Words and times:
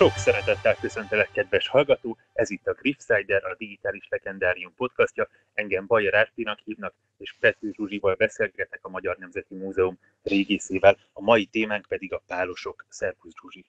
Sok 0.00 0.16
szeretettel 0.16 0.74
köszöntelek, 0.74 1.30
kedves 1.32 1.68
hallgató! 1.68 2.18
Ez 2.32 2.50
itt 2.50 2.66
a 2.66 2.72
Griffsider, 2.72 3.44
a 3.44 3.54
Digitális 3.58 4.06
Legendárium 4.08 4.74
podcastja. 4.74 5.28
Engem 5.52 5.86
Bajer 5.86 6.14
Árpinak 6.14 6.58
hívnak, 6.64 6.94
és 7.16 7.36
Pető 7.40 7.70
Zsuzsival 7.72 8.14
beszélgetek 8.14 8.84
a 8.84 8.88
Magyar 8.88 9.16
Nemzeti 9.16 9.54
Múzeum 9.54 9.98
régészével. 10.22 10.98
A 11.12 11.22
mai 11.22 11.46
témánk 11.46 11.86
pedig 11.86 12.12
a 12.12 12.22
pálosok. 12.26 12.86
Szervusz 12.88 13.32
Zsuzsi! 13.40 13.66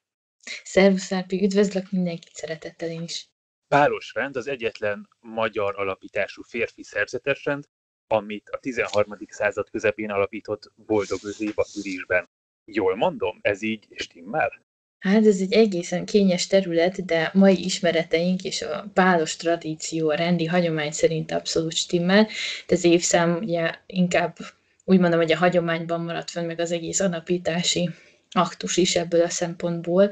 Szervusz 0.63 1.11
Árpi, 1.11 1.43
üdvözlök 1.43 1.91
mindenkit 1.91 2.33
szeretettel 2.33 2.89
én 2.89 3.01
is! 3.01 3.29
Pálos 3.67 4.13
rend 4.13 4.35
az 4.35 4.47
egyetlen 4.47 5.09
magyar 5.19 5.79
alapítású 5.79 6.41
férfi 6.41 6.83
szerzetes 6.83 7.45
rend, 7.45 7.65
amit 8.07 8.49
a 8.49 8.57
13. 8.57 9.17
század 9.27 9.69
közepén 9.69 10.09
alapított 10.09 10.71
Boldog 10.75 11.19
Ürisben. 11.23 12.29
Jól 12.65 12.95
mondom, 12.95 13.39
ez 13.41 13.61
így 13.61 13.87
stimmel? 13.95 14.69
Hát 15.01 15.25
ez 15.25 15.39
egy 15.39 15.53
egészen 15.53 16.05
kényes 16.05 16.47
terület, 16.47 17.05
de 17.05 17.31
mai 17.33 17.65
ismereteink 17.65 18.43
és 18.43 18.61
a 18.61 18.85
pálos 18.93 19.35
tradíció, 19.35 20.09
a 20.09 20.15
rendi 20.15 20.45
hagyomány 20.45 20.91
szerint 20.91 21.31
abszolút 21.31 21.73
stimmel. 21.73 22.27
De 22.67 22.75
az 22.75 22.83
évszám 22.83 23.37
ugye 23.41 23.71
inkább 23.85 24.37
úgy 24.85 24.99
mondom, 24.99 25.19
hogy 25.19 25.31
a 25.31 25.37
hagyományban 25.37 26.01
maradt 26.01 26.29
fönn, 26.29 26.45
meg 26.45 26.59
az 26.59 26.71
egész 26.71 26.99
alapítási 26.99 27.89
aktus 28.31 28.77
is 28.77 28.95
ebből 28.95 29.21
a 29.21 29.29
szempontból. 29.29 30.11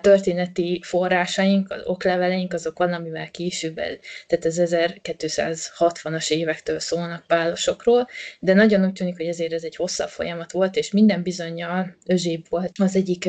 Történeti 0.00 0.80
forrásaink, 0.84 1.70
az 1.70 1.82
okleveleink, 1.84 2.52
azok 2.52 2.78
valamivel 2.78 3.30
később, 3.30 3.74
tehát 4.26 4.44
az 4.44 4.60
1260-as 4.64 6.30
évektől 6.30 6.78
szólnak 6.78 7.26
pálosokról, 7.26 8.08
de 8.40 8.54
nagyon 8.54 8.84
úgy 8.84 8.92
tűnik, 8.92 9.16
hogy 9.16 9.26
ezért 9.26 9.52
ez 9.52 9.64
egy 9.64 9.76
hosszabb 9.76 10.08
folyamat 10.08 10.52
volt, 10.52 10.76
és 10.76 10.90
minden 10.90 11.22
bizonyal 11.22 11.96
Özséb 12.06 12.46
volt 12.48 12.72
az 12.78 12.96
egyik 12.96 13.28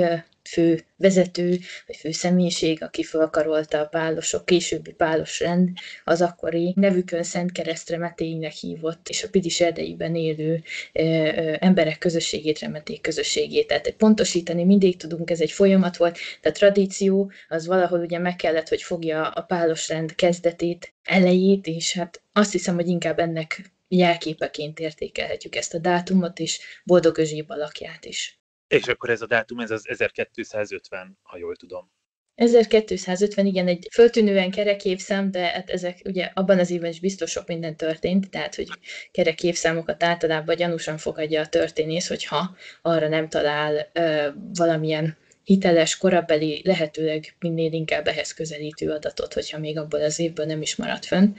fő 0.52 0.85
vezető, 0.97 1.59
vagy 1.88 1.95
fő 1.95 2.11
személyiség, 2.11 2.83
aki 2.83 3.03
felkarolta 3.03 3.80
a 3.80 3.85
pálosok, 3.85 4.45
későbbi 4.45 4.91
pálos 4.91 5.39
rend, 5.39 5.69
az 6.03 6.21
akkori 6.21 6.73
nevükön 6.75 7.23
Szent 7.23 7.52
Keresztremetéinek 7.52 8.52
hívott, 8.52 9.09
és 9.09 9.23
a 9.23 9.30
Pidis 9.30 9.61
erdeiben 9.61 10.16
élő 10.16 10.63
ö, 10.93 11.02
ö, 11.03 11.55
emberek 11.59 11.97
közösségét, 11.97 12.59
remeték 12.59 13.02
közösségét. 13.02 13.67
Tehát 13.67 13.91
pontosítani 13.91 14.63
mindig 14.63 14.97
tudunk, 14.97 15.30
ez 15.30 15.41
egy 15.41 15.52
folyamat 15.52 15.97
volt, 15.97 16.17
tehát 16.41 16.58
tradíció, 16.58 17.31
az 17.49 17.65
valahol 17.67 17.99
ugye 17.99 18.19
meg 18.19 18.36
kellett, 18.36 18.67
hogy 18.67 18.81
fogja 18.81 19.27
a 19.27 19.41
pálos 19.41 19.89
rend 19.89 20.15
kezdetét, 20.15 20.93
elejét, 21.03 21.67
és 21.67 21.93
hát 21.93 22.21
azt 22.33 22.52
hiszem, 22.52 22.75
hogy 22.75 22.88
inkább 22.88 23.19
ennek 23.19 23.61
jelképeként 23.88 24.80
értékelhetjük 24.80 25.55
ezt 25.55 25.73
a 25.73 25.77
dátumot, 25.80 26.39
és 26.39 26.59
boldog 26.83 27.21
alakját 27.47 28.05
is. 28.05 28.41
És 28.72 28.88
akkor 28.88 29.09
ez 29.09 29.22
a 29.22 29.25
dátum, 29.25 29.59
ez 29.59 29.72
az 29.72 29.88
1250, 29.88 31.17
ha 31.22 31.38
jól 31.38 31.55
tudom. 31.55 31.91
1250, 32.36 33.45
igen, 33.45 33.67
egy 33.67 33.88
föltűnően 33.91 34.52
kerek 34.52 34.86
évszám, 34.86 35.31
de 35.31 35.45
hát 35.45 35.69
ezek 35.69 36.02
ugye 36.05 36.31
abban 36.33 36.59
az 36.59 36.69
évben 36.69 36.89
is 36.89 36.99
biztos 36.99 37.31
sok 37.31 37.47
minden 37.47 37.75
történt, 37.75 38.30
tehát 38.30 38.55
hogy 38.55 38.67
kerek 39.11 39.44
évszámokat 39.44 40.03
általában 40.03 40.55
gyanúsan 40.55 40.97
fogadja 40.97 41.42
a 41.42 41.47
történész, 41.47 42.08
hogyha 42.08 42.55
arra 42.81 43.08
nem 43.08 43.30
talál 43.30 43.89
ö, 43.94 44.27
valamilyen 44.53 45.17
hiteles, 45.44 45.97
korabeli, 45.97 46.61
lehetőleg 46.64 47.36
minél 47.39 47.73
inkább 47.73 48.08
ehhez 48.08 48.34
közelítő 48.34 48.89
adatot, 48.89 49.34
hogyha 49.34 49.59
még 49.59 49.78
abból 49.78 50.02
az 50.02 50.20
évből 50.20 50.45
nem 50.45 50.61
is 50.61 50.75
maradt 50.75 51.06
fönn. 51.06 51.33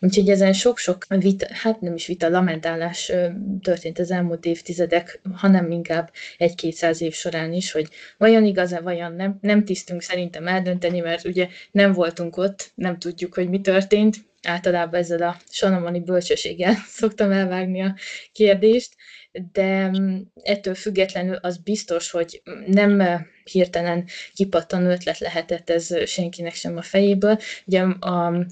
Úgyhogy 0.00 0.28
ezen 0.28 0.52
sok-sok 0.52 1.06
vita, 1.08 1.46
hát 1.50 1.80
nem 1.80 1.94
is 1.94 2.06
vita, 2.06 2.28
lamentálás 2.28 3.12
történt 3.62 3.98
az 3.98 4.10
elmúlt 4.10 4.44
évtizedek, 4.44 5.20
hanem 5.34 5.70
inkább 5.70 6.12
egy-kétszáz 6.38 7.00
év 7.00 7.14
során 7.14 7.52
is, 7.52 7.72
hogy 7.72 7.88
vajon 8.18 8.44
igaz-e, 8.44 8.80
vajon 8.80 9.12
nem, 9.12 9.38
nem 9.40 9.64
tisztünk 9.64 10.02
szerintem 10.02 10.46
eldönteni, 10.46 11.00
mert 11.00 11.24
ugye 11.24 11.48
nem 11.70 11.92
voltunk 11.92 12.36
ott, 12.36 12.70
nem 12.74 12.98
tudjuk, 12.98 13.34
hogy 13.34 13.48
mi 13.48 13.60
történt, 13.60 14.16
általában 14.42 15.00
ezzel 15.00 15.22
a 15.22 15.36
sanomani 15.50 16.00
bölcsességgel 16.00 16.74
szoktam 17.00 17.30
elvágni 17.30 17.80
a 17.82 17.94
kérdést, 18.32 18.94
de 19.52 19.88
mm, 19.88 20.20
ettől 20.42 20.74
függetlenül 20.74 21.34
az 21.34 21.56
biztos, 21.56 22.10
hogy 22.10 22.42
nem 22.66 23.02
hirtelen 23.50 24.08
kipattanó 24.34 24.90
ötlet 24.90 25.18
lehetett 25.18 25.70
ez 25.70 26.08
senkinek 26.08 26.54
sem 26.54 26.76
a 26.76 26.82
fejéből. 26.82 27.38
Ugye 27.64 27.82
a 28.00 28.46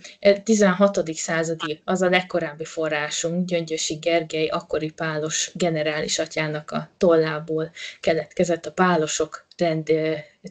16. 0.44 1.14
századi, 1.14 1.80
az 1.84 2.02
a 2.02 2.08
legkorábbi 2.08 2.64
forrásunk, 2.64 3.48
Gyöngyösi 3.48 3.94
Gergely, 3.94 4.46
akkori 4.46 4.90
pálos 4.90 5.50
generális 5.54 6.18
atyának 6.18 6.70
a 6.70 6.90
tollából 6.98 7.70
keletkezett 8.00 8.66
a 8.66 8.72
pálosok 8.72 9.46
rend 9.56 9.90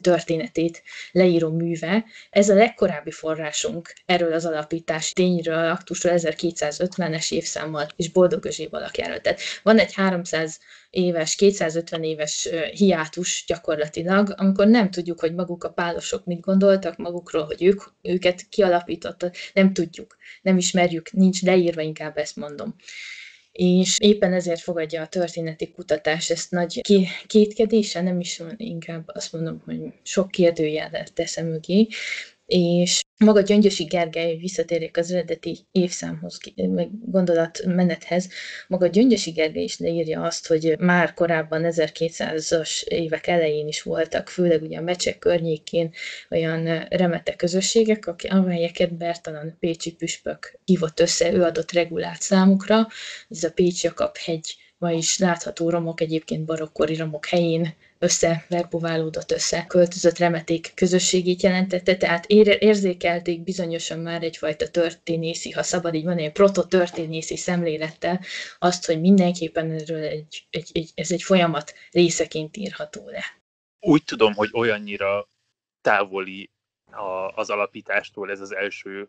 történetét 0.00 0.82
leíró 1.12 1.50
műve. 1.50 2.04
Ez 2.30 2.48
a 2.48 2.54
legkorábbi 2.54 3.10
forrásunk 3.10 3.92
erről 4.06 4.32
az 4.32 4.46
alapítás 4.46 5.12
tényről, 5.12 5.70
aktusról 5.70 6.14
1250-es 6.16 7.32
évszámmal 7.32 7.88
és 7.96 8.10
boldog 8.10 8.48
alakjáról. 8.70 9.20
Tehát 9.20 9.40
van 9.62 9.78
egy 9.78 9.94
300 9.94 10.58
éves, 10.98 11.34
250 11.34 12.02
éves 12.02 12.48
hiátus 12.72 13.44
gyakorlatilag, 13.46 14.34
amikor 14.36 14.66
nem 14.66 14.90
tudjuk, 14.90 15.20
hogy 15.20 15.34
maguk 15.34 15.64
a 15.64 15.70
pálosok 15.70 16.24
mit 16.24 16.40
gondoltak 16.40 16.96
magukról, 16.96 17.44
hogy 17.44 17.64
ők, 17.64 17.82
őket 18.02 18.48
kialapítottak, 18.48 19.34
nem 19.52 19.72
tudjuk, 19.72 20.16
nem 20.42 20.56
ismerjük, 20.56 21.12
nincs 21.12 21.42
leírva, 21.42 21.80
inkább 21.80 22.16
ezt 22.16 22.36
mondom. 22.36 22.74
És 23.52 23.96
éppen 23.98 24.32
ezért 24.32 24.60
fogadja 24.60 25.02
a 25.02 25.06
történeti 25.06 25.70
kutatás 25.70 26.30
ezt 26.30 26.50
nagy 26.50 26.80
kétkedése, 27.26 28.00
nem 28.00 28.20
is 28.20 28.42
inkább 28.56 29.04
azt 29.06 29.32
mondom, 29.32 29.62
hogy 29.64 29.80
sok 30.02 30.30
kérdőjelet 30.30 31.12
teszem 31.14 31.46
mögé, 31.46 31.88
és 32.48 33.02
maga 33.18 33.40
Gyöngyösi 33.40 33.84
Gergely, 33.84 34.36
visszatérjek 34.36 34.96
az 34.96 35.10
eredeti 35.10 35.58
évszámhoz, 35.72 36.38
meg 36.54 36.88
gondolatmenethez, 37.10 38.28
maga 38.68 38.86
Gyöngyösi 38.86 39.30
Gergely 39.30 39.62
is 39.62 39.78
leírja 39.78 40.22
azt, 40.22 40.46
hogy 40.46 40.76
már 40.78 41.14
korábban 41.14 41.62
1200-as 41.64 42.82
évek 42.82 43.26
elején 43.26 43.68
is 43.68 43.82
voltak, 43.82 44.28
főleg 44.28 44.62
ugye 44.62 44.78
a 44.78 44.82
mecsek 44.82 45.18
környékén 45.18 45.92
olyan 46.30 46.86
remete 46.88 47.36
közösségek, 47.36 48.14
amelyeket 48.28 48.96
Bertalan 48.96 49.56
Pécsi 49.60 49.92
püspök 49.94 50.58
hívott 50.64 51.00
össze, 51.00 51.32
ő 51.32 51.42
adott 51.42 51.72
regulát 51.72 52.20
számukra, 52.20 52.86
ez 53.28 53.44
a 53.44 53.52
Pécs 53.52 53.82
Jakab 53.82 54.16
hegy 54.16 54.56
ma 54.78 54.90
is 54.90 55.18
látható 55.18 55.70
romok, 55.70 56.00
egyébként 56.00 56.44
barokkori 56.44 56.96
romok 56.96 57.26
helyén 57.26 57.74
összeverbuválódott, 57.98 59.30
összeköltözött 59.30 60.18
remeték 60.18 60.72
közösségét 60.74 61.42
jelentette, 61.42 61.96
tehát 61.96 62.26
érzékelték 62.26 63.42
bizonyosan 63.42 63.98
már 63.98 64.22
egyfajta 64.22 64.68
történészi, 64.68 65.50
ha 65.50 65.62
szabad 65.62 65.94
így 65.94 66.04
mondani, 66.04 66.30
prototörténészi 66.30 67.36
szemlélettel 67.36 68.20
azt, 68.58 68.86
hogy 68.86 69.00
mindenképpen 69.00 69.70
erről 69.70 70.02
egy, 70.02 70.46
egy, 70.50 70.70
egy, 70.72 70.90
ez 70.94 71.12
egy 71.12 71.22
folyamat 71.22 71.74
részeként 71.90 72.56
írható 72.56 73.08
le. 73.08 73.24
Úgy 73.80 74.04
tudom, 74.04 74.34
hogy 74.34 74.50
olyannyira 74.52 75.28
távoli 75.80 76.50
a, 76.90 77.28
az 77.34 77.50
alapítástól 77.50 78.30
ez 78.30 78.40
az 78.40 78.54
első 78.54 79.08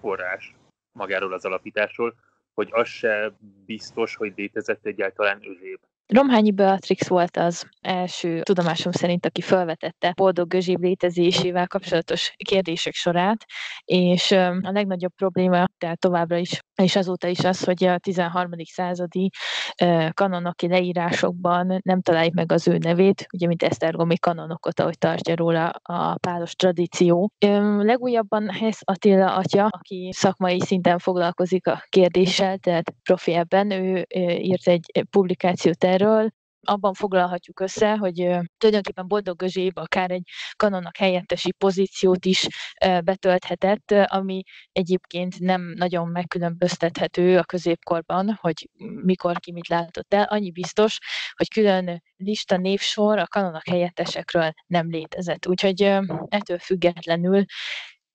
forrás 0.00 0.54
magáról 0.92 1.32
az 1.32 1.44
alapításról, 1.44 2.14
hogy 2.54 2.68
az 2.70 2.88
se 2.88 3.36
biztos, 3.66 4.14
hogy 4.16 4.32
létezett 4.36 4.86
egyáltalán 4.86 5.40
özéb. 5.48 5.80
Romhányi 6.14 6.50
Beatrix 6.50 7.08
volt 7.08 7.36
az 7.36 7.66
első 7.80 8.40
tudomásom 8.42 8.92
szerint, 8.92 9.26
aki 9.26 9.40
felvetette 9.40 10.12
boldog 10.16 10.48
Gözséb 10.48 10.82
létezésével 10.82 11.66
kapcsolatos 11.66 12.34
kérdések 12.36 12.94
sorát, 12.94 13.44
és 13.84 14.30
a 14.30 14.70
legnagyobb 14.72 15.12
probléma, 15.16 15.64
tehát 15.78 15.98
továbbra 15.98 16.36
is, 16.36 16.60
és 16.82 16.96
azóta 16.96 17.28
is 17.28 17.44
az, 17.44 17.64
hogy 17.64 17.84
a 17.84 17.98
13. 17.98 18.50
századi 18.64 19.30
kanonoki 20.12 20.68
leírásokban 20.68 21.78
nem 21.82 22.00
találjuk 22.00 22.34
meg 22.34 22.52
az 22.52 22.68
ő 22.68 22.78
nevét, 22.78 23.26
ugye 23.32 23.46
mint 23.46 23.62
Esztergomi 23.62 24.18
kanonokot, 24.18 24.80
ahogy 24.80 24.98
tartja 24.98 25.36
róla 25.36 25.66
a 25.82 26.18
pálos 26.18 26.54
tradíció. 26.54 27.30
Legújabban 27.78 28.50
Hess 28.50 28.80
Attila 28.84 29.34
atya, 29.34 29.66
aki 29.70 30.10
szakmai 30.12 30.60
szinten 30.60 30.98
foglalkozik 30.98 31.66
a 31.66 31.82
kérdéssel, 31.88 32.58
tehát 32.58 32.94
profi 33.02 33.32
ebben, 33.32 33.70
ő 33.70 34.06
írt 34.40 34.66
egy 34.68 35.06
publikációt 35.10 35.84
erről, 35.84 35.96
abban 36.60 36.92
foglalhatjuk 36.94 37.60
össze, 37.60 37.96
hogy 37.96 38.14
tulajdonképpen 38.58 39.08
Boldog 39.08 39.36
Gözséb 39.36 39.78
akár 39.78 40.10
egy 40.10 40.22
kanonnak 40.56 40.96
helyettesi 40.96 41.52
pozíciót 41.52 42.24
is 42.24 42.46
betölthetett, 43.04 43.90
ami 43.90 44.42
egyébként 44.72 45.38
nem 45.38 45.62
nagyon 45.76 46.08
megkülönböztethető 46.08 47.38
a 47.38 47.44
középkorban, 47.44 48.38
hogy 48.40 48.68
mikor 49.04 49.38
ki 49.38 49.52
mit 49.52 49.68
látott 49.68 50.14
el. 50.14 50.24
Annyi 50.24 50.50
biztos, 50.50 50.98
hogy 51.32 51.48
külön 51.48 52.02
lista 52.16 52.56
névsor 52.56 53.18
a 53.18 53.26
kanonnak 53.26 53.66
helyettesekről 53.66 54.52
nem 54.66 54.90
létezett. 54.90 55.46
Úgyhogy 55.46 55.82
ettől 56.28 56.58
függetlenül 56.58 57.44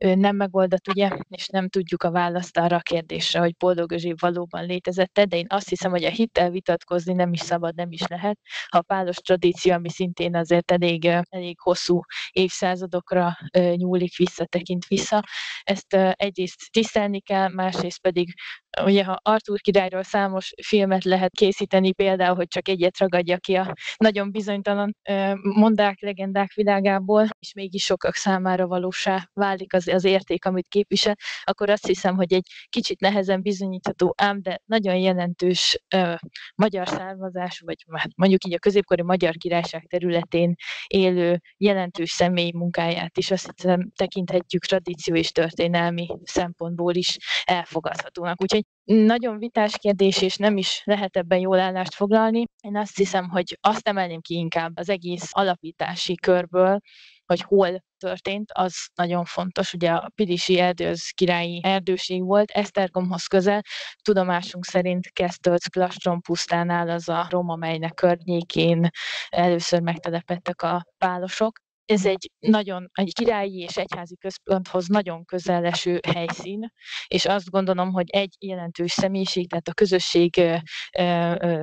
nem 0.03 0.35
megoldott, 0.35 0.87
ugye, 0.87 1.09
és 1.29 1.47
nem 1.47 1.69
tudjuk 1.69 2.03
a 2.03 2.11
választ 2.11 2.57
arra 2.57 2.75
a 2.75 2.79
kérdésre, 2.79 3.39
hogy 3.39 3.55
boldog 3.57 3.91
Özséb 3.91 4.19
valóban 4.19 4.65
létezett 4.65 5.19
de 5.19 5.37
én 5.37 5.45
azt 5.49 5.69
hiszem, 5.69 5.91
hogy 5.91 6.03
a 6.03 6.09
hittel 6.09 6.49
vitatkozni 6.49 7.13
nem 7.13 7.33
is 7.33 7.39
szabad, 7.39 7.75
nem 7.75 7.91
is 7.91 8.07
lehet. 8.07 8.39
Ha 8.67 8.77
a 8.77 8.81
pálos 8.81 9.15
tradíció, 9.15 9.73
ami 9.73 9.89
szintén 9.89 10.35
azért 10.35 10.71
elég, 10.71 11.05
elég 11.29 11.59
hosszú 11.59 11.99
évszázadokra 12.31 13.37
nyúlik 13.75 14.15
vissza, 14.17 14.45
tekint 14.45 14.85
vissza, 14.87 15.23
ezt 15.63 15.93
egyrészt 16.11 16.71
tisztelni 16.71 17.21
kell, 17.21 17.49
másrészt 17.49 18.01
pedig 18.01 18.33
Ugye, 18.81 19.03
ha 19.03 19.19
Arthur 19.21 19.59
királyról 19.59 20.03
számos 20.03 20.53
filmet 20.63 21.03
lehet 21.03 21.31
készíteni, 21.31 21.91
például, 21.93 22.35
hogy 22.35 22.47
csak 22.47 22.67
egyet 22.67 22.97
ragadja 22.97 23.37
ki 23.37 23.55
a 23.55 23.73
nagyon 23.97 24.31
bizonytalan 24.31 24.95
mondák, 25.39 26.01
legendák 26.01 26.53
világából, 26.53 27.27
és 27.39 27.53
mégis 27.53 27.83
sokak 27.83 28.15
számára 28.15 28.67
valósá 28.67 29.29
válik 29.33 29.73
az, 29.73 29.87
az 29.93 30.03
érték, 30.03 30.45
amit 30.45 30.67
képvisel, 30.67 31.15
akkor 31.43 31.69
azt 31.69 31.85
hiszem, 31.85 32.15
hogy 32.15 32.33
egy 32.33 32.47
kicsit 32.69 32.99
nehezen 32.99 33.41
bizonyítható, 33.41 34.13
ám 34.17 34.41
de 34.41 34.61
nagyon 34.65 34.95
jelentős 34.95 35.83
ö, 35.95 36.13
magyar 36.55 36.87
származású, 36.87 37.65
vagy 37.65 37.83
hát 37.91 38.11
mondjuk 38.15 38.45
így 38.45 38.53
a 38.53 38.59
középkori 38.59 39.01
magyar 39.01 39.35
királyság 39.35 39.85
területén 39.89 40.55
élő 40.87 41.39
jelentős 41.57 42.11
személy 42.11 42.51
munkáját 42.51 43.17
is 43.17 43.31
azt 43.31 43.51
hiszem 43.55 43.91
tekinthetjük 43.95 44.65
tradíció 44.65 45.15
és 45.15 45.31
történelmi 45.31 46.07
szempontból 46.23 46.95
is 46.95 47.17
elfogadhatónak. 47.43 48.41
Úgyhogy 48.41 48.63
nagyon 48.83 49.37
vitás 49.37 49.77
kérdés, 49.77 50.21
és 50.21 50.35
nem 50.35 50.57
is 50.57 50.81
lehet 50.85 51.17
ebben 51.17 51.39
jól 51.39 51.59
állást 51.59 51.93
foglalni. 51.93 52.45
Én 52.61 52.77
azt 52.77 52.97
hiszem, 52.97 53.29
hogy 53.29 53.57
azt 53.61 53.87
emelném 53.87 54.21
ki 54.21 54.33
inkább 54.33 54.71
az 54.77 54.89
egész 54.89 55.29
alapítási 55.31 56.15
körből, 56.15 56.79
hogy 57.25 57.41
hol 57.41 57.83
történt, 57.97 58.51
az 58.53 58.73
nagyon 58.95 59.25
fontos. 59.25 59.73
Ugye 59.73 59.91
a 59.91 60.11
Pirisi 60.15 60.59
erdőz 60.59 61.09
királyi 61.09 61.61
erdőség 61.63 62.23
volt, 62.23 62.51
Esztergomhoz 62.51 63.25
közel, 63.25 63.61
tudomásunk 64.01 64.65
szerint 64.65 65.09
Kesztölc 65.13 65.67
Klastron 65.67 66.21
pusztánál 66.21 66.89
az 66.89 67.09
a 67.09 67.27
rom, 67.29 67.49
amelynek 67.49 67.93
környékén. 67.93 68.89
Először 69.29 69.81
megtelepettek 69.81 70.61
a 70.61 70.85
pálosok 70.97 71.62
ez 71.85 72.05
egy 72.05 72.31
nagyon, 72.39 72.89
egy 72.93 73.13
királyi 73.13 73.59
és 73.59 73.77
egyházi 73.77 74.15
központhoz 74.17 74.87
nagyon 74.87 75.25
közel 75.25 75.65
eső 75.65 75.99
helyszín, 76.13 76.71
és 77.07 77.25
azt 77.25 77.49
gondolom, 77.49 77.91
hogy 77.91 78.09
egy 78.09 78.35
jelentős 78.39 78.91
személyiség, 78.91 79.49
tehát 79.49 79.67
a 79.67 79.73
közösség 79.73 80.41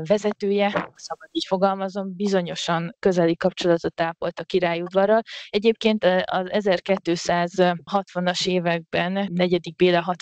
vezetője, 0.02 0.68
szabad 0.94 1.28
így 1.30 1.44
fogalmazom, 1.46 2.16
bizonyosan 2.16 2.96
közeli 2.98 3.36
kapcsolatot 3.36 4.00
ápolt 4.00 4.38
a 4.38 4.44
királyudvarral. 4.44 5.22
Egyébként 5.48 6.04
az 6.24 6.46
1260-as 6.50 8.46
években, 8.46 9.28
negyedik 9.32 9.76
Béla 9.76 10.16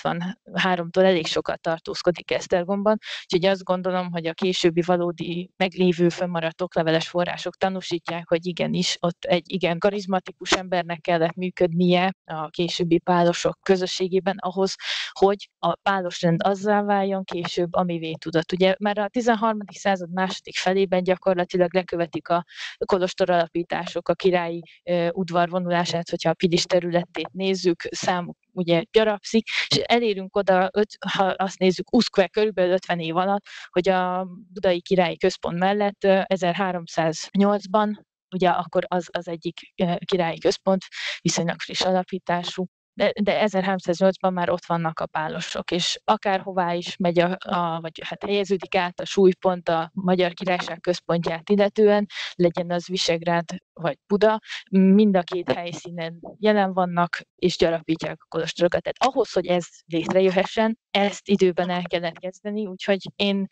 63-tól 0.52 1.02
elég 1.02 1.26
sokat 1.26 1.60
tartózkodik 1.60 2.30
Esztergomban, 2.30 2.98
úgyhogy 3.22 3.50
azt 3.50 3.64
gondolom, 3.64 4.10
hogy 4.10 4.26
a 4.26 4.32
későbbi 4.32 4.82
valódi 4.82 5.50
meglévő 5.56 6.08
fönnmaradt 6.08 6.62
okleveles 6.62 7.08
források 7.08 7.56
tanúsítják, 7.56 8.28
hogy 8.28 8.46
igenis 8.46 8.96
ott 9.00 9.24
egy 9.24 9.52
igen 9.52 9.78
karizmatikus 9.88 10.52
embernek 10.52 11.00
kellett 11.00 11.34
működnie 11.34 12.14
a 12.24 12.48
későbbi 12.48 12.98
pálosok 12.98 13.58
közösségében 13.62 14.36
ahhoz, 14.38 14.74
hogy 15.10 15.50
a 15.58 15.74
pálosrend 15.74 16.40
azzá 16.44 16.82
váljon 16.82 17.24
később, 17.24 17.74
amivé 17.74 18.12
tudott. 18.12 18.52
Ugye 18.52 18.74
már 18.78 18.98
a 18.98 19.08
13. 19.08 19.58
század 19.72 20.12
második 20.12 20.56
felében 20.56 21.02
gyakorlatilag 21.02 21.74
lekövetik 21.74 22.28
a 22.28 22.44
kolostor 22.84 23.30
alapítások 23.30 24.08
a 24.08 24.14
királyi 24.14 24.62
udvar 25.10 25.48
vonulását, 25.48 26.10
hogyha 26.10 26.30
a 26.30 26.34
Pilis 26.34 26.62
területét 26.62 27.32
nézzük, 27.32 27.82
számuk 27.90 28.36
ugye 28.52 28.82
gyarapszik, 28.90 29.48
és 29.68 29.76
elérünk 29.76 30.36
oda, 30.36 30.70
öt, 30.72 30.96
ha 31.12 31.24
azt 31.24 31.58
nézzük, 31.58 31.96
uszkve 31.96 32.28
körülbelül 32.28 32.72
50 32.72 33.00
év 33.00 33.16
alatt, 33.16 33.44
hogy 33.68 33.88
a 33.88 34.26
budai 34.52 34.80
királyi 34.80 35.16
központ 35.16 35.58
mellett 35.58 35.98
1308-ban 36.00 38.06
ugye 38.32 38.48
akkor 38.48 38.84
az 38.88 39.08
az 39.12 39.28
egyik 39.28 39.58
királyi 40.04 40.38
központ, 40.38 40.84
viszonylag 41.20 41.60
friss 41.60 41.80
alapítású, 41.80 42.66
de, 42.98 43.12
de 43.22 43.44
1308-ban 43.46 44.32
már 44.32 44.50
ott 44.50 44.64
vannak 44.66 45.00
a 45.00 45.06
pálosok, 45.06 45.70
és 45.70 46.00
akárhová 46.04 46.74
is 46.74 46.96
megy, 46.96 47.18
a, 47.18 47.36
a, 47.38 47.80
vagy 47.80 48.00
hát 48.04 48.24
helyeződik 48.24 48.74
át 48.74 49.00
a 49.00 49.04
súlypont 49.04 49.68
a 49.68 49.90
Magyar 49.94 50.32
Királyság 50.32 50.80
központját 50.80 51.50
illetően, 51.50 52.06
legyen 52.34 52.70
az 52.70 52.86
Visegrád 52.86 53.44
vagy 53.72 53.98
Buda, 54.06 54.40
mind 54.70 55.16
a 55.16 55.22
két 55.22 55.52
helyszínen 55.52 56.20
jelen 56.38 56.72
vannak, 56.72 57.20
és 57.34 57.56
gyarapítják 57.56 58.16
a 58.20 58.26
kolostorokat. 58.28 58.82
Tehát 58.82 59.14
ahhoz, 59.14 59.32
hogy 59.32 59.46
ez 59.46 59.66
létrejöhessen, 59.86 60.78
ezt 60.90 61.28
időben 61.28 61.70
el 61.70 61.82
kellett 61.82 62.18
kezdeni, 62.18 62.66
úgyhogy 62.66 62.98
én 63.16 63.46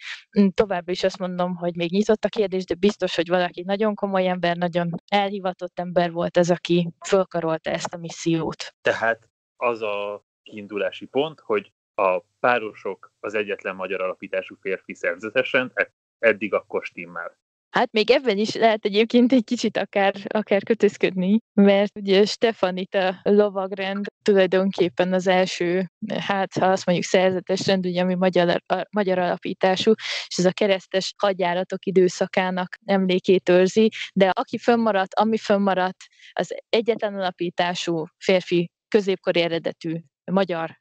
továbbra 0.54 0.92
is 0.92 1.02
azt 1.02 1.18
mondom, 1.18 1.54
hogy 1.54 1.76
még 1.76 1.90
nyitott 1.90 2.24
a 2.24 2.28
kérdés, 2.28 2.64
de 2.64 2.74
biztos, 2.74 3.14
hogy 3.14 3.28
valaki 3.28 3.62
nagyon 3.62 3.94
komoly 3.94 4.28
ember, 4.28 4.56
nagyon 4.56 4.90
elhivatott 5.06 5.78
ember 5.78 6.12
volt 6.12 6.36
ez, 6.36 6.50
aki 6.50 6.90
fölkarolta 7.06 7.70
ezt 7.70 7.94
a 7.94 7.96
missziót. 7.96 8.74
Tehát 8.80 9.28
az 9.56 9.82
a 9.82 10.24
kiindulási 10.42 11.06
pont, 11.06 11.40
hogy 11.40 11.72
a 11.94 12.20
párosok 12.40 13.12
az 13.20 13.34
egyetlen 13.34 13.76
magyar 13.76 14.00
alapítású 14.00 14.56
férfi 14.60 14.94
szerzetesen, 14.94 15.70
e- 15.74 15.92
eddig 16.18 16.54
akkor 16.54 16.84
stimmel. 16.84 17.36
Hát 17.70 17.92
még 17.92 18.10
ebben 18.10 18.38
is 18.38 18.54
lehet 18.54 18.84
egyébként 18.84 19.32
egy 19.32 19.44
kicsit 19.44 19.76
akár, 19.76 20.14
akár 20.28 20.62
kötözködni, 20.62 21.38
mert 21.54 21.98
ugye 21.98 22.24
Stefanita 22.24 23.20
lovagrend 23.22 24.06
tulajdonképpen 24.22 25.12
az 25.12 25.26
első, 25.26 25.90
hát 26.18 26.52
ha 26.52 26.66
azt 26.66 26.86
mondjuk 26.86 27.08
szerzetes 27.08 27.66
rend, 27.66 27.86
ugye, 27.86 28.00
ami 28.02 28.14
magyar, 28.14 28.62
magyar 28.90 29.18
alapítású, 29.18 29.92
és 30.26 30.36
ez 30.36 30.44
a 30.44 30.52
keresztes 30.52 31.14
hadjáratok 31.16 31.86
időszakának 31.86 32.76
emlékét 32.84 33.48
őrzi, 33.48 33.90
de 34.14 34.28
aki 34.28 34.58
fönnmaradt, 34.58 35.14
ami 35.14 35.38
fönnmaradt, 35.38 36.04
az 36.32 36.54
egyetlen 36.68 37.14
alapítású 37.14 38.04
férfi 38.18 38.70
középkori 38.88 39.40
eredetű 39.40 40.00
magyar 40.24 40.78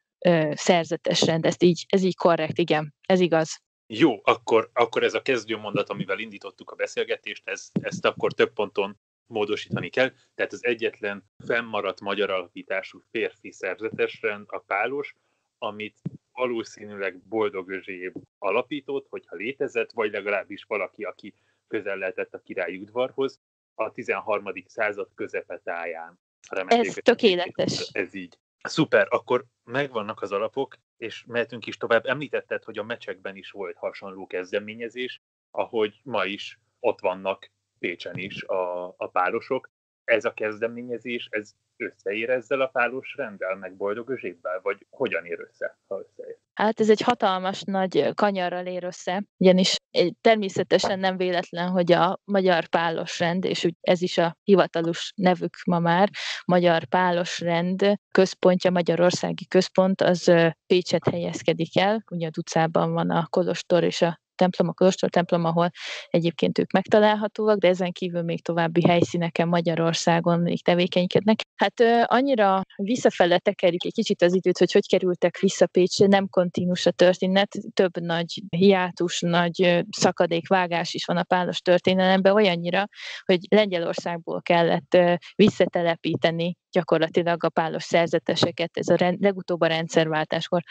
szerzetes 0.52 1.22
rend, 1.22 1.46
ez 1.46 1.56
így, 1.60 1.86
ez 1.90 2.04
így 2.04 2.16
korrekt, 2.16 2.57
igen, 2.57 2.94
ez 3.02 3.19
igaz. 3.19 3.63
Jó, 3.88 4.19
akkor, 4.24 4.69
akkor 4.74 5.04
ez 5.04 5.13
a 5.13 5.22
kezdőmondat, 5.22 5.90
amivel 5.90 6.19
indítottuk 6.19 6.72
a 6.72 6.75
beszélgetést, 6.75 7.50
ez, 7.50 7.69
ezt 7.81 8.06
akkor 8.06 8.34
több 8.34 8.54
ponton 8.54 9.00
módosítani 9.28 9.90
kell. 9.90 10.12
Tehát 10.36 10.54
az 10.54 10.66
egyetlen 10.66 11.24
fennmaradt 11.46 12.02
magyar 12.02 12.30
alapítású 12.30 13.00
férfi 13.12 13.52
szerzetes 13.52 14.22
rend 14.22 14.46
a 14.48 14.60
pálos, 14.60 15.16
amit 15.58 16.01
valószínűleg 16.31 17.18
Boldog 17.18 17.69
Özséb 17.69 18.16
alapított, 18.38 19.08
hogyha 19.10 19.36
létezett, 19.36 19.92
vagy 19.92 20.12
legalábbis 20.12 20.63
valaki, 20.63 21.04
aki 21.04 21.34
közel 21.68 21.98
lehetett 21.98 22.34
a 22.34 22.41
királyi 22.41 22.77
udvarhoz, 22.77 23.39
a 23.75 23.91
13. 23.91 24.44
század 24.65 25.10
közepetáján. 25.15 26.20
Ez 26.68 26.94
tökéletes. 26.94 27.90
Ez 27.92 28.14
így. 28.14 28.38
Szuper, 28.62 29.08
akkor 29.10 29.46
megvannak 29.64 30.22
az 30.22 30.32
alapok, 30.32 30.78
és 30.98 31.24
mehetünk 31.28 31.66
is 31.66 31.78
tovább. 31.78 32.06
Említetted, 32.06 32.64
hogy 32.64 32.78
a 32.78 32.84
mecsekben 32.84 33.36
is 33.36 33.52
volt 33.52 33.78
hasonló 33.78 34.28
kezdeményezés, 34.28 35.22
ahogy 35.52 36.00
ma 36.04 36.25
is 36.25 36.60
ott 36.80 37.00
vannak 37.00 37.52
Pécsen 37.80 38.18
is 38.18 38.44
a, 38.44 38.88
a 38.88 39.08
párosok. 39.08 39.72
Ez 40.06 40.26
a 40.26 40.34
kezdeményezés, 40.34 41.28
ez 41.32 41.52
összeér 41.78 42.30
ezzel 42.30 42.62
a 42.62 42.68
pálos 42.68 43.14
rendel, 43.16 43.56
meg 43.56 43.76
boldog 43.76 44.10
özsébbel, 44.10 44.60
vagy 44.64 44.86
hogyan 44.90 45.26
ér 45.26 45.40
össze, 45.40 45.78
ha 45.88 46.00
összeér? 46.00 46.38
Hát 46.54 46.80
ez 46.80 46.90
egy 46.90 47.02
hatalmas 47.02 47.62
nagy 47.62 48.14
kanyarral 48.14 48.66
ér 48.66 48.84
össze, 48.84 49.24
ugyanis 49.38 49.76
természetesen 50.22 51.00
nem 51.00 51.18
véletlen, 51.18 51.70
hogy 51.70 51.92
a 51.92 52.20
Magyar 52.24 52.68
Pálos 52.68 53.20
Rend, 53.20 53.46
és 53.46 53.68
ez 53.82 54.02
is 54.02 54.18
a 54.18 54.38
hivatalos 54.44 55.12
nevük 55.16 55.56
ma 55.66 55.80
már, 55.80 56.10
Magyar 56.46 56.86
Pálos 56.86 57.40
Rend 57.40 57.94
központja, 58.12 58.72
Magyarországi 58.72 59.48
központ, 59.48 60.02
az 60.02 60.32
Pécset 60.68 61.10
helyezkedik 61.10 61.78
el, 61.78 62.04
ugye 62.12 62.28
a 62.28 62.32
utcában 62.38 62.94
van 62.94 63.10
a 63.10 63.28
Kolostor 63.30 63.84
és 63.84 64.02
a 64.02 64.24
templom, 64.36 64.68
a 64.68 64.74
kolostor 64.74 65.10
templom, 65.10 65.46
ahol 65.46 65.70
egyébként 66.08 66.60
ők 66.60 66.72
megtalálhatóak, 66.72 67.58
de 67.58 67.68
ezen 67.68 67.92
kívül 67.92 68.22
még 68.22 68.44
további 68.44 68.88
helyszíneken 68.88 69.48
Magyarországon 69.48 70.39
még 70.39 70.63
tevékenykednek. 70.63 71.39
Hát 71.56 71.82
annyira 72.04 72.62
visszafele 72.75 73.38
tekerjük 73.38 73.86
egy 73.86 73.94
kicsit 73.94 74.22
az 74.22 74.36
időt, 74.36 74.58
hogy 74.58 74.72
hogy 74.72 74.88
kerültek 74.88 75.39
vissza 75.39 75.68
Pécsre, 75.68 76.08
nem 76.08 76.27
kontinus 76.30 76.86
a 76.86 76.92
történet, 76.92 77.58
több 77.74 78.00
nagy 78.00 78.42
hiátus, 78.50 79.22
nagy 79.22 79.86
szakadékvágás 79.89 80.94
is 80.94 81.06
van 81.06 81.18
a 81.18 81.24
pálos 81.24 81.60
történelemben, 81.60 82.34
olyannyira, 82.34 82.88
hogy 83.25 83.39
Lengyelországból 83.50 84.42
kellett 84.42 84.98
visszatelepíteni 85.36 86.56
gyakorlatilag 86.72 87.44
a 87.44 87.50
pálos 87.50 87.84
szerzeteseket, 87.84 88.77
ez 88.77 88.88
a 88.88 88.96
rend, 88.96 89.22
legutóbb 89.22 89.62
a 89.62 89.68
rendszerváltáskor 89.68 90.62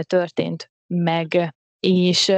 történt 0.00 0.70
meg 0.86 1.54
és 1.80 2.32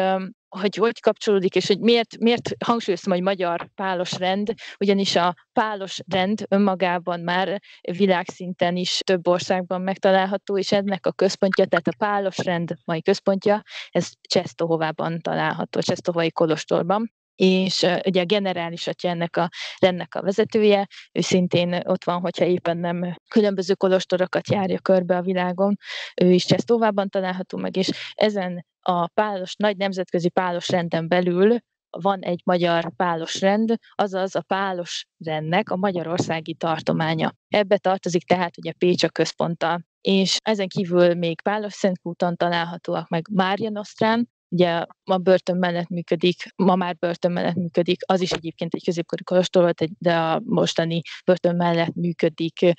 hogy 0.49 0.76
hogy 0.76 1.00
kapcsolódik, 1.00 1.55
és 1.55 1.67
hogy 1.67 1.79
miért, 1.79 2.19
miért 2.19 2.50
hangsúlyoztam, 2.65 3.12
hogy 3.12 3.23
magyar 3.23 3.69
pálos 3.75 4.12
rend, 4.12 4.53
ugyanis 4.81 5.17
a 5.17 5.35
pálos 5.53 6.00
rend 6.09 6.47
önmagában 6.49 7.21
már 7.21 7.61
világszinten 7.81 8.76
is 8.76 9.00
több 9.05 9.26
országban 9.26 9.81
megtalálható, 9.81 10.59
és 10.59 10.73
ennek 10.73 11.07
a 11.07 11.12
központja, 11.12 11.67
tehát 11.67 11.87
a 11.88 11.97
pálos 11.99 12.38
rend 12.38 12.75
mai 12.85 13.03
központja, 13.03 13.62
ez 13.91 14.11
Csesztohovában 14.29 15.21
található, 15.21 15.81
Csesztohovai 15.81 16.31
Kolostorban 16.31 17.12
és 17.37 17.87
ugye 18.05 18.21
a 18.21 18.25
generális 18.25 18.87
atya 18.87 19.09
ennek 19.09 19.37
a 19.37 19.49
rendnek 19.78 20.14
a 20.14 20.23
vezetője, 20.23 20.87
ő 21.12 21.21
szintén 21.21 21.81
ott 21.85 22.05
van, 22.05 22.21
hogyha 22.21 22.45
éppen 22.45 22.76
nem 22.76 23.16
különböző 23.28 23.75
kolostorokat 23.75 24.50
járja 24.50 24.78
körbe 24.78 25.16
a 25.16 25.23
világon, 25.23 25.76
ő 26.23 26.33
is 26.33 26.45
Csesztóvában 26.45 27.09
található 27.09 27.59
meg, 27.59 27.76
és 27.76 27.90
ezen 28.14 28.66
a 28.81 29.07
pálos, 29.07 29.55
nagy 29.57 29.76
nemzetközi 29.76 30.28
pálos 30.28 30.69
renden 30.69 31.09
belül 31.09 31.59
van 31.90 32.21
egy 32.21 32.40
magyar 32.45 32.93
pálos 32.97 33.40
rend, 33.40 33.75
azaz 33.95 34.35
a 34.35 34.43
pálos 34.47 35.07
rendnek 35.25 35.71
a 35.71 35.76
magyarországi 35.76 36.55
tartománya. 36.55 37.33
Ebbe 37.49 37.78
tartozik 37.78 38.25
tehát 38.25 38.59
ugye 38.59 38.73
Pécs 38.73 39.05
a 39.05 39.09
központtal 39.09 39.85
és 40.07 40.38
ezen 40.43 40.69
kívül 40.69 41.14
még 41.14 41.40
Pálos 41.40 41.73
Szentkúton 41.73 42.37
találhatóak 42.37 43.09
meg 43.09 43.26
Mária 43.31 43.71
Nosztrán, 43.71 44.28
ugye 44.49 44.85
a 45.05 45.17
börtön 45.19 45.57
mellett 45.57 45.88
működik, 45.88 46.43
ma 46.57 46.75
már 46.75 46.97
börtön 46.97 47.33
mellett 47.33 47.55
működik, 47.55 48.00
az 48.07 48.21
is 48.21 48.33
egyébként 48.33 48.75
egy 48.75 48.85
középkori 48.85 49.23
kolostor 49.23 49.62
volt, 49.62 49.85
de 49.99 50.17
a 50.17 50.41
mostani 50.45 51.00
börtön 51.25 51.57
mellett 51.57 51.95
működik 51.95 52.75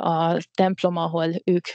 a 0.00 0.38
templom, 0.54 0.96
ahol 0.96 1.30
ők 1.44 1.66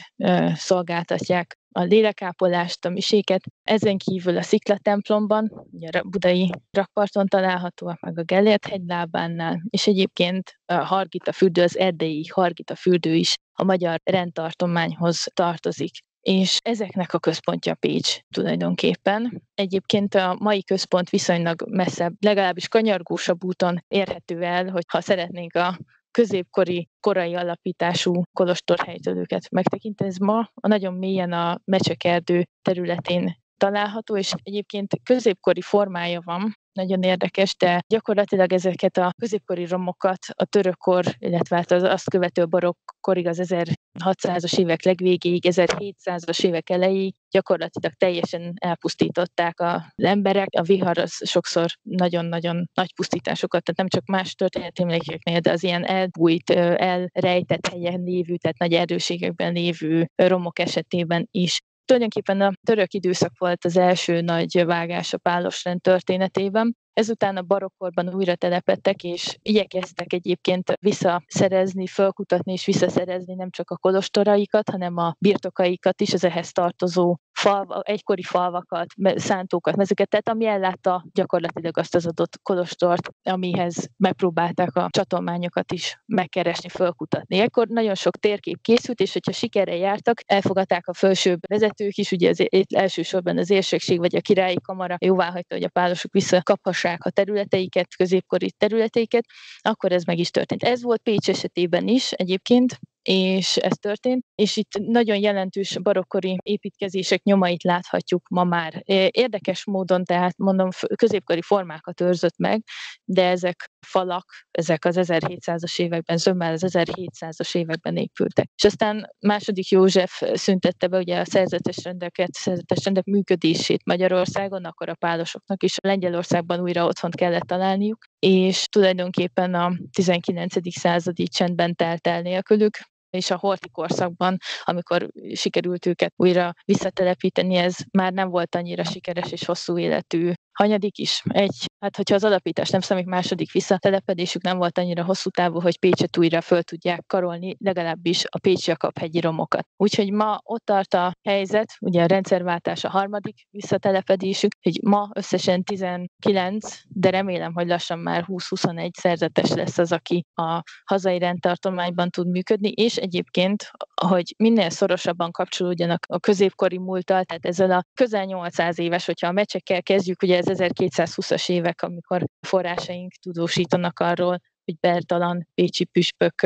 szolgáltatják 0.53 1.55
a 1.73 1.81
lélekápolást, 1.81 2.85
a 2.85 2.89
miséket. 2.89 3.43
Ezen 3.63 3.97
kívül 3.97 4.37
a 4.37 4.41
Szikla 4.41 4.77
templomban, 4.77 5.67
ugye 5.71 5.89
a 5.89 6.03
budai 6.03 6.49
rakparton 6.71 7.27
találhatóak, 7.27 7.99
meg 7.99 8.17
a 8.17 8.23
Gellért 8.23 8.65
hegylábánál, 8.65 9.61
és 9.69 9.87
egyébként 9.87 10.59
a 10.65 10.73
Hargita 10.73 11.31
fürdő, 11.31 11.63
az 11.63 11.77
erdélyi 11.77 12.25
Hargita 12.27 12.75
fürdő 12.75 13.15
is 13.15 13.35
a 13.53 13.63
magyar 13.63 13.99
rendtartományhoz 14.03 15.27
tartozik 15.33 15.91
és 16.21 16.59
ezeknek 16.63 17.13
a 17.13 17.19
központja 17.19 17.75
Pécs 17.75 18.17
tulajdonképpen. 18.29 19.43
Egyébként 19.53 20.15
a 20.15 20.35
mai 20.39 20.63
központ 20.63 21.09
viszonylag 21.09 21.69
messzebb, 21.69 22.13
legalábbis 22.19 22.67
kanyargósabb 22.67 23.43
úton 23.43 23.83
érhető 23.87 24.41
el, 24.41 24.69
hogyha 24.69 25.01
szeretnénk 25.01 25.55
a 25.55 25.77
középkori, 26.11 26.89
korai 26.99 27.35
alapítású 27.35 28.23
kolostorhelytölőket 28.33 29.49
megtekinteni. 29.51 30.09
Ez 30.09 30.17
ma 30.17 30.49
a 30.53 30.67
nagyon 30.67 30.93
mélyen 30.93 31.31
a 31.31 31.59
Mecsekerdő 31.65 32.45
területén 32.61 33.39
található, 33.57 34.17
és 34.17 34.33
egyébként 34.43 34.93
középkori 35.03 35.61
formája 35.61 36.21
van, 36.23 36.59
nagyon 36.73 37.01
érdekes, 37.01 37.55
de 37.57 37.83
gyakorlatilag 37.87 38.53
ezeket 38.53 38.97
a 38.97 39.13
középkori 39.17 39.65
romokat 39.65 40.17
a 40.35 40.45
törökkor, 40.45 41.05
illetve 41.17 41.55
hát 41.55 41.71
az 41.71 41.83
azt 41.83 42.09
követő 42.09 42.47
barokkorig 42.47 43.27
az 43.27 43.39
1600-as 43.43 44.59
évek 44.59 44.83
legvégéig, 44.83 45.43
1700-as 45.47 46.43
évek 46.43 46.69
elejéig 46.69 47.13
gyakorlatilag 47.29 47.93
teljesen 47.93 48.53
elpusztították 48.55 49.59
az 49.59 49.81
emberek. 49.95 50.47
A 50.57 50.61
vihar 50.61 50.97
az 50.97 51.29
sokszor 51.29 51.71
nagyon-nagyon 51.81 52.69
nagy 52.73 52.93
pusztításokat, 52.95 53.63
tehát 53.63 53.79
nem 53.79 53.87
csak 53.87 54.05
más 54.05 54.35
történeti 54.35 54.81
emlékeknél, 54.81 55.39
de 55.39 55.51
az 55.51 55.63
ilyen 55.63 55.85
elbújt, 55.85 56.49
elrejtett 56.49 57.67
helyen 57.67 58.01
lévő, 58.01 58.35
tehát 58.35 58.57
nagy 58.57 58.73
erőségekben 58.73 59.53
lévő 59.53 60.09
romok 60.15 60.59
esetében 60.59 61.27
is 61.31 61.59
tulajdonképpen 61.85 62.41
a 62.41 62.51
török 62.63 62.93
időszak 62.93 63.31
volt 63.37 63.65
az 63.65 63.77
első 63.77 64.21
nagy 64.21 64.65
vágás 64.65 65.13
a 65.13 65.17
pálosrend 65.17 65.81
történetében, 65.81 66.75
Ezután 66.93 67.37
a 67.37 67.41
barokkorban 67.41 68.13
újra 68.13 68.35
telepettek, 68.35 69.03
és 69.03 69.37
igyekeztek 69.41 70.13
egyébként 70.13 70.73
visszaszerezni, 70.79 71.87
fölkutatni 71.87 72.51
és 72.51 72.65
visszaszerezni 72.65 73.33
nem 73.33 73.49
csak 73.49 73.69
a 73.69 73.77
kolostoraikat, 73.77 74.69
hanem 74.69 74.97
a 74.97 75.15
birtokaikat 75.19 76.01
is, 76.01 76.13
az 76.13 76.23
ehhez 76.23 76.51
tartozó 76.51 77.17
fal, 77.41 77.81
egykori 77.85 78.23
falvakat, 78.23 78.85
szántókat, 79.15 79.75
mezőket, 79.75 80.09
tehát 80.09 80.29
ami 80.29 80.45
ellátta 80.45 81.05
gyakorlatilag 81.13 81.77
azt 81.77 81.95
az 81.95 82.05
adott 82.05 82.39
kolostort, 82.43 83.09
amihez 83.23 83.89
megpróbálták 83.97 84.75
a 84.75 84.87
csatolmányokat 84.89 85.71
is 85.71 86.01
megkeresni, 86.05 86.69
fölkutatni. 86.69 87.39
Ekkor 87.39 87.67
nagyon 87.67 87.95
sok 87.95 88.17
térkép 88.17 88.61
készült, 88.61 88.99
és 88.99 89.13
hogyha 89.13 89.31
sikerrel 89.31 89.75
jártak, 89.75 90.21
elfogadták 90.25 90.87
a 90.87 90.93
felsőbb 90.93 91.39
vezetők 91.47 91.95
is, 91.95 92.11
ugye 92.11 92.29
az 92.29 92.47
elsősorban 92.75 93.37
az 93.37 93.49
érsékség 93.49 93.99
vagy 93.99 94.15
a 94.15 94.21
királyi 94.21 94.61
kamara 94.61 94.95
jóváhagyta, 94.99 95.55
hogy 95.55 95.63
a 95.63 95.69
pálosok 95.69 96.11
visszakaphassák 96.11 97.03
a 97.03 97.09
területeiket, 97.09 97.95
középkori 97.95 98.51
területeiket, 98.57 99.25
akkor 99.59 99.91
ez 99.91 100.03
meg 100.03 100.17
is 100.17 100.29
történt. 100.29 100.63
Ez 100.63 100.83
volt 100.83 101.01
Pécs 101.01 101.29
esetében 101.29 101.87
is 101.87 102.11
egyébként, 102.11 102.79
és 103.01 103.57
ez 103.57 103.77
történt, 103.79 104.25
és 104.35 104.57
itt 104.57 104.71
nagyon 104.77 105.17
jelentős 105.17 105.77
barokkori 105.81 106.37
építkezések 106.43 107.23
nyomait 107.23 107.63
láthatjuk 107.63 108.27
ma 108.29 108.43
már. 108.43 108.81
Érdekes 109.09 109.65
módon, 109.65 110.03
tehát 110.03 110.37
mondom, 110.37 110.69
középkori 110.95 111.41
formákat 111.41 112.01
őrzött 112.01 112.37
meg, 112.37 112.63
de 113.03 113.29
ezek 113.29 113.70
falak, 113.85 114.25
ezek 114.51 114.85
az 114.85 114.97
1700-as 114.99 115.79
években, 115.79 116.17
zömmel 116.17 116.53
az 116.53 116.63
1700-as 116.67 117.55
években 117.55 117.97
épültek. 117.97 118.49
És 118.55 118.63
aztán 118.63 119.09
második 119.19 119.69
József 119.69 120.21
szüntette 120.33 120.87
be 120.87 120.97
ugye 120.97 121.19
a 121.19 121.25
szerzetes 121.25 121.83
rendeket, 121.83 122.33
szerzetes 122.33 122.83
rendek 122.83 123.05
működését 123.05 123.85
Magyarországon, 123.85 124.65
akkor 124.65 124.89
a 124.89 124.95
pálosoknak 124.95 125.63
is 125.63 125.75
Lengyelországban 125.81 126.59
újra 126.59 126.85
otthont 126.85 127.15
kellett 127.15 127.47
találniuk, 127.47 128.05
és 128.19 128.65
tulajdonképpen 128.67 129.53
a 129.53 129.71
19. 129.91 130.79
századi 130.79 131.27
csendben 131.27 131.75
telt 131.75 132.07
el 132.07 132.21
nélkülük, 132.21 132.77
és 133.11 133.31
a 133.31 133.37
horti 133.37 133.69
korszakban, 133.69 134.37
amikor 134.63 135.07
sikerült 135.33 135.85
őket 135.85 136.13
újra 136.15 136.53
visszatelepíteni, 136.65 137.55
ez 137.55 137.75
már 137.91 138.13
nem 138.13 138.29
volt 138.29 138.55
annyira 138.55 138.83
sikeres 138.83 139.31
és 139.31 139.45
hosszú 139.45 139.77
életű 139.77 140.31
hanyadik 140.53 140.97
is. 140.97 141.21
Egy, 141.27 141.65
hát 141.79 141.95
hogyha 141.95 142.15
az 142.15 142.23
alapítás 142.23 142.69
nem 142.69 142.81
számít, 142.81 143.05
második 143.05 143.51
visszatelepedésük 143.51 144.41
nem 144.41 144.57
volt 144.57 144.77
annyira 144.77 145.03
hosszú 145.03 145.29
távú, 145.29 145.59
hogy 145.59 145.79
Pécset 145.79 146.17
újra 146.17 146.41
föl 146.41 146.61
tudják 146.63 147.03
karolni, 147.07 147.55
legalábbis 147.59 148.23
a 148.29 148.39
Pécs 148.39 148.67
Jakab 148.67 148.97
hegyi 148.97 149.19
romokat. 149.19 149.67
Úgyhogy 149.77 150.11
ma 150.11 150.39
ott 150.43 150.65
tart 150.65 150.93
a 150.93 151.13
helyzet, 151.23 151.75
ugye 151.79 152.03
a 152.03 152.05
rendszerváltás 152.05 152.83
a 152.83 152.89
harmadik 152.89 153.47
visszatelepedésük, 153.49 154.51
hogy 154.61 154.79
ma 154.83 155.09
összesen 155.13 155.63
19, 155.63 156.81
de 156.87 157.09
remélem, 157.09 157.53
hogy 157.53 157.67
lassan 157.67 157.99
már 157.99 158.25
20-21 158.27 158.89
szerzetes 158.93 159.49
lesz 159.49 159.77
az, 159.77 159.91
aki 159.91 160.25
a 160.33 160.61
hazai 160.85 161.19
rendtartományban 161.19 162.09
tud 162.09 162.27
működni, 162.27 162.69
és 162.69 162.97
egyébként, 162.97 163.71
hogy 164.05 164.33
minél 164.37 164.69
szorosabban 164.69 165.31
kapcsolódjanak 165.31 166.05
a 166.07 166.19
középkori 166.19 166.77
múlttal, 166.77 167.23
tehát 167.23 167.45
ezzel 167.45 167.71
a 167.71 167.83
közel 167.93 168.25
800 168.25 168.79
éves, 168.79 169.05
hogyha 169.05 169.27
a 169.27 169.31
mecsekkel 169.31 169.83
kezdjük, 169.83 170.21
ugye 170.21 170.40
ez 170.47 170.59
1220-as 170.59 171.49
évek, 171.49 171.81
amikor 171.81 172.25
forrásaink 172.47 173.11
tudósítanak 173.11 173.99
arról, 173.99 174.39
hogy 174.65 174.75
Bertalan 174.79 175.47
Pécsi 175.53 175.85
püspök 175.85 176.41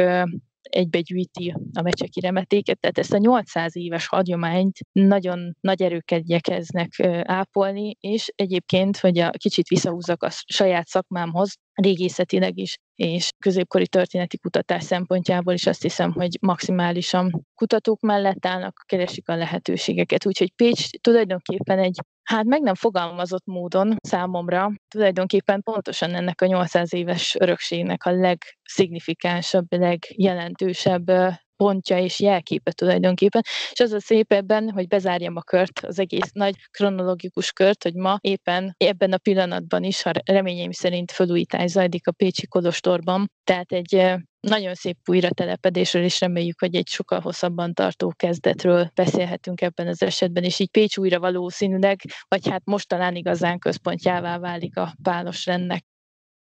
egybegyűjti 0.70 1.56
a 1.74 1.82
mecseki 1.82 2.20
remetéket, 2.20 2.80
tehát 2.80 2.98
ezt 2.98 3.14
a 3.14 3.18
800 3.18 3.76
éves 3.76 4.08
hagyományt 4.08 4.78
nagyon 4.92 5.56
nagy 5.62 5.82
erőket 5.82 6.20
igyekeznek 6.20 6.90
ápolni, 7.24 7.96
és 8.00 8.32
egyébként, 8.36 8.98
hogy 8.98 9.20
a 9.20 9.30
kicsit 9.30 9.68
visszahúzzak 9.68 10.24
a 10.24 10.30
saját 10.46 10.88
szakmámhoz, 10.88 11.54
régészetileg 11.74 12.58
is, 12.58 12.78
és 12.96 13.30
középkori 13.40 13.88
történeti 13.88 14.38
kutatás 14.38 14.84
szempontjából 14.84 15.54
is 15.54 15.66
azt 15.68 15.82
hiszem, 15.82 16.12
hogy 16.12 16.38
maximálisan 16.42 17.46
kutatók 17.56 18.00
mellett 18.00 18.46
állnak, 18.46 18.84
keresik 18.86 19.30
a 19.30 19.36
lehetőségeket. 19.36 20.26
Úgyhogy 20.26 20.52
Pécs 20.56 20.90
tulajdonképpen 20.90 21.80
egy 21.80 22.00
Hát 22.26 22.46
meg 22.46 22.62
nem 22.62 22.76
fogalmazott 22.76 23.46
módon 23.46 23.96
számomra. 24.02 24.72
Tulajdonképpen 24.88 25.62
pontosan 25.62 26.16
ennek 26.16 26.42
a 26.42 26.46
800 26.46 26.94
éves 26.94 27.36
örökségnek 27.40 28.06
a 28.06 28.12
legszignifikánsabb, 28.12 29.66
legjelentősebb 29.70 31.12
pontja 31.58 32.00
és 32.00 32.20
jelképe 32.20 32.72
tulajdonképpen. 32.72 33.42
És 33.72 33.80
az 33.80 33.92
a 33.92 34.00
szép 34.00 34.32
ebben, 34.32 34.70
hogy 34.70 34.88
bezárjam 34.88 35.36
a 35.36 35.42
kört, 35.42 35.80
az 35.80 36.00
egész 36.00 36.32
nagy 36.32 36.56
kronológikus 36.72 37.52
kört, 37.52 37.84
hogy 37.84 37.94
ma 37.94 38.18
éppen 38.22 38.76
ebben 38.78 39.14
a 39.14 39.18
pillanatban 39.18 39.84
is, 39.84 40.02
ha 40.02 40.12
reményeim 40.26 40.72
szerint 40.72 41.12
felújítás 41.12 41.70
zajlik 41.70 42.08
a 42.08 42.12
Pécsi 42.12 42.48
Kolostorban, 42.48 43.32
tehát 43.44 43.72
egy 43.72 44.16
nagyon 44.40 44.74
szép 44.74 44.98
újratelepedésről, 45.06 46.04
és 46.04 46.20
reméljük, 46.20 46.60
hogy 46.60 46.76
egy 46.76 46.88
sokkal 46.88 47.20
hosszabban 47.20 47.74
tartó 47.74 48.14
kezdetről 48.16 48.92
beszélhetünk 48.94 49.62
ebben 49.62 49.88
az 49.88 50.02
esetben, 50.02 50.44
és 50.44 50.60
így 50.60 50.70
Pécs 50.70 50.98
újra 50.98 51.20
valószínűleg, 51.20 52.00
vagy 52.28 52.50
hát 52.50 52.62
most 52.66 52.88
talán 52.88 53.16
igazán 53.16 53.60
központjává 53.60 54.38
válik 54.38 54.78
a 54.78 54.96
pálos 55.04 55.46
rendnek. 55.46 55.84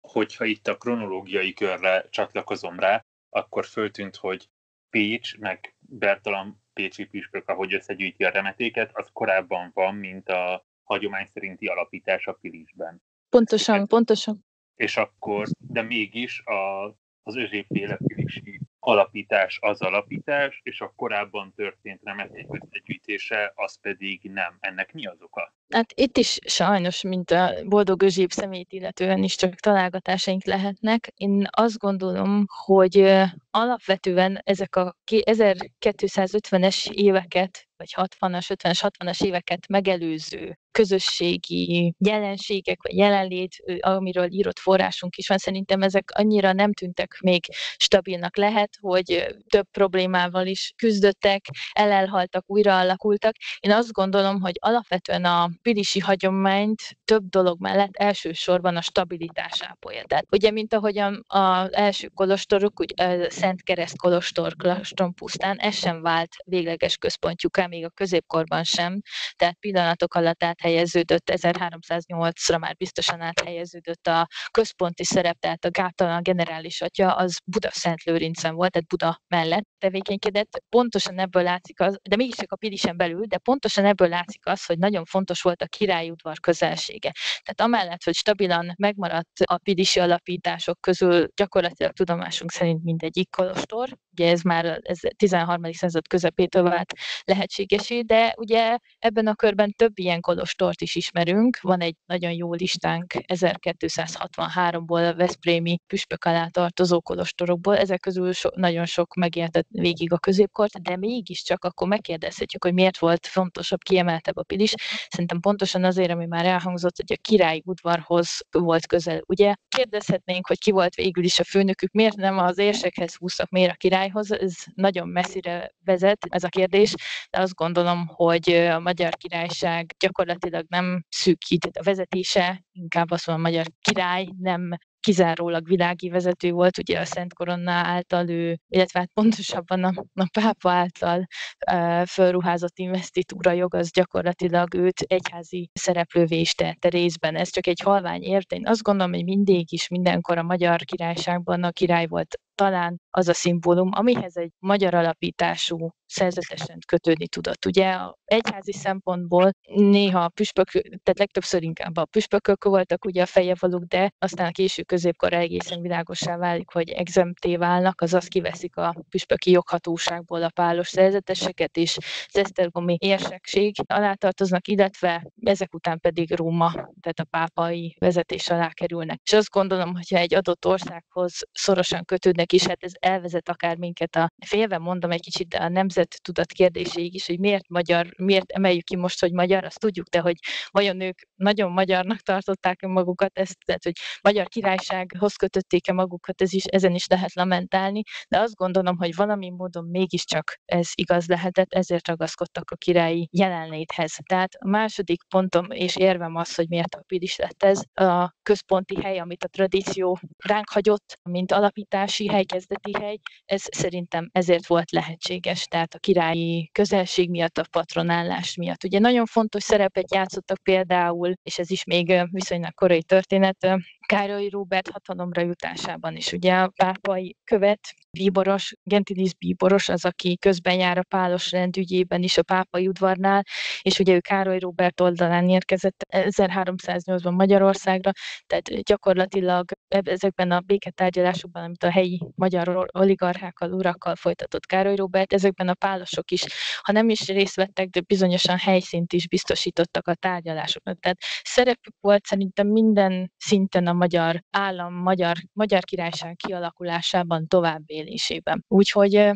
Hogyha 0.08 0.46
itt 0.46 0.68
a 0.68 0.78
kronológiai 0.78 1.54
körre 1.54 2.06
csatlakozom 2.10 2.80
rá, 2.80 3.06
akkor 3.30 3.66
föltűnt, 3.66 4.16
hogy 4.16 4.50
Pécs, 4.96 5.38
meg 5.38 5.76
Bertalan 5.80 6.64
Pécsi 6.74 7.06
püspök, 7.06 7.50
ahogy 7.50 7.74
összegyűjti 7.74 8.24
a 8.24 8.30
remetéket, 8.30 8.92
az 8.94 9.10
korábban 9.14 9.72
van, 9.74 9.96
mint 9.96 10.30
a 10.30 10.66
hagyomány 10.84 11.26
szerinti 11.26 11.68
alapítás 11.68 12.28
a 12.28 12.34
Pilisben. 12.34 13.02
Pontosan, 13.30 13.88
pontosan. 13.88 14.46
És 14.76 14.98
akkor, 14.98 15.48
de 15.58 15.82
mégis 15.82 16.40
a, 16.46 16.86
az 17.24 17.36
özsépféle 17.36 17.98
Pilisi 18.08 18.60
alapítás 18.86 19.58
az 19.62 19.82
alapítás, 19.82 20.60
és 20.64 20.82
a 20.82 20.94
korábban 20.96 21.54
történt 21.56 22.02
remeték 22.04 22.46
összegyűjtése, 22.50 23.52
az 23.56 23.80
pedig 23.82 24.22
nem. 24.34 24.58
Ennek 24.60 24.94
mi 24.94 25.06
az 25.06 25.22
oka? 25.22 25.54
Hát 25.70 25.94
itt 25.96 26.18
is 26.18 26.40
sajnos, 26.46 27.02
mint 27.02 27.32
a 27.32 27.54
boldog 27.66 28.04
özsébb 28.04 28.30
szemét 28.30 28.72
illetően 28.72 29.24
is 29.24 29.36
csak 29.36 29.56
találgatásaink 29.56 30.46
lehetnek. 30.46 31.12
Én 31.16 31.48
azt 31.50 31.78
gondolom, 31.78 32.46
hogy 32.66 33.22
alapvetően 33.52 34.42
ezek 34.44 34.76
a 34.76 34.96
1250-es 35.06 36.92
éveket, 36.92 37.68
vagy 37.78 37.94
60-as, 37.96 38.46
50-es, 38.54 38.90
60-as 39.00 39.24
éveket 39.24 39.68
megelőző 39.68 40.58
közösségi 40.76 41.94
jelenségek, 41.98 42.78
vagy 42.82 42.96
jelenlét, 42.98 43.56
amiről 43.80 44.32
írott 44.32 44.60
forrásunk 44.60 45.16
is 45.16 45.28
van, 45.28 45.38
szerintem 45.38 45.82
ezek 45.82 46.12
annyira 46.14 46.54
nem 46.54 46.74
tűntek 46.74 47.18
még 47.22 47.46
stabilnak. 47.78 48.38
Lehet, 48.38 48.70
hogy 48.82 49.36
több 49.50 49.68
problémával 49.72 50.46
is 50.48 50.74
küzdöttek, 50.76 51.46
elelhaltak, 51.74 52.44
újra 52.48 52.80
alakultak. 52.80 53.36
Én 53.60 53.72
azt 53.72 53.92
gondolom, 53.92 54.42
hogy 54.42 54.54
alapvetően 54.60 55.26
a 55.26 55.50
pilisi 55.62 56.00
hagyományt 56.00 56.82
több 57.06 57.30
dolog 57.30 57.60
mellett 57.60 57.96
elsősorban 57.96 58.76
a 58.76 58.82
stabilitás 58.82 59.62
ápolja. 59.62 60.04
Tehát 60.04 60.26
ugye, 60.32 60.52
mint 60.52 60.74
ahogyan 60.74 61.24
az 61.28 61.74
első 61.74 62.08
kolostorok, 62.08 62.80
ugye 62.80 63.30
Szent 63.30 63.64
Kereszt 63.64 63.98
kolostor 63.98 64.56
Klastron 64.56 65.14
pusztán, 65.14 65.58
ez 65.58 65.76
sem 65.76 66.02
vált 66.02 66.36
végleges 66.46 66.98
központjuká, 66.98 67.66
még 67.68 67.86
a 67.86 67.90
középkorban 67.90 68.64
sem, 68.64 69.02
tehát 69.36 69.58
pillanatok 69.60 70.14
alatt 70.14 70.44
áthelyeződött, 70.66 71.32
1308-ra 71.32 72.60
már 72.60 72.76
biztosan 72.76 73.22
áthelyeződött 73.22 74.08
a 74.08 74.28
központi 74.52 75.04
szerep, 75.04 75.40
tehát 75.40 75.66
a 75.66 75.72
gátalan 75.72 76.24
generális 76.24 76.82
atya, 76.82 77.16
az 77.16 77.40
Buda 77.46 77.70
Szent 77.72 78.04
Lőrincen 78.04 78.56
volt, 78.56 78.72
tehát 78.72 78.88
Buda 78.88 79.22
mellett 79.28 79.68
tevékenykedett. 79.78 80.64
Pontosan 80.70 81.20
ebből 81.20 81.44
látszik 81.44 81.80
az, 81.80 81.98
de 82.10 82.16
mégiscsak 82.16 82.52
a 82.52 82.56
Pilisen 82.56 82.98
belül, 82.98 83.26
de 83.26 83.38
pontosan 83.38 83.86
ebből 83.86 84.08
látszik 84.08 84.46
az, 84.46 84.66
hogy 84.66 84.78
nagyon 84.78 85.06
fontos 85.06 85.42
volt 85.42 85.62
a 85.62 85.68
királyi 85.68 86.10
udvar 86.10 86.40
közelsége. 86.40 87.12
Tehát 87.44 87.62
amellett, 87.62 88.04
hogy 88.04 88.16
stabilan 88.16 88.74
megmaradt 88.78 89.40
a 89.44 89.58
Pilisi 89.58 90.00
alapítások 90.00 90.82
közül 90.82 91.28
gyakorlatilag 91.36 91.92
tudomásunk 91.92 92.52
szerint 92.52 92.84
mindegyik 92.84 93.30
kolostor, 93.30 93.90
ugye 94.18 94.32
ez 94.32 94.42
már 94.42 94.80
ez 94.82 95.00
13. 95.16 95.72
század 95.72 96.08
közepétől 96.08 96.64
vált 96.64 96.94
lehetségesé, 97.24 98.02
de 98.02 98.34
ugye 98.38 98.78
ebben 99.00 99.28
a 99.28 99.36
körben 99.36 99.74
több 99.78 100.00
ilyen 100.00 100.22
kolostort 100.22 100.82
is 100.82 100.96
ismerünk. 100.96 101.60
Van 101.62 101.82
egy 101.82 101.96
nagyon 102.06 102.32
jó 102.32 102.54
listánk 102.54 103.14
1263-ból 103.34 105.14
Veszprémi 105.18 105.78
püspök 105.88 106.26
alá 106.26 106.48
tartozó 106.48 107.02
kolostorokból, 107.02 107.78
ezek 107.78 108.00
közül 108.00 108.34
so, 108.34 108.50
nagyon 108.56 108.86
sok 108.86 109.14
megértett 109.14 109.68
végig 109.70 110.12
a 110.12 110.18
középkort, 110.18 110.82
de 110.82 110.98
mégiscsak 110.98 111.64
akkor 111.64 111.88
megkérdezhetjük, 111.88 112.64
hogy 112.64 112.74
miért 112.74 112.98
volt 112.98 113.28
fontosabb, 113.28 113.84
kiemeltebb 113.84 114.38
a 114.38 114.44
Pilis. 114.44 114.74
Szerintem 115.10 115.40
pontosan 115.40 115.84
azért, 115.84 116.12
ami 116.12 116.26
már 116.26 116.46
elhangzott, 116.46 116.96
hogy 116.96 117.18
a 117.18 117.22
királyi 117.22 117.62
udvarhoz 117.66 118.40
volt 118.52 118.88
közel. 118.88 119.22
Ugye 119.28 119.56
kérdezhetnénk, 119.68 120.48
hogy 120.48 120.60
ki 120.60 120.72
volt 120.72 120.96
végül 120.96 121.24
is 121.24 121.40
a 121.40 121.44
főnökük, 121.44 121.92
miért 121.92 122.16
nem 122.16 122.38
az 122.38 122.58
érsekhez 122.58 123.16
húztak, 123.16 123.50
miért 123.50 123.72
a 123.72 123.76
királyhoz, 124.06 124.32
ez 124.32 124.54
nagyon 124.74 125.08
messzire 125.08 125.72
vezet 125.84 126.26
ez 126.30 126.44
a 126.44 126.48
kérdés, 126.48 126.94
de 127.30 127.40
azt 127.40 127.54
gondolom, 127.54 128.08
hogy 128.08 128.50
a 128.52 128.80
magyar 128.80 129.16
királyság 129.16 129.96
gyakorlatilag 130.00 130.66
nem 130.70 131.04
szűkített 131.10 131.76
a 131.76 131.84
vezetése, 131.84 132.64
inkább 132.72 133.12
azt 133.12 133.28
mondom, 133.28 133.46
a 133.46 133.48
magyar 133.48 133.66
király 133.82 134.28
nem 134.38 134.78
kizárólag 135.00 135.68
világi 135.68 136.10
vezető 136.10 136.52
volt, 136.52 136.78
ugye 136.78 137.00
a 137.00 137.06
Szent 137.06 137.34
Koronna 137.34 137.72
által 137.72 138.30
ő, 138.30 138.58
illetve 138.68 139.00
hát 139.00 139.10
pontosabban 139.14 139.84
a, 139.84 139.94
a 140.14 140.30
pápa 140.40 140.72
által 140.72 141.26
uh, 141.72 142.06
fölruházott 142.06 142.78
investitúra 142.78 143.52
jog, 143.52 143.74
az 143.74 143.92
gyakorlatilag 143.92 144.74
őt 144.74 145.00
egyházi 145.00 145.70
szereplővé 145.74 146.40
is 146.40 146.54
tette 146.54 146.90
részben. 146.90 147.36
Ez 147.36 147.50
csak 147.50 147.68
egy 147.68 147.82
halvány 147.84 148.24
érte. 148.24 148.56
Én 148.56 148.68
azt 148.68 148.82
gondolom, 148.82 149.14
hogy 149.14 149.24
mindig 149.24 149.74
is, 149.74 149.88
mindenkor 149.88 150.38
a 150.38 150.44
magyar 150.44 150.82
királyságban 150.82 151.64
a 151.64 151.72
király 151.72 152.06
volt 152.06 152.40
talán 152.56 153.02
az 153.10 153.28
a 153.28 153.34
szimbólum, 153.34 153.90
amihez 153.94 154.38
egy 154.38 154.52
magyar 154.60 154.94
alapítású 154.94 155.90
szerzetesen 156.06 156.78
kötődni 156.88 157.28
tudott. 157.28 157.66
Ugye 157.66 157.92
a 157.92 158.18
egyházi 158.26 158.74
szempontból 158.74 159.52
néha 159.76 160.24
a 160.24 160.30
püspök, 160.30 160.72
tehát 160.72 161.20
legtöbbször 161.20 161.64
inkább 161.64 161.98
a 161.98 162.06
püspökök 162.06 162.64
voltak 162.64 163.06
ugye 163.06 163.22
a 163.22 163.26
fejevaluk, 163.26 163.84
de 163.84 164.12
aztán 164.18 164.48
a 164.48 164.52
késő 164.52 164.84
középkor 164.84 165.34
egészen 165.34 165.82
világosá 165.82 166.38
válik, 166.38 166.72
hogy 166.72 166.90
exempté 166.90 167.56
válnak, 167.56 168.02
azaz 168.02 168.28
kiveszik 168.28 168.78
a 168.78 168.96
püspöki 169.10 169.52
joghatóságból 169.52 170.44
a 170.44 170.50
pálos 170.50 170.88
szerzeteseket, 170.88 171.78
és 171.78 171.98
az 171.98 172.38
esztergomi 172.40 172.98
érsekség 173.00 173.76
alá 173.88 174.14
tartoznak, 174.14 174.68
illetve 174.68 175.28
ezek 175.42 175.74
után 175.74 176.00
pedig 176.00 176.36
Róma, 176.36 176.72
tehát 176.74 177.20
a 177.20 177.24
pápai 177.30 177.96
vezetés 178.00 178.50
alá 178.50 178.70
kerülnek. 178.70 179.20
És 179.24 179.34
azt 179.34 179.50
gondolom, 179.50 179.94
hogyha 179.94 180.18
egy 180.18 180.36
adott 180.36 180.66
országhoz 180.66 181.40
szorosan 181.52 182.06
kötődnek 182.06 182.45
is, 182.54 182.66
hát 182.66 182.84
ez 182.84 182.92
elvezet 183.00 183.50
akár 183.50 183.78
minket 183.78 184.16
a 184.16 184.30
félve 184.46 184.78
mondom 184.78 185.12
egy 185.12 185.22
kicsit, 185.22 185.54
a 185.54 185.70
nemzet 185.70 186.22
tudat 186.22 186.52
kérdéséig 186.52 187.14
is, 187.14 187.26
hogy 187.26 187.40
miért 187.40 187.68
magyar, 187.68 188.08
miért 188.18 188.52
emeljük 188.52 188.84
ki 188.84 188.96
most, 188.96 189.20
hogy 189.20 189.32
magyar, 189.32 189.64
azt 189.64 189.80
tudjuk, 189.80 190.08
de 190.08 190.20
hogy 190.20 190.36
vajon 190.72 191.02
ők 191.02 191.20
nagyon 191.36 191.72
magyarnak 191.72 192.20
tartották 192.20 192.82
magukat, 192.82 193.38
ezt, 193.38 193.58
tehát, 193.66 193.84
hogy 193.84 193.94
magyar 194.22 194.48
királysághoz 194.48 195.36
kötötték-e 195.36 195.94
magukat, 195.94 196.42
ez 196.42 196.54
is, 196.54 196.64
ezen 196.64 196.96
is 196.96 197.08
lehet 197.08 197.34
lamentálni, 197.34 198.02
de 198.30 198.40
azt 198.40 198.56
gondolom, 198.56 198.98
hogy 198.98 199.16
valami 199.16 199.50
módon 199.50 199.86
mégiscsak 199.86 200.60
ez 200.66 200.90
igaz 200.96 201.28
lehetett, 201.28 201.74
ezért 201.74 202.08
ragaszkodtak 202.08 202.72
a 202.72 202.76
királyi 202.76 203.30
jelenléthez. 203.32 204.18
Tehát 204.26 204.54
a 204.60 204.68
második 204.68 205.24
pontom 205.30 205.72
és 205.72 205.96
érvem 205.96 206.36
az, 206.36 206.56
hogy 206.56 206.70
miért 206.70 206.96
a 206.96 207.04
is 207.08 207.36
lett 207.36 207.64
ez, 207.64 207.82
a 207.94 208.34
központi 208.44 209.02
hely, 209.02 209.20
amit 209.20 209.44
a 209.44 209.48
tradíció 209.48 210.20
ránk 210.46 210.70
hagyott, 210.70 211.20
mint 211.30 211.52
alapítási 211.52 212.28
hely, 212.36 212.44
kezdeti 212.44 212.92
hely, 213.00 213.18
ez 213.46 213.64
szerintem 213.72 214.30
ezért 214.32 214.68
volt 214.68 214.92
lehetséges, 214.92 215.66
tehát 215.66 215.94
a 215.94 216.00
királyi 216.00 216.70
közelség 216.72 217.30
miatt, 217.30 217.58
a 217.58 217.66
patronálás 217.72 218.56
miatt. 218.56 218.84
Ugye 218.84 219.00
nagyon 219.00 219.26
fontos 219.26 219.64
szerepet 219.64 220.14
játszottak 220.14 220.58
például, 220.64 221.34
és 221.44 221.58
ez 221.58 221.72
is 221.72 221.84
még 221.84 222.24
viszonylag 222.32 222.74
korai 222.74 223.04
történet, 223.04 223.68
Károly 224.06 224.50
Róbert 224.50 224.90
hatalomra 224.90 225.42
jutásában 225.42 226.16
is. 226.16 226.32
Ugye 226.32 226.54
a 226.54 226.72
pápai 226.76 227.36
követ, 227.44 227.80
bíboros, 228.12 228.74
Gentilis 228.84 229.34
bíboros 229.34 229.90
az, 229.90 230.06
aki 230.06 230.38
közben 230.38 230.76
jár 230.76 230.98
a 230.98 231.04
pálos 231.04 231.52
rendügyében 231.52 232.24
is 232.24 232.38
a 232.38 232.44
pápai 232.44 232.88
udvarnál, 232.88 233.44
és 233.82 234.00
ugye 234.00 234.14
ő 234.14 234.20
Károly 234.20 234.60
Róbert 234.60 235.02
oldalán 235.02 235.50
érkezett 235.50 236.06
1308-ban 236.10 237.36
Magyarországra, 237.36 238.12
tehát 238.48 238.84
gyakorlatilag 238.84 239.66
ezekben 239.88 240.52
a 240.52 240.60
béketárgyalásokban, 240.60 241.64
amit 241.64 241.84
a 241.84 241.92
helyi 241.92 242.22
magyar 242.36 242.88
oligarchákkal, 242.92 243.74
urakkal 243.74 244.16
folytatott 244.16 244.66
Károly 244.66 244.96
Róbert, 244.96 245.34
ezekben 245.34 245.68
a 245.68 245.74
pálosok 245.74 246.32
is, 246.32 246.44
ha 246.82 246.92
nem 246.92 247.10
is 247.10 247.28
részt 247.28 247.56
vettek, 247.56 247.88
de 247.88 248.02
bizonyosan 248.02 248.58
helyszínt 248.58 249.14
is 249.14 249.28
biztosítottak 249.28 250.08
a 250.08 250.16
tárgyalásoknak. 250.16 251.00
Tehát 251.00 251.18
szerepük 251.44 251.96
volt 252.00 252.26
szerintem 252.26 252.68
minden 252.68 253.32
szinten 253.38 253.88
a 253.88 253.94
magyar 253.96 254.44
állam, 254.50 254.94
magyar, 254.94 255.38
magyar 255.54 255.84
királyság 255.84 256.36
kialakulásában, 256.36 257.48
továbbélésében. 257.48 258.66
Úgyhogy 258.68 259.32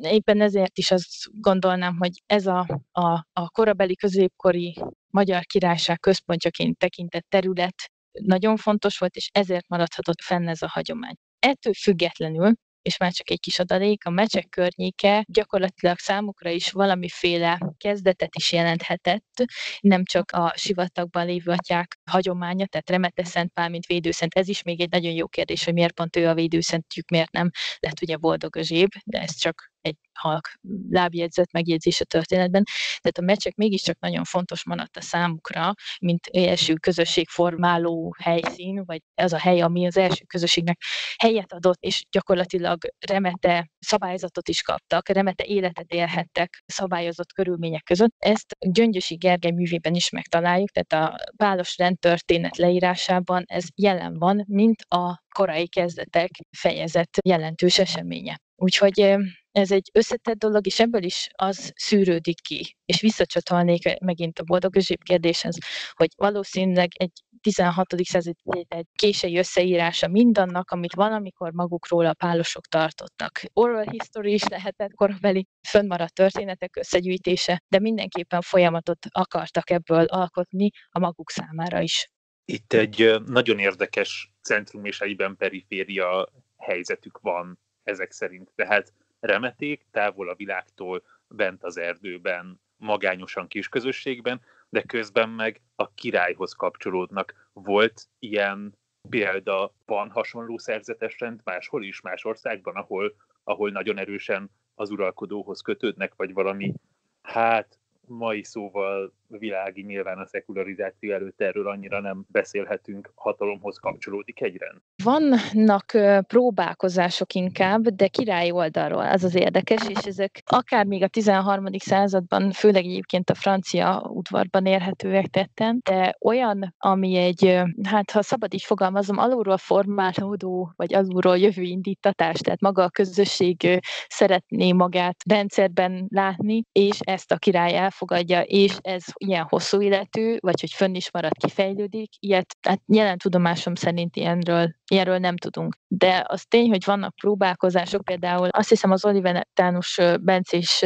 éppen 0.00 0.40
ezért 0.40 0.78
is 0.78 0.90
azt 0.90 1.10
gondolnám, 1.32 1.96
hogy 1.98 2.22
ez 2.26 2.46
a, 2.46 2.66
a, 2.92 3.26
a 3.32 3.50
korabeli 3.50 3.96
középkori 3.96 4.76
magyar 5.10 5.42
királyság 5.44 6.00
központjaként 6.00 6.78
tekintett 6.78 7.26
terület 7.28 7.90
nagyon 8.12 8.56
fontos 8.56 8.98
volt, 8.98 9.16
és 9.16 9.28
ezért 9.32 9.68
maradhatott 9.68 10.20
fenn 10.20 10.48
ez 10.48 10.62
a 10.62 10.68
hagyomány. 10.68 11.14
Ettől 11.38 11.72
függetlenül 11.74 12.52
és 12.82 12.96
már 12.96 13.12
csak 13.12 13.30
egy 13.30 13.40
kis 13.40 13.58
adalék, 13.58 14.06
a 14.06 14.10
mecsek 14.10 14.48
környéke 14.48 15.24
gyakorlatilag 15.28 15.98
számukra 15.98 16.50
is 16.50 16.70
valamiféle 16.70 17.58
kezdetet 17.76 18.36
is 18.36 18.52
jelenthetett, 18.52 19.44
nem 19.80 20.04
csak 20.04 20.30
a 20.30 20.52
sivatagban 20.56 21.26
lévő 21.26 21.50
atyák 21.50 21.98
hagyománya, 22.10 22.66
tehát 22.66 22.90
Remete 22.90 23.24
Szent 23.24 23.52
Pál, 23.52 23.68
mint 23.68 23.86
védőszent, 23.86 24.34
ez 24.34 24.48
is 24.48 24.62
még 24.62 24.80
egy 24.80 24.90
nagyon 24.90 25.12
jó 25.12 25.26
kérdés, 25.26 25.64
hogy 25.64 25.74
miért 25.74 25.94
pont 25.94 26.16
ő 26.16 26.28
a 26.28 26.34
védőszentjük, 26.34 27.10
miért 27.10 27.30
nem 27.30 27.50
lett 27.78 28.02
ugye 28.02 28.16
boldog 28.16 28.58
zséb, 28.62 28.90
de 29.04 29.20
ez 29.20 29.36
csak 29.36 29.71
egy 29.82 29.96
halk 30.12 30.52
lábjegyzet 30.90 31.52
megjegyzés 31.52 32.00
a 32.00 32.04
történetben. 32.04 32.64
Tehát 33.00 33.18
a 33.18 33.22
meccsek 33.22 33.54
mégiscsak 33.54 33.98
nagyon 33.98 34.24
fontos 34.24 34.64
maradt 34.64 34.96
a 34.96 35.00
számukra, 35.00 35.72
mint 36.00 36.26
első 36.26 36.74
közösségformáló 36.74 38.14
helyszín, 38.18 38.82
vagy 38.84 39.00
az 39.14 39.32
a 39.32 39.38
hely, 39.38 39.60
ami 39.60 39.86
az 39.86 39.96
első 39.96 40.24
közösségnek 40.24 40.78
helyet 41.18 41.52
adott, 41.52 41.82
és 41.82 42.04
gyakorlatilag 42.10 42.78
remete 43.06 43.70
szabályzatot 43.78 44.48
is 44.48 44.62
kaptak, 44.62 45.08
remete 45.08 45.44
életet 45.44 45.92
élhettek 45.92 46.62
szabályozott 46.66 47.32
körülmények 47.32 47.82
között. 47.82 48.14
Ezt 48.18 48.56
Gyöngyösi 48.58 49.14
Gergely 49.14 49.50
művében 49.50 49.94
is 49.94 50.10
megtaláljuk, 50.10 50.70
tehát 50.70 51.10
a 51.10 51.16
pálos 51.36 51.76
rendtörténet 51.76 52.56
leírásában 52.56 53.42
ez 53.46 53.64
jelen 53.74 54.18
van, 54.18 54.44
mint 54.48 54.82
a 54.88 55.22
korai 55.34 55.68
kezdetek 55.68 56.30
fejezett 56.56 57.18
jelentős 57.24 57.78
eseménye. 57.78 58.40
Úgyhogy 58.56 59.16
ez 59.52 59.70
egy 59.70 59.90
összetett 59.92 60.38
dolog, 60.38 60.66
és 60.66 60.80
ebből 60.80 61.02
is 61.02 61.28
az 61.34 61.72
szűrődik 61.76 62.40
ki. 62.40 62.76
És 62.84 63.00
visszacsatolnék 63.00 63.98
megint 64.00 64.38
a 64.38 64.42
boldog 64.42 64.76
kérdéshez, 65.02 65.56
hogy 65.92 66.08
valószínűleg 66.16 66.88
egy 66.94 67.12
16. 67.40 67.94
század 68.02 68.34
egy 68.68 68.86
késői 68.94 69.38
összeírása 69.38 70.08
mindannak, 70.08 70.70
amit 70.70 70.94
valamikor 70.94 71.52
magukról 71.52 72.06
a 72.06 72.14
pálosok 72.14 72.66
tartottak. 72.66 73.40
Oral 73.52 73.84
history 73.90 74.32
is 74.32 74.44
lehetett 74.44 74.94
korabeli 74.94 75.46
fönnmaradt 75.68 76.14
történetek 76.14 76.76
összegyűjtése, 76.76 77.62
de 77.68 77.78
mindenképpen 77.78 78.40
folyamatot 78.40 79.06
akartak 79.08 79.70
ebből 79.70 80.04
alkotni 80.04 80.70
a 80.90 80.98
maguk 80.98 81.30
számára 81.30 81.80
is. 81.80 82.10
Itt 82.44 82.72
egy 82.72 83.14
nagyon 83.26 83.58
érdekes 83.58 84.32
centrum 84.42 84.84
és 84.84 85.00
egyben 85.00 85.36
periféria 85.36 86.28
helyzetük 86.56 87.18
van 87.18 87.58
ezek 87.82 88.12
szerint. 88.12 88.50
Tehát 88.54 88.92
remeték, 89.22 89.86
távol 89.90 90.28
a 90.28 90.34
világtól, 90.34 91.02
bent 91.28 91.62
az 91.64 91.76
erdőben, 91.76 92.60
magányosan 92.76 93.48
kis 93.48 93.68
közösségben, 93.68 94.40
de 94.68 94.82
közben 94.82 95.28
meg 95.28 95.60
a 95.74 95.94
királyhoz 95.94 96.52
kapcsolódnak. 96.52 97.48
Volt 97.52 98.08
ilyen 98.18 98.78
példa, 99.08 99.74
van 99.86 100.10
hasonló 100.10 100.58
szerzetes 100.58 101.20
rend 101.20 101.40
máshol 101.44 101.84
is, 101.84 102.00
más 102.00 102.24
országban, 102.24 102.76
ahol, 102.76 103.14
ahol 103.44 103.70
nagyon 103.70 103.98
erősen 103.98 104.50
az 104.74 104.90
uralkodóhoz 104.90 105.60
kötődnek, 105.60 106.14
vagy 106.16 106.32
valami, 106.32 106.74
hát 107.22 107.78
mai 108.06 108.42
szóval 108.44 109.12
világi, 109.38 109.82
nyilván 109.82 110.18
a 110.18 110.26
szekularizáció 110.26 111.12
előtt 111.12 111.40
erről 111.40 111.68
annyira 111.68 112.00
nem 112.00 112.24
beszélhetünk, 112.28 113.12
hatalomhoz 113.14 113.78
kapcsolódik 113.78 114.40
egy 114.40 114.56
rend. 114.56 114.78
Vannak 115.04 115.84
próbálkozások 116.26 117.34
inkább, 117.34 117.88
de 117.88 118.06
király 118.06 118.50
oldalról, 118.50 119.06
az 119.06 119.24
az 119.24 119.34
érdekes, 119.34 119.88
és 119.88 120.04
ezek 120.06 120.42
akár 120.46 120.86
még 120.86 121.02
a 121.02 121.08
13. 121.08 121.64
században, 121.78 122.50
főleg 122.50 122.84
egyébként 122.84 123.30
a 123.30 123.34
francia 123.34 124.00
udvarban 124.08 124.66
érhetőek 124.66 125.26
tetten, 125.26 125.80
de 125.84 126.16
olyan, 126.20 126.74
ami 126.78 127.16
egy, 127.16 127.60
hát 127.82 128.10
ha 128.10 128.22
szabad 128.22 128.54
így 128.54 128.62
fogalmazom, 128.62 129.18
alulról 129.18 129.56
formálódó, 129.56 130.72
vagy 130.76 130.94
alulról 130.94 131.38
jövő 131.38 131.62
indítatás, 131.62 132.38
tehát 132.38 132.60
maga 132.60 132.82
a 132.82 132.90
közösség 132.90 133.80
szeretné 134.08 134.72
magát 134.72 135.16
rendszerben 135.28 136.06
látni, 136.08 136.64
és 136.72 136.98
ezt 137.00 137.32
a 137.32 137.36
király 137.36 137.76
elfogadja, 137.76 138.40
és 138.40 138.76
ez 138.80 139.04
ilyen 139.26 139.46
hosszú 139.48 139.82
életű, 139.82 140.36
vagy 140.40 140.60
hogy 140.60 140.70
fönn 140.70 140.94
is 140.94 141.10
marad, 141.10 141.32
kifejlődik, 141.32 142.10
ilyet, 142.18 142.56
hát 142.60 142.80
jelen 142.86 143.18
tudomásom 143.18 143.74
szerint 143.74 144.16
ilyenről, 144.16 144.74
ilyenről 144.92 145.18
nem 145.18 145.36
tudunk. 145.36 145.76
De 145.88 146.24
az 146.28 146.44
tény, 146.44 146.68
hogy 146.68 146.84
vannak 146.84 147.14
próbálkozások, 147.14 148.04
például 148.04 148.48
azt 148.48 148.68
hiszem 148.68 148.90
az 148.90 149.04
Olivenetánus 149.04 149.98
Bencés 150.20 150.84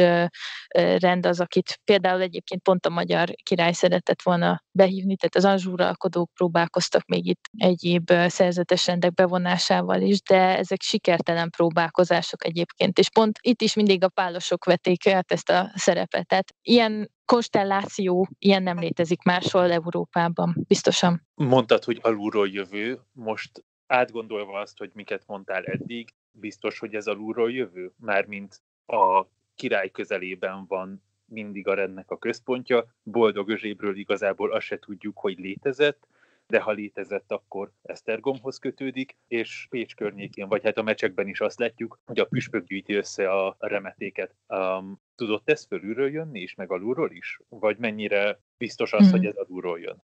rend 0.97 1.25
az, 1.25 1.39
akit 1.39 1.79
például 1.83 2.21
egyébként 2.21 2.61
pont 2.61 2.85
a 2.85 2.89
magyar 2.89 3.29
király 3.43 3.71
szeretett 3.71 4.21
volna 4.21 4.63
behívni, 4.71 5.15
tehát 5.15 5.35
az 5.35 5.45
anzsúralkodók 5.45 6.29
próbálkoztak 6.33 7.05
még 7.05 7.25
itt 7.25 7.41
egyéb 7.57 8.11
szerzetes 8.27 8.85
rendek 8.85 9.13
bevonásával 9.13 10.01
is, 10.01 10.21
de 10.21 10.57
ezek 10.57 10.81
sikertelen 10.81 11.49
próbálkozások 11.49 12.45
egyébként, 12.45 12.97
és 12.97 13.09
pont 13.09 13.37
itt 13.41 13.61
is 13.61 13.73
mindig 13.73 14.03
a 14.03 14.09
pálosok 14.09 14.65
vették 14.65 15.07
át 15.07 15.31
ezt 15.31 15.49
a 15.49 15.71
szerepet. 15.75 16.27
Tehát 16.27 16.53
ilyen 16.61 17.11
konstelláció 17.25 18.27
ilyen 18.39 18.63
nem 18.63 18.79
létezik 18.79 19.21
máshol 19.23 19.71
Európában, 19.71 20.65
biztosan. 20.67 21.27
Mondtad, 21.35 21.83
hogy 21.83 21.99
alulról 22.01 22.47
jövő, 22.49 22.99
most 23.11 23.63
átgondolva 23.87 24.59
azt, 24.59 24.77
hogy 24.77 24.91
miket 24.93 25.23
mondtál 25.27 25.63
eddig, 25.63 26.13
biztos, 26.31 26.79
hogy 26.79 26.95
ez 26.95 27.07
alulról 27.07 27.51
jövő? 27.51 27.91
Mármint 27.99 28.61
a 28.85 29.25
király 29.55 29.89
közelében 29.89 30.65
van 30.67 31.03
mindig 31.25 31.67
a 31.67 31.73
rendnek 31.73 32.11
a 32.11 32.17
központja, 32.17 32.85
boldog 33.03 33.49
özsébről 33.49 33.97
igazából 33.97 34.51
azt 34.51 34.65
se 34.65 34.79
tudjuk, 34.79 35.17
hogy 35.17 35.39
létezett, 35.39 36.07
de 36.47 36.59
ha 36.59 36.71
létezett, 36.71 37.31
akkor 37.31 37.71
Esztergomhoz 37.81 38.57
kötődik, 38.57 39.17
és 39.27 39.67
Pécs 39.69 39.95
környékén, 39.95 40.47
vagy 40.47 40.63
hát 40.63 40.77
a 40.77 40.83
mecsekben 40.83 41.27
is 41.27 41.39
azt 41.39 41.59
látjuk, 41.59 41.99
hogy 42.05 42.19
a 42.19 42.25
püspök 42.25 42.67
gyűjti 42.67 42.93
össze 42.93 43.31
a 43.31 43.55
remetéket. 43.59 44.35
Um, 44.47 45.01
tudott 45.15 45.49
ez 45.49 45.65
fölülről 45.65 46.11
jönni 46.11 46.39
is, 46.39 46.55
meg 46.55 46.71
alulról 46.71 47.11
is? 47.11 47.39
Vagy 47.49 47.77
mennyire 47.77 48.39
biztos 48.57 48.93
az, 48.93 49.01
hmm. 49.01 49.11
hogy 49.11 49.25
ez 49.25 49.35
alulról 49.35 49.79
jön? 49.79 50.03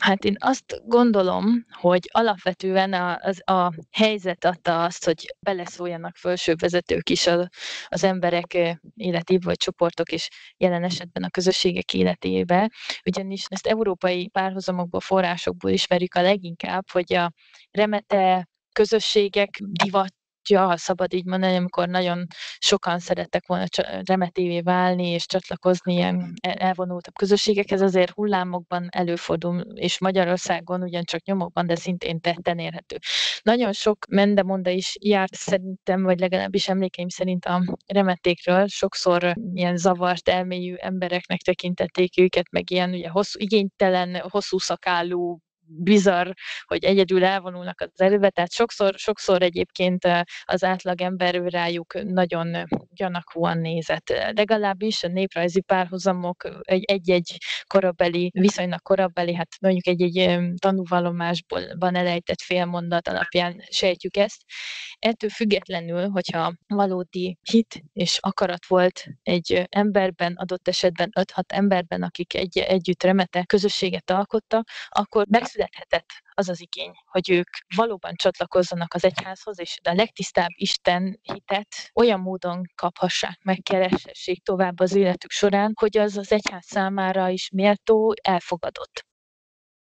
Hát 0.00 0.24
én 0.24 0.36
azt 0.38 0.80
gondolom, 0.84 1.64
hogy 1.70 2.08
alapvetően 2.12 2.92
a, 2.92 3.18
az, 3.20 3.40
a 3.44 3.72
helyzet 3.90 4.44
adta 4.44 4.84
azt, 4.84 5.04
hogy 5.04 5.34
beleszóljanak 5.40 6.16
felsőbb 6.16 6.60
vezetők 6.60 7.10
is 7.10 7.26
a, 7.26 7.48
az 7.88 8.04
emberek 8.04 8.58
életébe, 8.96 9.44
vagy 9.44 9.56
csoportok, 9.56 10.12
és 10.12 10.28
jelen 10.56 10.84
esetben 10.84 11.22
a 11.22 11.30
közösségek 11.30 11.94
életébe, 11.94 12.70
ugyanis 13.04 13.44
ezt 13.48 13.66
európai 13.66 14.28
párhuzamokból, 14.28 15.00
forrásokból 15.00 15.70
ismerjük 15.70 16.14
a 16.14 16.22
leginkább, 16.22 16.90
hogy 16.90 17.14
a 17.14 17.32
remete 17.70 18.48
közösségek 18.72 19.58
divat 19.60 20.14
ja, 20.48 20.66
ha 20.66 20.76
szabad 20.76 21.12
így 21.12 21.24
mondani, 21.24 21.56
amikor 21.56 21.88
nagyon 21.88 22.26
sokan 22.58 22.98
szerettek 22.98 23.46
volna 23.46 23.64
remetévé 24.04 24.60
válni 24.60 25.08
és 25.08 25.26
csatlakozni 25.26 25.94
ilyen 25.94 26.34
elvonultabb 26.40 27.14
közösségekhez, 27.14 27.80
azért 27.80 28.10
hullámokban 28.10 28.88
előfordul, 28.90 29.60
és 29.74 29.98
Magyarországon 29.98 30.82
ugyancsak 30.82 31.24
nyomokban, 31.24 31.66
de 31.66 31.74
szintén 31.74 32.20
tetten 32.20 32.58
érhető. 32.58 32.98
Nagyon 33.42 33.72
sok 33.72 34.06
mendemonda 34.08 34.70
is 34.70 34.96
járt 35.00 35.34
szerintem, 35.34 36.02
vagy 36.02 36.18
legalábbis 36.18 36.68
emlékeim 36.68 37.08
szerint 37.08 37.44
a 37.44 37.76
remetékről, 37.86 38.66
sokszor 38.66 39.34
ilyen 39.54 39.76
zavart 39.76 40.28
elmélyű 40.28 40.74
embereknek 40.74 41.40
tekintették 41.40 42.18
őket, 42.18 42.50
meg 42.50 42.70
ilyen 42.70 42.90
ugye 42.90 43.08
hosszú, 43.08 43.38
igénytelen, 43.40 44.16
hosszú 44.28 44.58
szakállú 44.58 45.38
bizarr, 45.78 46.30
hogy 46.64 46.84
egyedül 46.84 47.24
elvonulnak 47.24 47.80
az 47.80 48.00
előbe, 48.00 48.30
tehát 48.30 48.52
sokszor, 48.52 48.94
sokszor 48.96 49.42
egyébként 49.42 50.08
az 50.44 50.64
átlagember 50.64 51.34
rájuk 51.34 52.02
nagyon 52.02 52.56
gyanakúan 52.90 53.58
nézett. 53.58 54.08
Legalábbis 54.34 55.02
a 55.02 55.08
néprajzi 55.08 55.60
párhuzamok 55.60 56.48
egy-egy 56.60 57.36
korabeli, 57.66 58.30
viszonylag 58.34 58.82
korabeli, 58.82 59.34
hát 59.34 59.48
mondjuk 59.60 59.86
egy-egy 59.86 60.38
tanúvallomásból 60.58 61.62
van 61.78 61.94
elejtett 61.94 62.40
félmondat 62.40 63.08
alapján 63.08 63.64
sejtjük 63.70 64.16
ezt. 64.16 64.42
Ettől 64.98 65.30
függetlenül, 65.30 66.08
hogyha 66.08 66.54
valódi 66.66 67.38
hit 67.50 67.82
és 67.92 68.18
akarat 68.20 68.66
volt 68.66 69.04
egy 69.22 69.66
emberben, 69.68 70.32
adott 70.32 70.68
esetben 70.68 71.10
5-6 71.20 71.42
emberben, 71.46 72.02
akik 72.02 72.34
egy, 72.34 72.58
együtt 72.58 73.02
remete 73.02 73.44
közösséget 73.44 74.10
alkottak, 74.10 74.68
akkor 74.88 75.26
megszületett 75.28 75.61
születhetett 75.62 76.08
az 76.34 76.48
az 76.48 76.60
igény, 76.60 76.92
hogy 77.04 77.30
ők 77.30 77.48
valóban 77.76 78.14
csatlakozzanak 78.14 78.94
az 78.94 79.04
egyházhoz, 79.04 79.60
és 79.60 79.78
a 79.82 79.92
legtisztább 79.94 80.50
Isten 80.54 81.20
hitet 81.22 81.90
olyan 81.94 82.20
módon 82.20 82.62
kaphassák 82.74 83.38
meg, 83.42 83.58
kereshessék 83.62 84.42
tovább 84.42 84.80
az 84.80 84.94
életük 84.94 85.30
során, 85.30 85.72
hogy 85.80 85.98
az 85.98 86.16
az 86.16 86.32
egyház 86.32 86.64
számára 86.66 87.28
is 87.28 87.50
méltó, 87.50 88.14
elfogadott. 88.22 89.06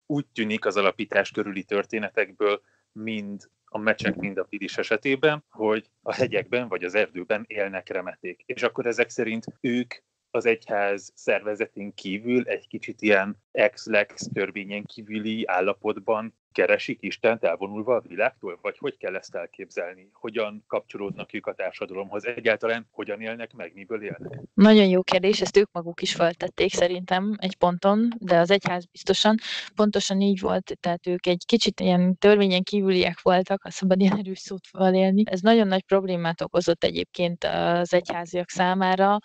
Úgy 0.06 0.26
tűnik 0.34 0.66
az 0.66 0.78
alapítás 0.78 1.32
körüli 1.32 1.64
történetekből, 1.64 2.62
mind 2.92 3.50
a 3.66 3.78
mecsek, 3.78 4.16
mind 4.16 4.38
a 4.38 4.44
Piris 4.44 4.78
esetében, 4.78 5.44
hogy 5.50 5.90
a 6.02 6.14
hegyekben 6.14 6.68
vagy 6.68 6.84
az 6.84 6.96
erdőben 6.96 7.44
élnek 7.48 7.90
remeték. 7.90 8.44
És 8.46 8.64
akkor 8.64 8.86
ezek 8.86 9.10
szerint 9.10 9.46
ők 9.62 9.94
az 10.34 10.46
egyház 10.46 11.12
szervezetén 11.16 11.94
kívül 11.94 12.48
egy 12.48 12.68
kicsit 12.68 13.02
ilyen 13.02 13.38
ex-lex 13.52 14.30
törvényen 14.34 14.84
kívüli 14.84 15.44
állapotban 15.48 16.34
keresik 16.54 16.98
Istent 17.02 17.44
elvonulva 17.44 17.96
a 17.96 18.04
világtól, 18.08 18.60
vagy 18.62 18.78
hogy 18.78 18.98
kell 18.98 19.16
ezt 19.16 19.36
elképzelni? 19.36 20.10
Hogyan 20.14 20.64
kapcsolódnak 20.68 21.34
ők 21.34 21.48
a 21.48 21.54
társadalomhoz? 21.54 22.26
Egyáltalán 22.26 22.88
hogyan 22.92 23.22
élnek 23.22 23.54
meg, 23.54 23.72
miből 23.74 24.04
élnek? 24.04 24.40
Nagyon 24.54 24.88
jó 24.88 25.02
kérdés, 25.04 25.42
ezt 25.42 25.58
ők 25.58 25.72
maguk 25.72 26.02
is 26.02 26.16
feltették 26.16 26.74
szerintem 26.74 27.36
egy 27.38 27.56
ponton, 27.56 28.08
de 28.20 28.38
az 28.38 28.52
egyház 28.52 28.86
biztosan 28.86 29.36
pontosan 29.76 30.22
így 30.22 30.40
volt, 30.40 30.78
tehát 30.80 31.08
ők 31.08 31.28
egy 31.28 31.44
kicsit 31.46 31.80
ilyen 31.80 32.18
törvényen 32.18 32.64
kívüliek 32.64 33.22
voltak, 33.22 33.62
ha 33.62 33.70
szabad 33.70 34.00
ilyen 34.00 34.18
erős 34.18 34.40
szót 34.40 34.62
élni. 34.92 35.24
Ez 35.26 35.42
nagyon 35.42 35.68
nagy 35.68 35.84
problémát 35.84 36.42
okozott 36.42 36.84
egyébként 36.84 37.44
az 37.44 37.94
egyháziak 37.94 38.50
számára. 38.50 39.18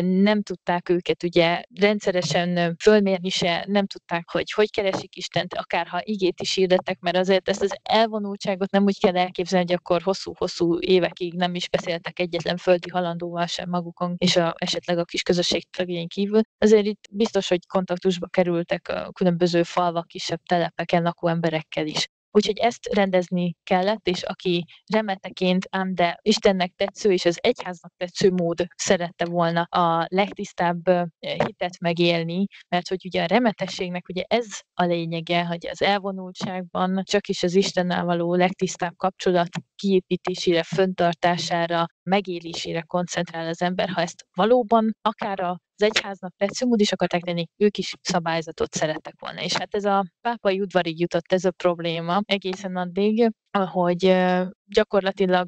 Nem 0.00 0.42
tudták 0.42 0.88
őket 0.88 1.22
ugye 1.22 1.62
rendszeresen 1.80 2.76
fölmérni 2.82 3.28
se, 3.28 3.64
nem 3.68 3.86
tudták, 3.86 4.30
hogy 4.30 4.52
hogy 4.52 4.70
keresik 4.70 5.16
Istent, 5.16 5.54
akár 5.54 5.86
ha 5.86 6.00
igét 6.04 6.40
is 6.40 6.56
hirdettek, 6.70 7.00
mert 7.00 7.16
azért 7.16 7.48
ezt 7.48 7.62
az 7.62 7.76
elvonultságot 7.82 8.70
nem 8.70 8.82
úgy 8.84 9.00
kell 9.00 9.16
elképzelni, 9.16 9.66
hogy 9.66 9.74
akkor 9.74 10.02
hosszú-hosszú 10.02 10.80
évekig 10.80 11.34
nem 11.34 11.54
is 11.54 11.68
beszéltek 11.68 12.18
egyetlen 12.18 12.56
földi 12.56 12.88
halandóval 12.88 13.46
sem 13.46 13.68
magukon, 13.68 14.14
és 14.18 14.36
a, 14.36 14.54
esetleg 14.58 14.98
a 14.98 15.04
kis 15.04 15.22
közösség 15.22 15.70
tagjain 15.70 16.08
kívül. 16.08 16.40
Azért 16.58 16.86
itt 16.86 17.08
biztos, 17.10 17.48
hogy 17.48 17.66
kontaktusba 17.66 18.26
kerültek 18.26 18.88
a 18.88 19.12
különböző 19.12 19.62
falvak, 19.62 20.06
kisebb 20.06 20.40
telepeken 20.42 21.02
lakó 21.02 21.28
emberekkel 21.28 21.86
is. 21.86 22.08
Úgyhogy 22.30 22.58
ezt 22.58 22.86
rendezni 22.94 23.54
kellett, 23.62 24.06
és 24.06 24.22
aki 24.22 24.64
remeteként, 24.92 25.66
ám 25.70 25.94
de 25.94 26.18
Istennek 26.22 26.72
tetsző 26.76 27.12
és 27.12 27.24
az 27.24 27.38
egyháznak 27.40 27.92
tetsző 27.96 28.30
mód 28.30 28.66
szerette 28.76 29.24
volna 29.24 29.62
a 29.62 30.06
legtisztább 30.08 30.82
hitet 31.18 31.78
megélni, 31.80 32.44
mert 32.68 32.88
hogy 32.88 33.04
ugye 33.04 33.22
a 33.22 33.26
remetességnek 33.26 34.08
ugye 34.08 34.22
ez 34.26 34.46
a 34.74 34.84
lényege, 34.84 35.44
hogy 35.44 35.66
az 35.66 35.82
elvonultságban 35.82 37.02
csak 37.04 37.28
is 37.28 37.42
az 37.42 37.54
Istennel 37.54 38.04
való 38.04 38.34
legtisztább 38.34 38.96
kapcsolat 38.96 39.48
kiépítésére, 39.74 40.62
föntartására, 40.62 41.86
megélésére 42.02 42.80
koncentrál 42.82 43.46
az 43.46 43.62
ember, 43.62 43.88
ha 43.88 44.00
ezt 44.00 44.26
valóban 44.34 44.96
akár 45.02 45.40
a 45.40 45.60
az 45.80 45.90
egyháznak 45.94 46.34
tetszőmód 46.36 46.80
is 46.80 46.92
akarták 46.92 47.22
tenni, 47.22 47.46
ők 47.56 47.78
is 47.78 47.94
szabályzatot 48.00 48.74
szerettek 48.74 49.14
volna. 49.18 49.42
És 49.42 49.56
hát 49.56 49.74
ez 49.74 49.84
a 49.84 50.04
pápai 50.20 50.60
udvarig 50.60 51.00
jutott 51.00 51.32
ez 51.32 51.44
a 51.44 51.50
probléma 51.50 52.20
egészen 52.24 52.76
addig, 52.76 53.30
hogy 53.58 54.16
gyakorlatilag 54.66 55.46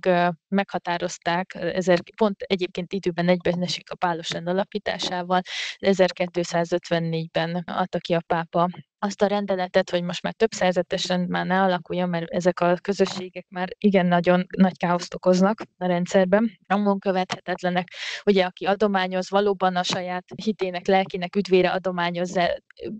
meghatározták, 0.48 1.54
ezer, 1.54 1.98
pont 2.16 2.40
egyébként 2.40 2.92
időben 2.92 3.28
egyben 3.28 3.62
esik 3.62 3.90
a 3.90 3.94
pálos 3.94 4.30
rend 4.30 4.48
alapításával, 4.48 5.40
1254-ben 5.78 7.54
adta 7.66 7.98
ki 7.98 8.14
a 8.14 8.22
pápa 8.26 8.68
azt 9.04 9.22
a 9.22 9.26
rendeletet, 9.26 9.90
hogy 9.90 10.02
most 10.02 10.22
már 10.22 10.32
több 10.32 10.52
szerzetes 10.52 11.06
rend 11.08 11.28
már 11.28 11.46
ne 11.46 11.62
alakuljon, 11.62 12.08
mert 12.08 12.30
ezek 12.30 12.60
a 12.60 12.76
közösségek 12.82 13.46
már 13.48 13.68
igen 13.78 14.06
nagyon 14.06 14.46
nagy 14.56 14.76
káoszt 14.76 15.14
okoznak 15.14 15.60
a 15.78 15.86
rendszerben, 15.86 16.58
amon 16.66 16.98
követhetetlenek. 16.98 17.88
Ugye, 18.24 18.44
aki 18.44 18.64
adományoz, 18.64 19.30
valóban 19.30 19.76
a 19.76 19.82
saját 19.82 20.24
hitének, 20.44 20.86
lelkének 20.86 21.36
üdvére 21.36 21.70
adományozza, 21.70 22.48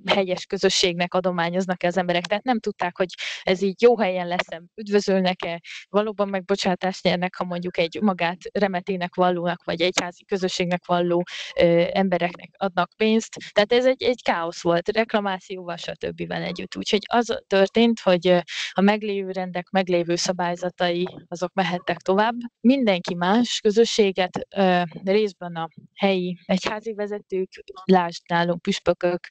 helyes 0.06 0.46
közösségnek 0.46 1.14
adományoznak 1.14 1.82
-e 1.82 1.86
az 1.86 1.96
emberek. 1.96 2.26
Tehát 2.26 2.44
nem 2.44 2.60
tudták, 2.60 2.96
hogy 2.96 3.14
ez 3.42 3.62
így 3.62 3.82
jó 3.82 3.98
helyen 3.98 4.26
lesz, 4.26 4.48
üdvözölnek-e, 4.92 5.61
valóban 5.88 6.28
megbocsátást 6.28 7.02
nyernek, 7.02 7.35
ha 7.35 7.44
mondjuk 7.44 7.78
egy 7.78 7.98
magát 8.00 8.38
remetének 8.52 9.14
vallónak, 9.14 9.64
vagy 9.64 9.81
egyházi 9.81 10.24
közösségnek 10.24 10.87
valló 10.87 11.22
ö, 11.61 11.85
embereknek 11.92 12.48
adnak 12.57 12.90
pénzt. 12.96 13.37
Tehát 13.52 13.72
ez 13.72 13.87
egy, 13.87 14.02
egy 14.02 14.22
káosz 14.22 14.62
volt, 14.62 14.88
reklamációval, 14.88 15.76
stb. 15.76 16.33
együtt. 16.33 16.76
Úgyhogy 16.76 17.02
az 17.07 17.42
történt, 17.46 18.00
hogy 18.00 18.42
a 18.72 18.81
meglévő 18.81 19.31
rendek, 19.31 19.70
meglévő 19.70 20.16
szabályzatai, 20.16 21.09
azok 21.28 21.52
mehettek 21.52 21.96
tovább. 21.96 22.35
Mindenki 22.61 23.14
más 23.14 23.61
közösséget, 23.61 24.46
ö, 24.57 24.83
részben 25.05 25.55
a 25.55 25.68
helyi 25.94 26.38
egyházi 26.44 26.94
vezetők, 26.94 27.48
lásd 27.85 28.22
nálunk 28.28 28.62
püspökök, 28.62 29.28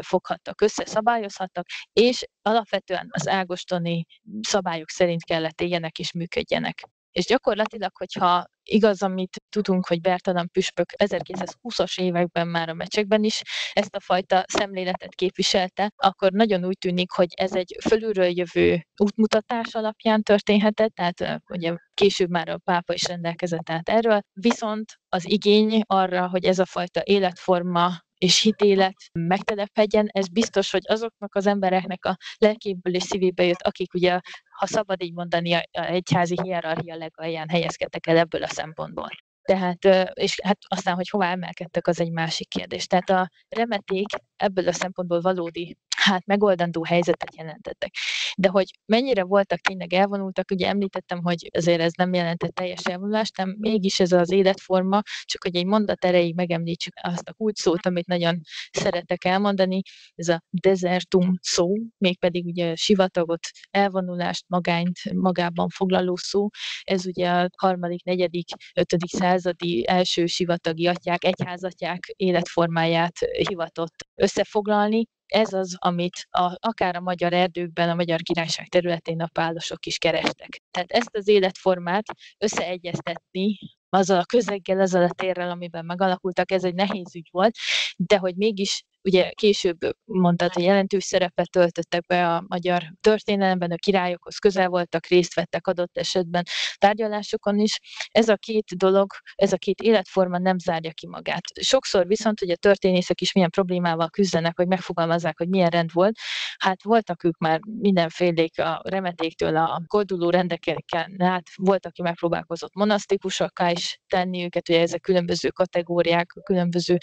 foghattak 0.00 0.60
össze, 0.60 0.86
szabályozhattak, 0.86 1.66
és 1.92 2.24
alapvetően 2.46 3.08
az 3.10 3.28
ágostoni 3.28 4.04
szabályok 4.40 4.90
szerint 4.90 5.24
kellett 5.24 5.60
éljenek 5.60 5.98
és 5.98 6.12
működjenek. 6.12 6.82
És 7.16 7.24
gyakorlatilag, 7.24 7.96
hogyha 7.96 8.44
igaz, 8.62 9.02
amit 9.02 9.42
tudunk, 9.48 9.86
hogy 9.86 10.00
Bertalan 10.00 10.48
püspök 10.52 10.92
1920-as 10.96 12.00
években 12.00 12.48
már 12.48 12.68
a 12.68 12.74
mecsekben 12.74 13.24
is 13.24 13.42
ezt 13.72 13.94
a 13.94 14.00
fajta 14.00 14.44
szemléletet 14.46 15.14
képviselte, 15.14 15.92
akkor 15.96 16.32
nagyon 16.32 16.64
úgy 16.64 16.78
tűnik, 16.78 17.10
hogy 17.10 17.28
ez 17.36 17.54
egy 17.54 17.76
fölülről 17.88 18.38
jövő 18.38 18.86
útmutatás 18.96 19.74
alapján 19.74 20.22
történhetett, 20.22 20.94
tehát 20.94 21.42
ugye 21.48 21.76
később 21.94 22.30
már 22.30 22.48
a 22.48 22.58
pápa 22.58 22.92
is 22.92 23.04
rendelkezett 23.04 23.70
át 23.70 23.88
erről, 23.88 24.20
viszont 24.32 24.92
az 25.08 25.30
igény 25.30 25.82
arra, 25.86 26.28
hogy 26.28 26.44
ez 26.44 26.58
a 26.58 26.66
fajta 26.66 27.00
életforma 27.04 28.04
és 28.18 28.40
hitélet 28.40 28.96
megtelepedjen, 29.12 30.08
ez 30.12 30.28
biztos, 30.28 30.70
hogy 30.70 30.82
azoknak 30.84 31.34
az 31.34 31.46
embereknek 31.46 32.04
a 32.04 32.16
lelkéből 32.38 32.94
és 32.94 33.02
szívéből 33.02 33.46
jött, 33.46 33.62
akik 33.62 33.94
ugye, 33.94 34.20
ha 34.58 34.66
szabad 34.66 35.02
így 35.02 35.12
mondani, 35.12 35.54
a 35.54 35.64
egyházi 35.72 36.36
hierarchia 36.42 36.96
legalján 36.96 37.48
helyezkedtek 37.48 38.06
el 38.06 38.16
ebből 38.18 38.42
a 38.42 38.48
szempontból. 38.48 39.08
Tehát, 39.42 39.84
és 40.12 40.40
hát 40.42 40.58
aztán, 40.66 40.94
hogy 40.94 41.08
hová 41.08 41.30
emelkedtek, 41.30 41.86
az 41.86 42.00
egy 42.00 42.10
másik 42.10 42.48
kérdés. 42.48 42.86
Tehát 42.86 43.10
a 43.10 43.30
remeték 43.48 44.06
ebből 44.36 44.68
a 44.68 44.72
szempontból 44.72 45.20
valódi 45.20 45.76
hát 46.06 46.26
megoldandó 46.26 46.84
helyzetet 46.84 47.36
jelentettek. 47.36 47.92
De 48.36 48.48
hogy 48.48 48.78
mennyire 48.86 49.24
voltak 49.24 49.60
tényleg 49.60 49.92
elvonultak, 49.92 50.50
ugye 50.50 50.68
említettem, 50.68 51.22
hogy 51.22 51.50
azért 51.52 51.80
ez 51.80 51.92
nem 51.96 52.14
jelentett 52.14 52.54
teljes 52.54 52.84
elvonulást, 52.84 53.36
nem 53.36 53.56
mégis 53.58 54.00
ez 54.00 54.12
az 54.12 54.30
életforma, 54.30 55.00
csak 55.22 55.42
hogy 55.42 55.56
egy 55.56 55.66
mondat 55.66 56.04
erejéig 56.04 56.34
megemlítsük 56.34 56.92
azt 57.02 57.28
a 57.28 57.32
kulcsszót, 57.32 57.86
amit 57.86 58.06
nagyon 58.06 58.40
szeretek 58.70 59.24
elmondani, 59.24 59.80
ez 60.14 60.28
a 60.28 60.42
desertum 60.50 61.32
szó, 61.40 61.72
mégpedig 61.98 62.44
ugye 62.44 62.74
sivatagot, 62.74 63.48
elvonulást, 63.70 64.44
magányt 64.48 64.98
magában 65.14 65.68
foglaló 65.68 66.16
szó, 66.16 66.48
ez 66.82 67.06
ugye 67.06 67.30
a 67.30 67.48
harmadik, 67.56 68.04
negyedik, 68.04 68.48
ötödik 68.74 69.10
századi 69.10 69.86
első 69.86 70.26
sivatagi 70.26 70.86
atyák, 70.86 71.24
egyházatják 71.24 72.12
életformáját 72.16 73.18
hivatott 73.48 73.94
összefoglalni, 74.16 75.06
ez 75.26 75.52
az, 75.52 75.76
amit 75.78 76.26
a, 76.30 76.56
akár 76.60 76.96
a 76.96 77.00
magyar 77.00 77.32
erdőkben, 77.32 77.88
a 77.88 77.94
magyar 77.94 78.20
királyság 78.20 78.68
területén 78.68 79.20
a 79.20 79.28
pálosok 79.32 79.86
is 79.86 79.98
kerestek. 79.98 80.62
Tehát 80.70 80.90
ezt 80.90 81.16
az 81.16 81.28
életformát 81.28 82.04
összeegyeztetni 82.38 83.58
azzal 83.88 84.18
a 84.18 84.24
közeggel, 84.24 84.80
azzal 84.80 85.02
a 85.02 85.12
térrel, 85.16 85.50
amiben 85.50 85.84
megalakultak, 85.84 86.50
ez 86.50 86.64
egy 86.64 86.74
nehéz 86.74 87.14
ügy 87.14 87.28
volt, 87.30 87.56
de 87.96 88.18
hogy 88.18 88.36
mégis 88.36 88.84
ugye 89.06 89.30
később 89.30 89.78
mondtad, 90.04 90.52
hogy 90.52 90.62
jelentős 90.62 91.04
szerepet 91.04 91.50
töltöttek 91.50 92.06
be 92.06 92.34
a 92.34 92.44
magyar 92.48 92.82
történelemben, 93.00 93.70
a 93.70 93.76
királyokhoz 93.76 94.36
közel 94.36 94.68
voltak, 94.68 95.06
részt 95.06 95.34
vettek 95.34 95.66
adott 95.66 95.96
esetben 95.96 96.42
tárgyalásokon 96.78 97.58
is. 97.58 97.78
Ez 98.08 98.28
a 98.28 98.36
két 98.36 98.76
dolog, 98.76 99.12
ez 99.34 99.52
a 99.52 99.56
két 99.56 99.80
életforma 99.80 100.38
nem 100.38 100.58
zárja 100.58 100.92
ki 100.92 101.06
magát. 101.06 101.42
Sokszor 101.60 102.06
viszont, 102.06 102.38
hogy 102.38 102.50
a 102.50 102.56
történészek 102.56 103.20
is 103.20 103.32
milyen 103.32 103.50
problémával 103.50 104.08
küzdenek, 104.08 104.56
hogy 104.56 104.66
megfogalmazzák, 104.66 105.38
hogy 105.38 105.48
milyen 105.48 105.70
rend 105.70 105.92
volt. 105.92 106.18
Hát 106.58 106.82
voltak 106.82 107.24
ők 107.24 107.38
már 107.38 107.60
mindenfélék 107.80 108.58
a 108.58 108.80
remetéktől 108.84 109.56
a 109.56 109.82
kolduló 109.86 110.30
rendeken 110.30 110.84
át, 111.18 111.46
volt, 111.56 111.86
aki 111.86 112.02
megpróbálkozott 112.02 112.74
monasztikusakká 112.74 113.70
is 113.70 114.00
tenni 114.06 114.44
őket, 114.44 114.68
ugye 114.68 114.80
ezek 114.80 115.00
különböző 115.00 115.48
kategóriák, 115.48 116.32
különböző 116.44 116.96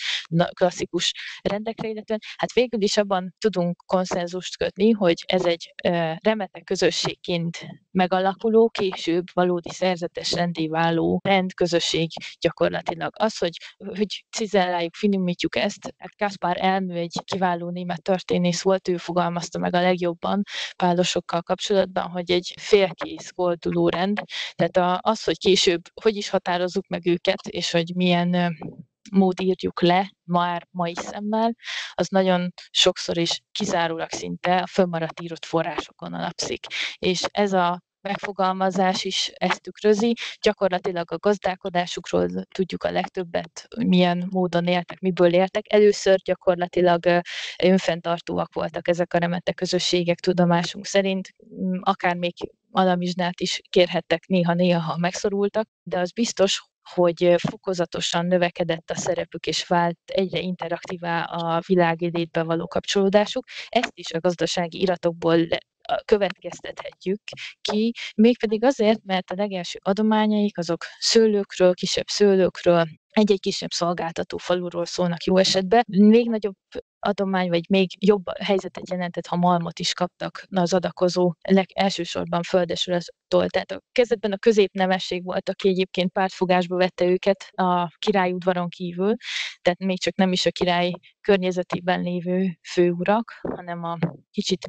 klasszikus 0.53 1.11
rendekre 1.41 1.92
illetően, 1.93 2.19
hát 2.36 2.53
végül 2.53 2.82
is 2.82 2.97
abban 2.97 3.36
tudunk 3.39 3.84
konszenzust 3.86 4.58
kötni, 4.58 4.91
hogy 4.91 5.23
ez 5.25 5.45
egy 5.45 5.73
remetek 6.23 6.63
közösségként 6.63 7.58
megalakuló, 7.91 8.69
később 8.69 9.23
valódi 9.34 9.69
szerzetes 9.69 10.32
rendé 10.32 10.67
váló 10.67 11.19
rendközösség 11.23 12.10
gyakorlatilag. 12.39 13.13
Az, 13.17 13.38
hogy, 13.38 13.58
hogy 13.77 14.25
cizelláljuk, 14.32 14.95
finomítjuk 14.95 15.56
ezt, 15.56 15.93
hát 15.97 16.15
Kaspar 16.15 16.58
Elmű 16.60 16.95
egy 16.95 17.21
kiváló 17.23 17.69
német 17.69 18.01
történész 18.01 18.62
volt, 18.62 18.88
ő 18.88 18.97
fogalmazta 18.97 19.60
meg 19.60 19.73
a 19.73 19.82
legjobban 19.82 20.43
pálosokkal 20.75 21.41
kapcsolatban, 21.41 22.10
hogy 22.10 22.32
egy 22.32 22.53
félkész 22.60 23.32
kolduló 23.36 23.89
rend, 23.89 24.21
tehát 24.56 24.99
az, 25.01 25.23
hogy 25.23 25.38
később 25.38 25.82
hogy 26.01 26.15
is 26.15 26.29
határozzuk 26.29 26.88
meg 26.88 27.06
őket, 27.08 27.47
és 27.47 27.71
hogy 27.71 27.91
milyen 27.95 28.56
mód 29.11 29.39
írjuk 29.39 29.81
le 29.81 30.11
már 30.23 30.67
mai 30.71 30.95
szemmel, 30.95 31.55
az 31.93 32.07
nagyon 32.07 32.53
sokszor 32.71 33.17
is 33.17 33.41
kizárólag 33.51 34.09
szinte 34.09 34.57
a 34.57 34.67
fönnmaradt 34.67 35.21
írott 35.21 35.45
forrásokon 35.45 36.13
alapszik. 36.13 36.65
És 36.97 37.21
ez 37.31 37.53
a 37.53 37.81
megfogalmazás 38.03 39.03
is 39.03 39.31
ezt 39.33 39.61
tükrözi. 39.61 40.13
Gyakorlatilag 40.41 41.11
a 41.11 41.17
gazdálkodásukról 41.17 42.29
tudjuk 42.55 42.83
a 42.83 42.91
legtöbbet, 42.91 43.67
milyen 43.77 44.27
módon 44.29 44.67
éltek, 44.67 44.99
miből 44.99 45.33
éltek. 45.33 45.73
Először 45.73 46.19
gyakorlatilag 46.23 47.21
önfenntartóak 47.63 48.53
voltak 48.53 48.87
ezek 48.87 49.13
a 49.13 49.17
remete 49.17 49.53
közösségek 49.53 50.19
tudomásunk 50.19 50.85
szerint, 50.85 51.29
akár 51.79 52.15
még 52.15 52.33
alamizsnát 52.71 53.39
is 53.39 53.61
kérhettek 53.69 54.27
néha-néha, 54.27 54.79
ha 54.79 54.97
megszorultak, 54.97 55.67
de 55.83 55.99
az 55.99 56.11
biztos, 56.11 56.63
hogy 56.89 57.35
fokozatosan 57.37 58.25
növekedett 58.25 58.89
a 58.89 58.95
szerepük, 58.95 59.45
és 59.45 59.67
vált 59.67 59.97
egyre 60.05 60.39
interaktívá 60.39 61.23
a 61.23 61.61
világi 61.65 62.29
való 62.31 62.67
kapcsolódásuk. 62.67 63.45
Ezt 63.69 63.91
is 63.93 64.11
a 64.11 64.19
gazdasági 64.19 64.81
iratokból 64.81 65.47
következtethetjük 66.05 67.21
ki, 67.61 67.93
mégpedig 68.15 68.63
azért, 68.63 69.03
mert 69.03 69.31
a 69.31 69.35
legelső 69.35 69.79
adományaik 69.81 70.57
azok 70.57 70.85
szőlőkről, 70.99 71.73
kisebb 71.73 72.07
szőlőkről, 72.07 72.85
egy-egy 73.09 73.39
kisebb 73.39 73.71
szolgáltató 73.71 74.37
faluról 74.37 74.85
szólnak 74.85 75.23
jó 75.23 75.37
esetben. 75.37 75.83
Még 75.87 76.29
nagyobb 76.29 76.55
adomány, 77.03 77.49
vagy 77.49 77.69
még 77.69 77.89
jobb 77.99 78.23
helyzetet 78.39 78.89
jelentett, 78.89 79.27
ha 79.27 79.35
malmot 79.35 79.79
is 79.79 79.93
kaptak 79.93 80.45
az 80.49 80.73
adakozó, 80.73 81.33
leg, 81.41 81.65
elsősorban 81.73 82.41
földesülettől. 82.41 83.47
Tehát 83.47 83.71
a 83.71 83.81
kezdetben 83.91 84.31
a 84.31 84.37
középnemesség 84.37 85.23
volt, 85.23 85.49
aki 85.49 85.67
egyébként 85.67 86.11
pártfogásba 86.11 86.75
vette 86.75 87.05
őket 87.05 87.49
a 87.51 87.87
királyudvaron 87.97 88.69
kívül, 88.69 89.15
tehát 89.61 89.79
még 89.79 89.99
csak 89.99 90.15
nem 90.15 90.31
is 90.31 90.45
a 90.45 90.51
király 90.51 90.91
környezetében 91.21 92.01
lévő 92.01 92.59
főurak, 92.71 93.39
hanem 93.55 93.83
a 93.83 93.97
kicsit 94.31 94.65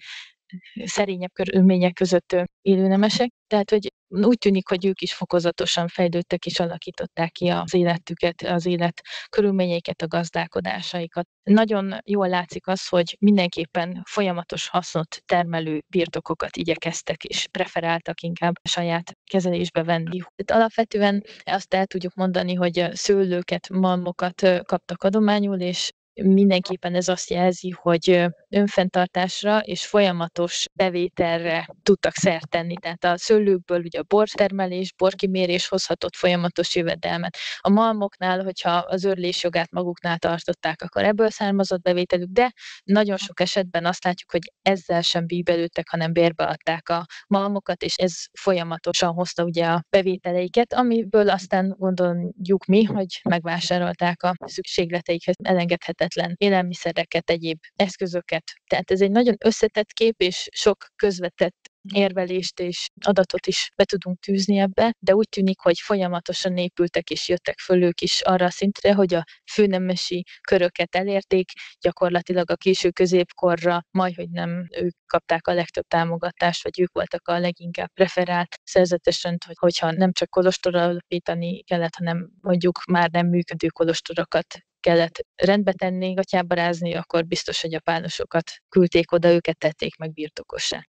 szerényebb 0.84 1.32
körülmények 1.32 1.92
között 1.92 2.36
élő 2.62 2.86
nemesek. 2.86 3.32
Tehát, 3.46 3.70
hogy 3.70 3.92
úgy 4.22 4.38
tűnik, 4.38 4.68
hogy 4.68 4.86
ők 4.86 5.00
is 5.00 5.14
fokozatosan 5.14 5.88
fejlődtek 5.88 6.46
és 6.46 6.60
alakították 6.60 7.32
ki 7.32 7.48
az 7.48 7.74
életüket, 7.74 8.42
az 8.42 8.66
élet 8.66 9.00
körülményeiket, 9.28 10.02
a 10.02 10.06
gazdálkodásaikat. 10.06 11.26
Nagyon 11.42 11.98
jól 12.04 12.28
látszik 12.28 12.66
az, 12.66 12.88
hogy 12.88 13.16
mindenképpen 13.20 14.02
folyamatos 14.04 14.68
hasznot 14.68 15.22
termelő 15.26 15.82
birtokokat 15.88 16.56
igyekeztek 16.56 17.24
és 17.24 17.46
preferáltak 17.50 18.20
inkább 18.20 18.54
saját 18.68 19.12
kezelésbe 19.30 19.82
venni. 19.82 20.18
Tehát 20.18 20.62
alapvetően 20.62 21.24
azt 21.44 21.74
el 21.74 21.86
tudjuk 21.86 22.14
mondani, 22.14 22.54
hogy 22.54 22.88
szőlőket, 22.92 23.68
malmokat 23.68 24.42
kaptak 24.62 25.02
adományul, 25.02 25.60
és 25.60 25.90
mindenképpen 26.22 26.94
ez 26.94 27.08
azt 27.08 27.30
jelzi, 27.30 27.70
hogy 27.70 28.26
önfenntartásra 28.48 29.58
és 29.58 29.86
folyamatos 29.86 30.66
bevételre 30.72 31.68
tudtak 31.82 32.14
szert 32.14 32.48
tenni. 32.48 32.74
Tehát 32.74 33.04
a 33.04 33.18
szőlőkből 33.18 33.80
ugye 33.80 33.98
a 33.98 34.04
bortermelés, 34.08 34.92
borkimérés 34.92 35.68
hozhatott 35.68 36.14
folyamatos 36.14 36.74
jövedelmet. 36.74 37.36
A 37.58 37.68
malmoknál, 37.68 38.42
hogyha 38.42 38.70
az 38.70 39.04
örlés 39.04 39.42
jogát 39.42 39.70
maguknál 39.70 40.18
tartották, 40.18 40.82
akkor 40.82 41.04
ebből 41.04 41.30
származott 41.30 41.82
bevételük, 41.82 42.28
de 42.30 42.52
nagyon 42.84 43.16
sok 43.16 43.40
esetben 43.40 43.86
azt 43.86 44.04
látjuk, 44.04 44.30
hogy 44.30 44.52
ezzel 44.62 45.02
sem 45.02 45.26
bíbelődtek, 45.26 45.88
hanem 45.88 46.12
bérbe 46.12 46.56
a 46.84 47.06
malmokat, 47.26 47.82
és 47.82 47.94
ez 47.96 48.14
folyamatosan 48.40 49.12
hozta 49.12 49.44
ugye 49.44 49.66
a 49.66 49.84
bevételeiket, 49.90 50.72
amiből 50.72 51.30
aztán 51.30 51.74
gondoljuk 51.78 52.64
mi, 52.64 52.84
hogy 52.84 53.20
megvásárolták 53.28 54.22
a 54.22 54.34
szükségleteikhez 54.38 55.34
elengedhetetlen 55.42 56.03
élelmiszereket, 56.36 57.30
egyéb 57.30 57.58
eszközöket, 57.76 58.44
tehát 58.66 58.90
ez 58.90 59.00
egy 59.00 59.10
nagyon 59.10 59.34
összetett 59.44 59.92
kép, 59.92 60.20
és 60.20 60.48
sok 60.52 60.86
közvetett 60.96 61.72
érvelést 61.92 62.60
és 62.60 62.88
adatot 63.06 63.46
is 63.46 63.70
be 63.76 63.84
tudunk 63.84 64.18
tűzni 64.20 64.58
ebbe, 64.58 64.94
de 64.98 65.14
úgy 65.14 65.28
tűnik, 65.28 65.60
hogy 65.60 65.78
folyamatosan 65.78 66.56
épültek 66.56 67.10
és 67.10 67.28
jöttek 67.28 67.58
föl 67.58 67.82
ők 67.82 68.00
is 68.00 68.20
arra 68.20 68.46
a 68.46 68.50
szintre, 68.50 68.94
hogy 68.94 69.14
a 69.14 69.24
főnemesi 69.52 70.24
köröket 70.48 70.94
elérték, 70.94 71.50
gyakorlatilag 71.80 72.50
a 72.50 72.56
késő 72.56 72.90
középkorra 72.90 73.80
majd, 73.90 74.14
hogy 74.14 74.30
nem 74.30 74.66
ők 74.76 74.94
kapták 75.06 75.46
a 75.46 75.54
legtöbb 75.54 75.84
támogatást, 75.88 76.62
vagy 76.62 76.80
ők 76.80 76.92
voltak 76.92 77.28
a 77.28 77.38
leginkább 77.38 77.92
preferált 77.92 78.56
szerzetesen, 78.64 79.38
hogy, 79.46 79.56
hogyha 79.58 79.90
nem 79.90 80.12
csak 80.12 80.30
kolostor 80.30 80.74
alapítani 80.74 81.62
kellett, 81.62 81.94
hanem 81.94 82.30
mondjuk 82.40 82.84
már 82.84 83.10
nem 83.10 83.26
működő 83.26 83.68
kolostorokat 83.68 84.46
kellett 84.84 85.26
rendbe 85.34 85.72
tenni, 85.72 86.12
gatyába 86.12 86.70
akkor 86.94 87.24
biztos, 87.26 87.60
hogy 87.60 87.74
a 87.74 87.80
pánosokat 87.80 88.50
küldték 88.68 89.12
oda, 89.12 89.32
őket 89.32 89.58
tették 89.58 89.96
meg 89.96 90.12
birtokosá. 90.12 90.86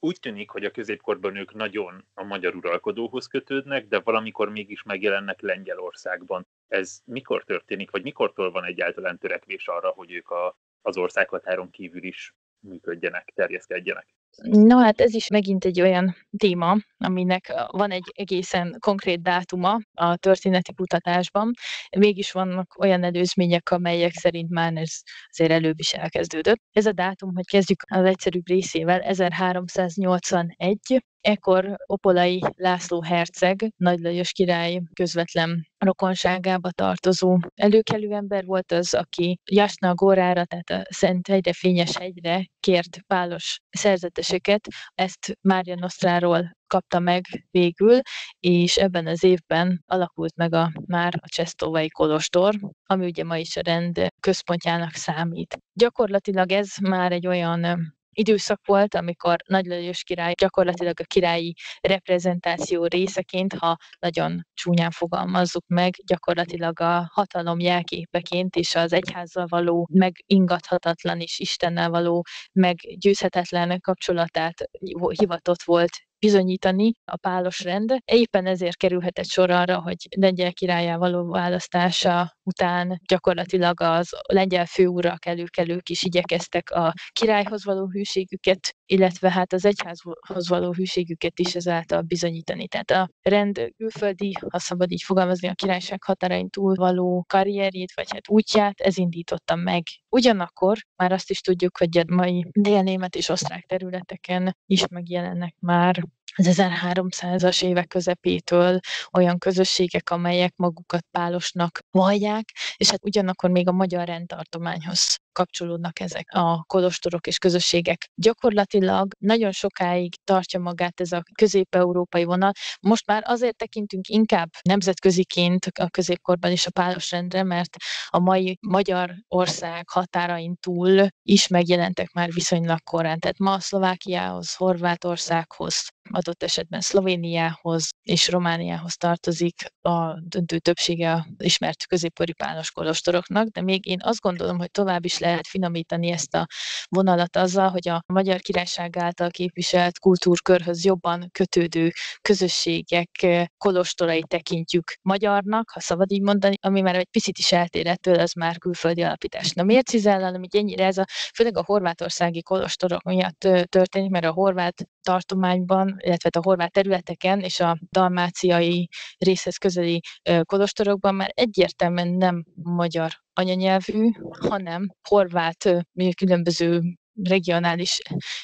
Úgy 0.00 0.18
tűnik, 0.20 0.50
hogy 0.50 0.64
a 0.64 0.70
középkorban 0.70 1.36
ők 1.36 1.54
nagyon 1.54 2.04
a 2.14 2.22
magyar 2.22 2.54
uralkodóhoz 2.54 3.26
kötődnek, 3.26 3.86
de 3.86 4.00
valamikor 4.00 4.48
mégis 4.48 4.82
megjelennek 4.82 5.40
Lengyelországban. 5.40 6.46
Ez 6.68 7.00
mikor 7.04 7.44
történik, 7.44 7.90
vagy 7.90 8.02
mikortól 8.02 8.50
van 8.50 8.64
egyáltalán 8.64 9.18
törekvés 9.18 9.68
arra, 9.68 9.88
hogy 9.88 10.12
ők 10.12 10.30
a, 10.30 10.58
az 10.82 10.96
országhatáron 10.96 11.70
kívül 11.70 12.02
is 12.02 12.34
működjenek, 12.60 13.32
terjeszkedjenek? 13.34 14.17
No 14.42 14.78
hát 14.78 15.00
ez 15.00 15.14
is 15.14 15.28
megint 15.28 15.64
egy 15.64 15.80
olyan 15.80 16.16
téma, 16.36 16.76
aminek 16.96 17.52
van 17.66 17.90
egy 17.90 18.12
egészen 18.14 18.76
konkrét 18.78 19.22
dátuma 19.22 19.78
a 19.94 20.16
történeti 20.16 20.74
kutatásban. 20.74 21.50
Mégis 21.98 22.32
vannak 22.32 22.78
olyan 22.78 23.04
előzmények, 23.04 23.70
amelyek 23.70 24.12
szerint 24.12 24.50
már 24.50 24.76
ez 24.76 25.00
azért 25.28 25.50
előbb 25.50 25.78
is 25.78 25.92
elkezdődött. 25.92 26.60
Ez 26.72 26.86
a 26.86 26.92
dátum, 26.92 27.34
hogy 27.34 27.46
kezdjük 27.46 27.82
az 27.86 28.04
egyszerűbb 28.04 28.48
részével, 28.48 29.00
1381, 29.00 30.78
Ekkor 31.20 31.76
Opolai 31.86 32.42
László 32.56 33.02
herceg, 33.02 33.72
Nagy 33.76 33.98
Lajos 33.98 34.32
király 34.32 34.80
közvetlen 34.94 35.68
rokonságába 35.78 36.70
tartozó 36.70 37.38
előkelő 37.54 38.12
ember 38.12 38.44
volt 38.44 38.72
az, 38.72 38.94
aki 38.94 39.40
Jasna 39.50 39.94
Górára, 39.94 40.44
tehát 40.44 40.70
a 40.70 40.94
Szent 40.94 41.26
Hegyre, 41.26 41.52
Fényes 41.52 41.96
hegyre 41.96 42.46
kért 42.60 42.98
pálos 43.06 43.58
szerzeteseket. 43.70 44.66
Ezt 44.94 45.38
Mária 45.40 45.74
Nosztráról 45.74 46.56
kapta 46.66 46.98
meg 46.98 47.24
végül, 47.50 48.00
és 48.40 48.76
ebben 48.76 49.06
az 49.06 49.24
évben 49.24 49.82
alakult 49.86 50.36
meg 50.36 50.54
a 50.54 50.72
már 50.86 51.14
a 51.20 51.28
Csesztóvai 51.28 51.88
Kolostor, 51.88 52.54
ami 52.86 53.06
ugye 53.06 53.24
ma 53.24 53.36
is 53.36 53.56
a 53.56 53.60
rend 53.64 54.06
központjának 54.20 54.92
számít. 54.92 55.58
Gyakorlatilag 55.72 56.52
ez 56.52 56.68
már 56.82 57.12
egy 57.12 57.26
olyan 57.26 57.96
időszak 58.18 58.60
volt, 58.66 58.94
amikor 58.94 59.36
Nagy 59.46 59.66
Lajos 59.66 60.02
király 60.02 60.32
gyakorlatilag 60.32 61.00
a 61.00 61.04
királyi 61.04 61.54
reprezentáció 61.80 62.84
részeként, 62.84 63.54
ha 63.54 63.76
nagyon 63.98 64.46
csúnyán 64.54 64.90
fogalmazzuk 64.90 65.64
meg, 65.66 65.94
gyakorlatilag 66.06 66.80
a 66.80 67.10
hatalom 67.12 67.60
jelképeként 67.60 68.56
és 68.56 68.74
az 68.74 68.92
egyházzal 68.92 69.46
való 69.48 69.88
megingathatatlan 69.90 71.20
és 71.20 71.38
Istennel 71.38 71.90
való 71.90 72.24
meggyőzhetetlen 72.52 73.80
kapcsolatát 73.80 74.70
hivatott 75.18 75.62
volt 75.62 76.07
bizonyítani 76.18 76.92
a 77.04 77.16
pálos 77.16 77.62
rend. 77.62 77.94
Éppen 78.04 78.46
ezért 78.46 78.76
kerülhetett 78.76 79.26
sor 79.26 79.50
arra, 79.50 79.80
hogy 79.80 79.96
lengyel 80.16 80.52
királyá 80.52 80.96
való 80.96 81.30
választása 81.30 82.36
után 82.42 83.00
gyakorlatilag 83.08 83.80
az 83.80 84.08
lengyel 84.32 84.66
főurak, 84.66 85.26
előkelők 85.26 85.88
is 85.88 86.02
igyekeztek 86.02 86.70
a 86.70 86.92
királyhoz 87.12 87.64
való 87.64 87.88
hűségüket, 87.90 88.76
illetve 88.90 89.30
hát 89.30 89.52
az 89.52 89.64
egyházhoz 89.64 90.48
való 90.48 90.72
hűségüket 90.72 91.38
is 91.38 91.54
ezáltal 91.54 92.02
bizonyítani. 92.02 92.68
Tehát 92.68 92.90
a 92.90 93.10
rend 93.22 93.72
külföldi, 93.76 94.32
ha 94.50 94.58
szabad 94.58 94.90
így 94.90 95.02
fogalmazni, 95.02 95.48
a 95.48 95.54
királyság 95.54 96.02
határain 96.02 96.48
túl 96.48 96.74
való 96.74 97.24
karrierjét, 97.28 97.92
vagy 97.94 98.12
hát 98.12 98.28
útját, 98.28 98.80
ez 98.80 98.98
indította 98.98 99.54
meg. 99.54 99.82
Ugyanakkor 100.08 100.76
már 100.96 101.12
azt 101.12 101.30
is 101.30 101.40
tudjuk, 101.40 101.78
hogy 101.78 101.98
a 101.98 102.04
mai 102.06 102.46
délnémet 102.52 103.16
és 103.16 103.28
osztrák 103.28 103.64
területeken 103.66 104.56
is 104.66 104.86
megjelennek 104.86 105.54
már 105.58 106.02
az 106.36 106.46
1300-as 106.50 107.62
évek 107.62 107.86
közepétől 107.86 108.78
olyan 109.12 109.38
közösségek, 109.38 110.10
amelyek 110.10 110.52
magukat 110.56 111.04
pálosnak 111.10 111.78
vallják, 111.90 112.44
és 112.76 112.90
hát 112.90 113.04
ugyanakkor 113.04 113.50
még 113.50 113.68
a 113.68 113.72
magyar 113.72 114.06
rendtartományhoz 114.06 115.16
kapcsolódnak 115.38 116.00
ezek 116.00 116.26
a 116.30 116.64
kolostorok 116.66 117.26
és 117.26 117.38
közösségek. 117.38 118.10
Gyakorlatilag 118.14 119.12
nagyon 119.18 119.52
sokáig 119.52 120.14
tartja 120.24 120.60
magát 120.60 121.00
ez 121.00 121.12
a 121.12 121.22
közép-európai 121.34 122.24
vonal. 122.24 122.52
Most 122.80 123.06
már 123.06 123.22
azért 123.26 123.56
tekintünk 123.56 124.08
inkább 124.08 124.48
nemzetköziként 124.62 125.64
a 125.64 125.88
középkorban 125.88 126.50
is 126.50 126.66
a 126.66 126.70
pálos 126.70 127.10
rendre, 127.10 127.42
mert 127.42 127.76
a 128.06 128.18
mai 128.18 128.58
Magyarország 128.60 129.88
határain 129.88 130.56
túl 130.60 131.06
is 131.22 131.46
megjelentek 131.46 132.12
már 132.12 132.32
viszonylag 132.32 132.82
korán. 132.82 133.18
Tehát 133.18 133.38
ma 133.38 133.60
Szlovákiához, 133.60 134.54
Horvátországhoz, 134.54 135.88
adott 136.10 136.42
esetben 136.42 136.80
Szlovéniához 136.80 137.90
és 138.02 138.28
Romániához 138.28 138.96
tartozik 138.96 139.54
a 139.80 140.20
döntő 140.20 140.58
többsége 140.58 141.12
a 141.12 141.26
ismert 141.38 141.86
középkori 141.86 142.32
pálos 142.32 142.70
kolostoroknak, 142.70 143.48
de 143.48 143.62
még 143.62 143.86
én 143.86 143.98
azt 144.02 144.20
gondolom, 144.20 144.58
hogy 144.58 144.70
tovább 144.70 145.04
is 145.04 145.18
lehet 145.18 145.46
finomítani 145.46 146.10
ezt 146.10 146.34
a 146.34 146.46
vonalat 146.88 147.36
azzal, 147.36 147.68
hogy 147.68 147.88
a 147.88 148.02
Magyar 148.06 148.40
Királyság 148.40 148.96
által 148.96 149.30
képviselt 149.30 149.98
kultúrkörhöz 149.98 150.84
jobban 150.84 151.28
kötődő 151.32 151.92
közösségek 152.20 153.26
kolostorai 153.58 154.22
tekintjük 154.26 154.92
magyarnak, 155.02 155.70
ha 155.70 155.80
szabad 155.80 156.12
így 156.12 156.22
mondani, 156.22 156.56
ami 156.60 156.80
már 156.80 156.96
egy 156.96 157.08
picit 157.10 157.38
is 157.38 157.52
eltér 157.52 157.86
ettől, 157.86 158.18
az 158.18 158.32
már 158.32 158.58
külföldi 158.58 159.02
alapítás. 159.02 159.52
Na 159.52 159.62
miért 159.62 159.86
cizellálom 159.86 160.42
így 160.42 160.56
ennyire 160.56 160.84
ez 160.84 160.98
a, 160.98 161.04
főleg 161.34 161.56
a 161.56 161.64
horvátországi 161.64 162.42
kolostorok 162.42 163.02
miatt 163.02 163.48
történik, 163.68 164.10
mert 164.10 164.24
a 164.24 164.32
horvát 164.32 164.88
tartományban, 165.08 165.96
illetve 165.98 166.30
a 166.32 166.42
horvát 166.42 166.72
területeken 166.72 167.40
és 167.40 167.60
a 167.60 167.78
dalmáciai 167.90 168.88
részhez 169.18 169.56
közeli 169.56 170.00
kolostorokban 170.42 171.14
már 171.14 171.30
egyértelműen 171.34 172.08
nem 172.08 172.44
magyar 172.62 173.10
anyanyelvű, 173.32 174.10
hanem 174.48 174.88
horvát 175.08 175.86
különböző 176.16 176.80
regionális 177.24 177.98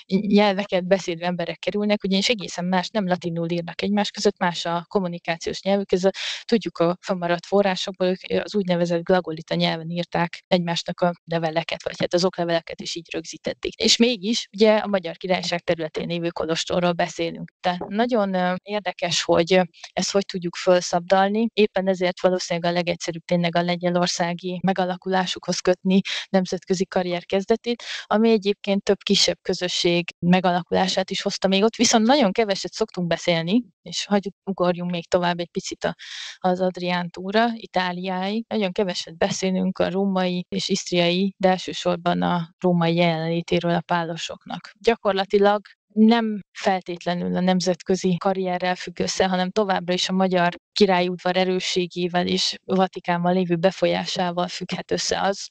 nyelveket 0.07 0.87
beszélő 0.87 1.25
emberek 1.25 1.59
kerülnek, 1.59 2.05
ugyanis 2.05 2.29
egészen 2.29 2.65
más, 2.65 2.89
nem 2.89 3.07
latinul 3.07 3.51
írnak 3.51 3.83
egymás 3.83 4.11
között, 4.11 4.39
más 4.39 4.65
a 4.65 4.85
kommunikációs 4.89 5.63
nyelvük, 5.63 5.93
ez 5.93 6.05
a, 6.05 6.11
tudjuk 6.45 6.79
a 6.79 6.97
fennmaradt 7.01 7.47
forrásokból, 7.47 8.07
ők 8.07 8.43
az 8.43 8.55
úgynevezett 8.55 9.03
glagolita 9.03 9.55
nyelven 9.55 9.91
írták 9.91 10.45
egymásnak 10.47 11.01
a 11.01 11.13
leveleket, 11.25 11.83
vagy 11.85 11.95
hát 11.99 12.15
az 12.15 12.25
okleveleket 12.25 12.81
is 12.81 12.95
így 12.95 13.13
rögzítették. 13.13 13.75
És 13.75 13.97
mégis 13.97 14.49
ugye 14.53 14.77
a 14.77 14.87
Magyar 14.87 15.17
Királyság 15.17 15.61
területén 15.61 16.07
lévő 16.09 16.29
kolostorról 16.29 16.93
beszélünk. 16.93 17.53
Tehát 17.61 17.89
nagyon 17.89 18.59
érdekes, 18.63 19.23
hogy 19.23 19.61
ezt 19.93 20.11
hogy 20.13 20.25
tudjuk 20.25 20.57
felszabdalni, 20.57 21.49
éppen 21.53 21.89
ezért 21.89 22.21
valószínűleg 22.21 22.71
a 22.71 22.75
legegyszerűbb 22.75 23.25
tényleg 23.25 23.57
a 23.57 23.63
lengyelországi 23.63 24.61
megalakulásukhoz 24.63 25.59
kötni 25.59 26.01
nemzetközi 26.29 26.87
karrier 26.87 27.25
kezdetét, 27.25 27.83
ami 28.05 28.31
egyébként 28.31 28.64
egyébként 28.67 28.83
több 28.83 29.03
kisebb 29.03 29.39
közösség 29.43 30.15
megalakulását 30.19 31.11
is 31.11 31.23
hozta 31.23 31.49
még 31.49 31.63
ott, 31.63 31.75
viszont 31.75 32.07
nagyon 32.07 32.33
keveset 32.33 32.73
szoktunk 32.73 33.07
beszélni, 33.07 33.65
és 33.83 34.07
hagyjuk 34.07 34.35
ugorjunk 34.45 34.91
még 34.91 35.09
tovább 35.09 35.39
egy 35.39 35.51
picit 35.51 35.85
a, 35.85 35.95
az 36.39 36.61
Adrián 36.61 37.11
túra, 37.11 37.47
Itáliáig. 37.55 38.45
Nagyon 38.49 38.73
keveset 38.73 39.17
beszélünk 39.17 39.79
a 39.79 39.91
római 39.91 40.47
és 40.49 40.69
isztriai, 40.69 41.35
de 41.39 41.49
elsősorban 41.49 42.23
a 42.23 42.55
római 42.61 42.95
jelenlétéről 42.95 43.75
a 43.75 43.81
pálosoknak. 43.81 44.73
Gyakorlatilag 44.81 45.61
nem 45.95 46.41
feltétlenül 46.53 47.37
a 47.37 47.41
nemzetközi 47.41 48.17
karrierrel 48.17 48.75
függ 48.75 49.01
össze, 49.01 49.27
hanem 49.27 49.51
továbbra 49.51 49.93
is 49.93 50.09
a 50.09 50.13
magyar 50.13 50.55
királyudvar 50.73 51.37
erősségével 51.37 52.27
és 52.27 52.57
Vatikánban 52.65 53.35
lévő 53.35 53.57
befolyásával 53.57 54.49
függhet 54.49 54.91
össze 54.91 55.21
az, 55.21 55.49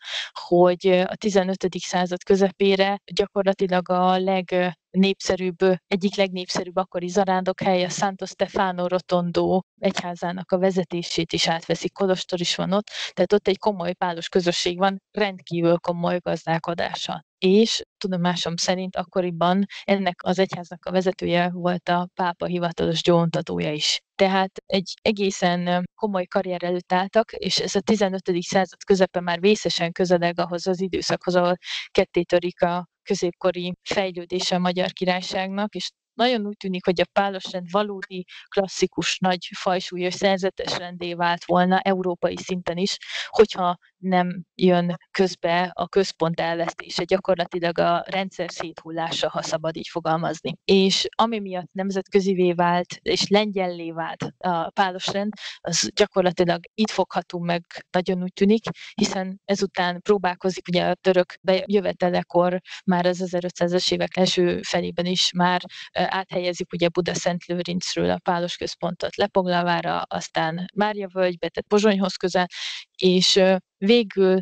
hogy 0.47 0.87
a 0.87 1.15
15. 1.15 1.67
század 1.77 2.23
közepére 2.23 2.99
gyakorlatilag 3.13 3.89
a 3.89 4.19
leg 4.19 4.75
népszerűbb, 4.97 5.57
egyik 5.87 6.15
legnépszerűbb 6.15 6.75
akkori 6.75 7.11
hely, 7.63 7.83
a 7.83 7.89
Santo 7.89 8.25
Stefano 8.25 8.87
Rotondo 8.87 9.61
egyházának 9.79 10.51
a 10.51 10.57
vezetését 10.57 11.33
is 11.33 11.47
átveszi, 11.47 11.89
Kolostor 11.89 12.39
is 12.39 12.55
van 12.55 12.71
ott, 12.71 12.87
tehát 13.13 13.33
ott 13.33 13.47
egy 13.47 13.57
komoly 13.57 13.93
pálos 13.93 14.29
közösség 14.29 14.77
van, 14.77 15.01
rendkívül 15.11 15.77
komoly 15.77 16.19
gazdálkodása. 16.19 17.23
És 17.37 17.81
tudomásom 17.97 18.55
szerint 18.55 18.95
akkoriban 18.95 19.65
ennek 19.83 20.19
az 20.23 20.39
egyháznak 20.39 20.85
a 20.85 20.91
vezetője 20.91 21.49
volt 21.51 21.89
a 21.89 22.09
pápa 22.13 22.45
hivatalos 22.45 23.01
gyóntatója 23.01 23.71
is. 23.71 23.99
Tehát 24.15 24.51
egy 24.65 24.93
egészen 25.01 25.83
komoly 25.95 26.25
karrier 26.25 26.63
előtt 26.63 26.93
álltak, 26.93 27.31
és 27.31 27.59
ez 27.59 27.75
a 27.75 27.81
15. 27.81 28.21
század 28.39 28.83
közepe 28.85 29.19
már 29.19 29.39
vészesen 29.39 29.91
közeleg 29.91 30.39
ahhoz 30.39 30.67
az 30.67 30.81
időszakhoz, 30.81 31.35
ahol 31.35 31.57
ketté 31.91 32.23
törik 32.23 32.61
a 32.61 32.87
középkori 33.03 33.73
fejlődése 33.83 34.55
a 34.55 34.59
Magyar 34.59 34.91
Királyságnak, 34.91 35.75
és 35.75 35.89
nagyon 36.13 36.45
úgy 36.45 36.57
tűnik, 36.57 36.85
hogy 36.85 37.01
a 37.01 37.05
pálosrend 37.11 37.71
valódi 37.71 38.25
klasszikus, 38.47 39.17
nagy 39.17 39.49
fajsúlyos 39.55 40.13
szerzetes 40.13 40.77
rendé 40.77 41.13
vált 41.13 41.45
volna 41.45 41.79
európai 41.79 42.37
szinten 42.37 42.77
is, 42.77 42.97
hogyha 43.27 43.77
nem 44.03 44.43
jön 44.55 44.95
közbe 45.11 45.71
a 45.73 45.87
központ 45.87 46.39
elvesztése, 46.39 47.03
gyakorlatilag 47.03 47.79
a 47.79 48.03
rendszer 48.07 48.51
széthullása, 48.51 49.29
ha 49.29 49.41
szabad 49.41 49.75
így 49.75 49.87
fogalmazni. 49.87 50.55
És 50.65 51.07
ami 51.15 51.39
miatt 51.39 51.71
nemzetközivé 51.71 52.53
vált, 52.53 52.99
és 53.01 53.27
lengyellé 53.27 53.91
vált 53.91 54.33
a 54.37 54.69
pálosrend, 54.69 55.33
az 55.61 55.89
gyakorlatilag 55.95 56.59
itt 56.73 56.89
fogható 56.89 57.39
meg, 57.39 57.63
nagyon 57.91 58.23
úgy 58.23 58.33
tűnik, 58.33 58.63
hiszen 58.93 59.41
ezután 59.45 60.01
próbálkozik 60.01 60.67
ugye 60.67 60.85
a 60.85 60.95
török 60.95 61.33
bejövetelekor 61.41 62.59
már 62.85 63.05
az 63.05 63.23
1500-es 63.25 63.91
évek 63.91 64.17
első 64.17 64.61
felében 64.61 65.05
is 65.05 65.31
már 65.31 65.61
áthelyezik 65.93 66.73
ugye 66.73 66.87
Buda 66.89 67.13
Szent 67.13 67.45
Lőrincről 67.45 68.09
a 68.09 68.19
pálos 68.23 68.55
központot 68.55 69.15
Lepoglavára, 69.15 70.01
aztán 70.01 70.65
Mária 70.75 71.07
völgybe, 71.07 71.49
tehát 71.49 71.67
Pozsonyhoz 71.67 72.15
közel, 72.15 72.47
és 72.97 73.39
végül 73.77 74.41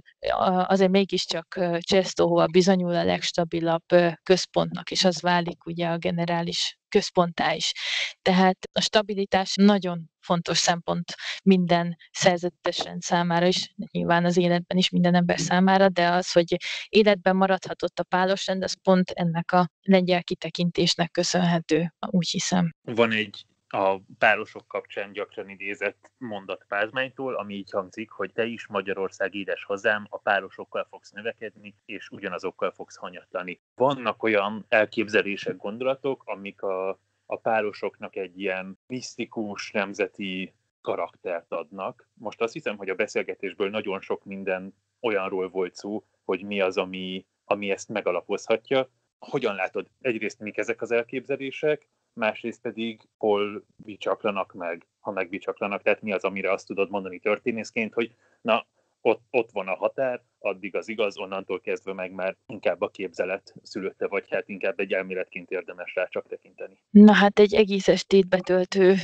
azért 0.65 0.91
mégiscsak 0.91 1.59
Csesztóhova 1.79 2.45
bizonyul 2.45 2.95
a 2.95 3.03
legstabilabb 3.03 3.85
központnak, 4.23 4.91
és 4.91 5.03
az 5.03 5.21
válik 5.21 5.65
ugye 5.65 5.87
a 5.87 5.97
generális 5.97 6.79
központtá 6.89 7.53
is. 7.53 7.71
Tehát 8.21 8.57
a 8.71 8.81
stabilitás 8.81 9.53
nagyon 9.55 10.09
fontos 10.19 10.57
szempont 10.57 11.15
minden 11.43 11.97
szerzetes 12.11 12.83
rend 12.83 13.01
számára 13.01 13.45
is, 13.45 13.73
nyilván 13.91 14.25
az 14.25 14.37
életben 14.37 14.77
is 14.77 14.89
minden 14.89 15.15
ember 15.15 15.39
számára, 15.39 15.89
de 15.89 16.07
az, 16.09 16.31
hogy 16.31 16.55
életben 16.89 17.35
maradhatott 17.35 17.99
a 17.99 18.03
pálos 18.03 18.47
rend, 18.47 18.63
az 18.63 18.81
pont 18.81 19.09
ennek 19.09 19.51
a 19.51 19.69
lengyel 19.81 20.23
kitekintésnek 20.23 21.11
köszönhető, 21.11 21.93
úgy 21.99 22.29
hiszem. 22.29 22.75
Van 22.81 23.11
egy 23.11 23.45
a 23.73 24.01
párosok 24.17 24.67
kapcsán 24.67 25.11
gyakran 25.11 25.49
idézett 25.49 26.11
mondat 26.17 26.65
Pázmánytól, 26.67 27.35
ami 27.35 27.53
így 27.53 27.71
hangzik, 27.71 28.09
hogy 28.09 28.31
te 28.33 28.45
is 28.45 28.67
Magyarország 28.67 29.35
édes 29.35 29.63
hazám, 29.63 30.07
a 30.09 30.17
párosokkal 30.17 30.85
fogsz 30.89 31.11
növekedni, 31.11 31.75
és 31.85 32.09
ugyanazokkal 32.09 32.71
fogsz 32.71 32.95
hanyatlani. 32.95 33.61
Vannak 33.75 34.23
olyan 34.23 34.65
elképzelések, 34.69 35.57
gondolatok, 35.57 36.23
amik 36.25 36.61
a, 36.61 36.89
a 37.25 37.35
párosoknak 37.35 38.15
egy 38.15 38.39
ilyen 38.39 38.79
misztikus, 38.87 39.71
nemzeti 39.71 40.53
karaktert 40.81 41.51
adnak. 41.51 42.09
Most 42.13 42.41
azt 42.41 42.53
hiszem, 42.53 42.77
hogy 42.77 42.89
a 42.89 42.95
beszélgetésből 42.95 43.69
nagyon 43.69 44.01
sok 44.01 44.25
minden 44.25 44.73
olyanról 44.99 45.49
volt 45.49 45.75
szó, 45.75 46.03
hogy 46.23 46.43
mi 46.43 46.61
az, 46.61 46.77
ami, 46.77 47.25
ami 47.45 47.71
ezt 47.71 47.89
megalapozhatja. 47.89 48.89
Hogyan 49.19 49.55
látod 49.55 49.87
egyrészt 50.01 50.39
mik 50.39 50.57
ezek 50.57 50.81
az 50.81 50.91
elképzelések, 50.91 51.87
másrészt 52.13 52.61
pedig 52.61 53.07
hol 53.17 53.65
bicsaklanak 53.75 54.53
meg, 54.53 54.87
ha 54.99 55.11
megbicsaklanak, 55.11 55.81
tehát 55.81 56.01
mi 56.01 56.11
az, 56.11 56.23
amire 56.23 56.51
azt 56.51 56.67
tudod 56.67 56.89
mondani 56.89 57.19
történészként, 57.19 57.93
hogy 57.93 58.15
na, 58.41 58.65
ott, 59.01 59.21
ott 59.29 59.49
van 59.51 59.67
a 59.67 59.75
határ, 59.75 60.21
addig 60.39 60.75
az 60.75 60.87
igaz, 60.87 61.17
onnantól 61.17 61.61
kezdve 61.61 61.93
meg 61.93 62.11
már 62.11 62.37
inkább 62.45 62.81
a 62.81 62.89
képzelet 62.89 63.53
szülötte, 63.63 64.07
vagy 64.07 64.25
hát 64.29 64.49
inkább 64.49 64.79
egy 64.79 64.93
elméletként 64.93 65.49
érdemes 65.49 65.95
rá 65.95 66.07
csak 66.07 66.27
tekinteni. 66.27 66.81
Na 66.89 67.13
hát 67.13 67.39
egy 67.39 67.53
egész 67.53 67.87
estét 67.87 68.27
betöltő 68.27 68.95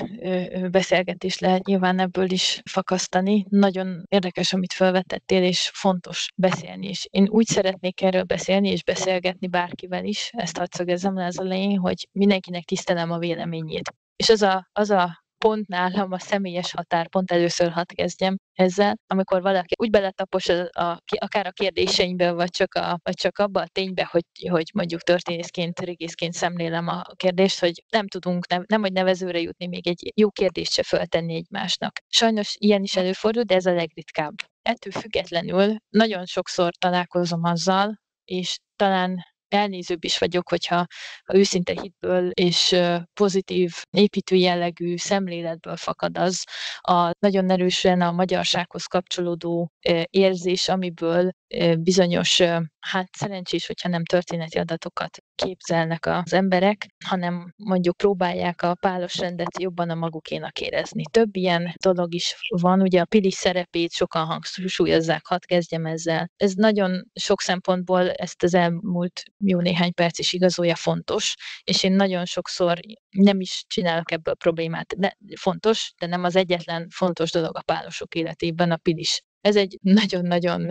beszélgetés 0.71 1.39
lehet 1.39 1.65
nyilván 1.65 1.99
ebből 1.99 2.31
is 2.31 2.61
fakasztani. 2.69 3.45
Nagyon 3.49 4.03
érdekes, 4.09 4.53
amit 4.53 4.73
felvetettél, 4.73 5.43
és 5.43 5.71
fontos 5.73 6.27
beszélni 6.35 6.87
is. 6.87 7.07
Én 7.09 7.27
úgy 7.29 7.45
szeretnék 7.45 8.01
erről 8.01 8.23
beszélni 8.23 8.69
és 8.69 8.83
beszélgetni 8.83 9.47
bárkivel 9.47 10.05
is, 10.05 10.29
ezt 10.33 10.57
hadd 10.57 10.67
szögezzem 10.71 11.15
le 11.15 11.25
az 11.25 11.39
elején, 11.39 11.77
hogy 11.77 12.07
mindenkinek 12.11 12.63
tisztelem 12.63 13.11
a 13.11 13.17
véleményét. 13.17 13.93
És 14.15 14.29
az 14.29 14.41
a, 14.41 14.69
az 14.71 14.89
a 14.89 15.25
pont 15.37 15.67
nálam 15.67 16.11
a 16.11 16.19
személyes 16.19 16.71
határpont, 16.71 17.31
először 17.31 17.71
hadd 17.71 17.95
kezdjem 17.95 18.37
ezzel, 18.53 18.97
amikor 19.07 19.41
valaki 19.41 19.73
úgy 19.77 19.89
beletapos 19.89 20.49
a, 20.49 20.69
a, 20.71 21.01
akár 21.17 21.47
a 21.47 21.51
kérdéseimbe, 21.51 22.31
vagy 22.31 22.49
csak, 22.49 22.73
a, 22.73 22.99
vagy 23.03 23.15
csak 23.15 23.37
abba 23.37 23.61
a 23.61 23.67
ténybe, 23.67 24.07
hogy, 24.11 24.23
hogy 24.49 24.69
mondjuk 24.73 25.01
történészként, 25.01 25.79
régészként 25.79 26.33
szemlélem 26.33 26.87
a 26.87 27.01
kérdést, 27.15 27.59
hogy 27.59 27.83
nem 27.89 28.07
tudunk, 28.07 28.47
nem, 28.47 28.63
nem 28.67 28.81
hogy 28.81 28.91
nevezőre 28.91 29.39
jutni, 29.39 29.67
még 29.67 29.87
egy 29.87 30.11
jó 30.15 30.29
kérdést 30.29 30.71
se 30.71 30.83
föltenni 30.83 31.35
egymásnak. 31.35 31.99
Sajnos 32.07 32.55
ilyen 32.57 32.83
is 32.83 32.95
előfordul, 32.95 33.43
de 33.43 33.55
ez 33.55 33.65
a 33.65 33.73
legritkább. 33.73 34.33
Ettől 34.61 34.93
függetlenül 34.93 35.75
nagyon 35.89 36.25
sokszor 36.25 36.75
találkozom 36.75 37.43
azzal, 37.43 37.99
és 38.25 38.57
talán 38.75 39.25
elnézőbb 39.49 40.03
is 40.03 40.17
vagyok, 40.17 40.49
hogyha 40.49 40.85
ha 41.25 41.35
őszinte 41.35 41.73
hitből 41.81 42.29
és 42.29 42.75
pozitív 43.13 43.71
építő 43.89 44.35
jellegű 44.35 44.97
szemléletből 44.97 45.75
fakad 45.75 46.17
az 46.17 46.43
a 46.81 47.11
nagyon 47.19 47.49
erősen 47.51 48.01
a 48.01 48.11
magyarsághoz 48.11 48.85
kapcsolódó 48.85 49.71
érzés, 50.09 50.69
amiből 50.69 51.31
bizonyos, 51.79 52.41
hát 52.79 53.09
szerencsés, 53.11 53.67
hogyha 53.67 53.89
nem 53.89 54.05
történeti 54.05 54.57
adatokat 54.57 55.17
képzelnek 55.35 56.05
az 56.05 56.33
emberek, 56.33 56.87
hanem 57.05 57.53
mondjuk 57.55 57.97
próbálják 57.97 58.61
a 58.61 58.75
pálos 58.75 59.17
rendet 59.17 59.59
jobban 59.61 59.89
a 59.89 59.95
magukénak 59.95 60.59
érezni. 60.59 61.03
Több 61.11 61.35
ilyen 61.35 61.73
dolog 61.83 62.13
is 62.13 62.35
van, 62.47 62.81
ugye 62.81 63.01
a 63.01 63.05
Pilis 63.05 63.33
szerepét 63.33 63.91
sokan 63.91 64.25
hangsúlyozzák, 64.25 65.25
hadd 65.25 65.45
kezdjem 65.45 65.85
ezzel. 65.85 66.31
Ez 66.35 66.53
nagyon 66.53 67.11
sok 67.13 67.41
szempontból 67.41 68.11
ezt 68.11 68.43
az 68.43 68.53
elmúlt 68.53 69.23
jó 69.37 69.59
néhány 69.59 69.93
perc 69.93 70.19
is 70.19 70.33
igazolja 70.33 70.75
fontos, 70.75 71.35
és 71.63 71.83
én 71.83 71.93
nagyon 71.93 72.25
sokszor 72.25 72.79
nem 73.09 73.39
is 73.39 73.63
csinálok 73.67 74.11
ebből 74.11 74.35
problémát. 74.35 74.93
De 74.97 75.17
fontos, 75.35 75.93
de 75.97 76.07
nem 76.07 76.23
az 76.23 76.35
egyetlen 76.35 76.87
fontos 76.89 77.31
dolog 77.31 77.57
a 77.57 77.61
pálosok 77.61 78.15
életében 78.15 78.71
a 78.71 78.77
Pilis 78.77 79.21
ez 79.47 79.55
egy 79.55 79.77
nagyon-nagyon 79.81 80.61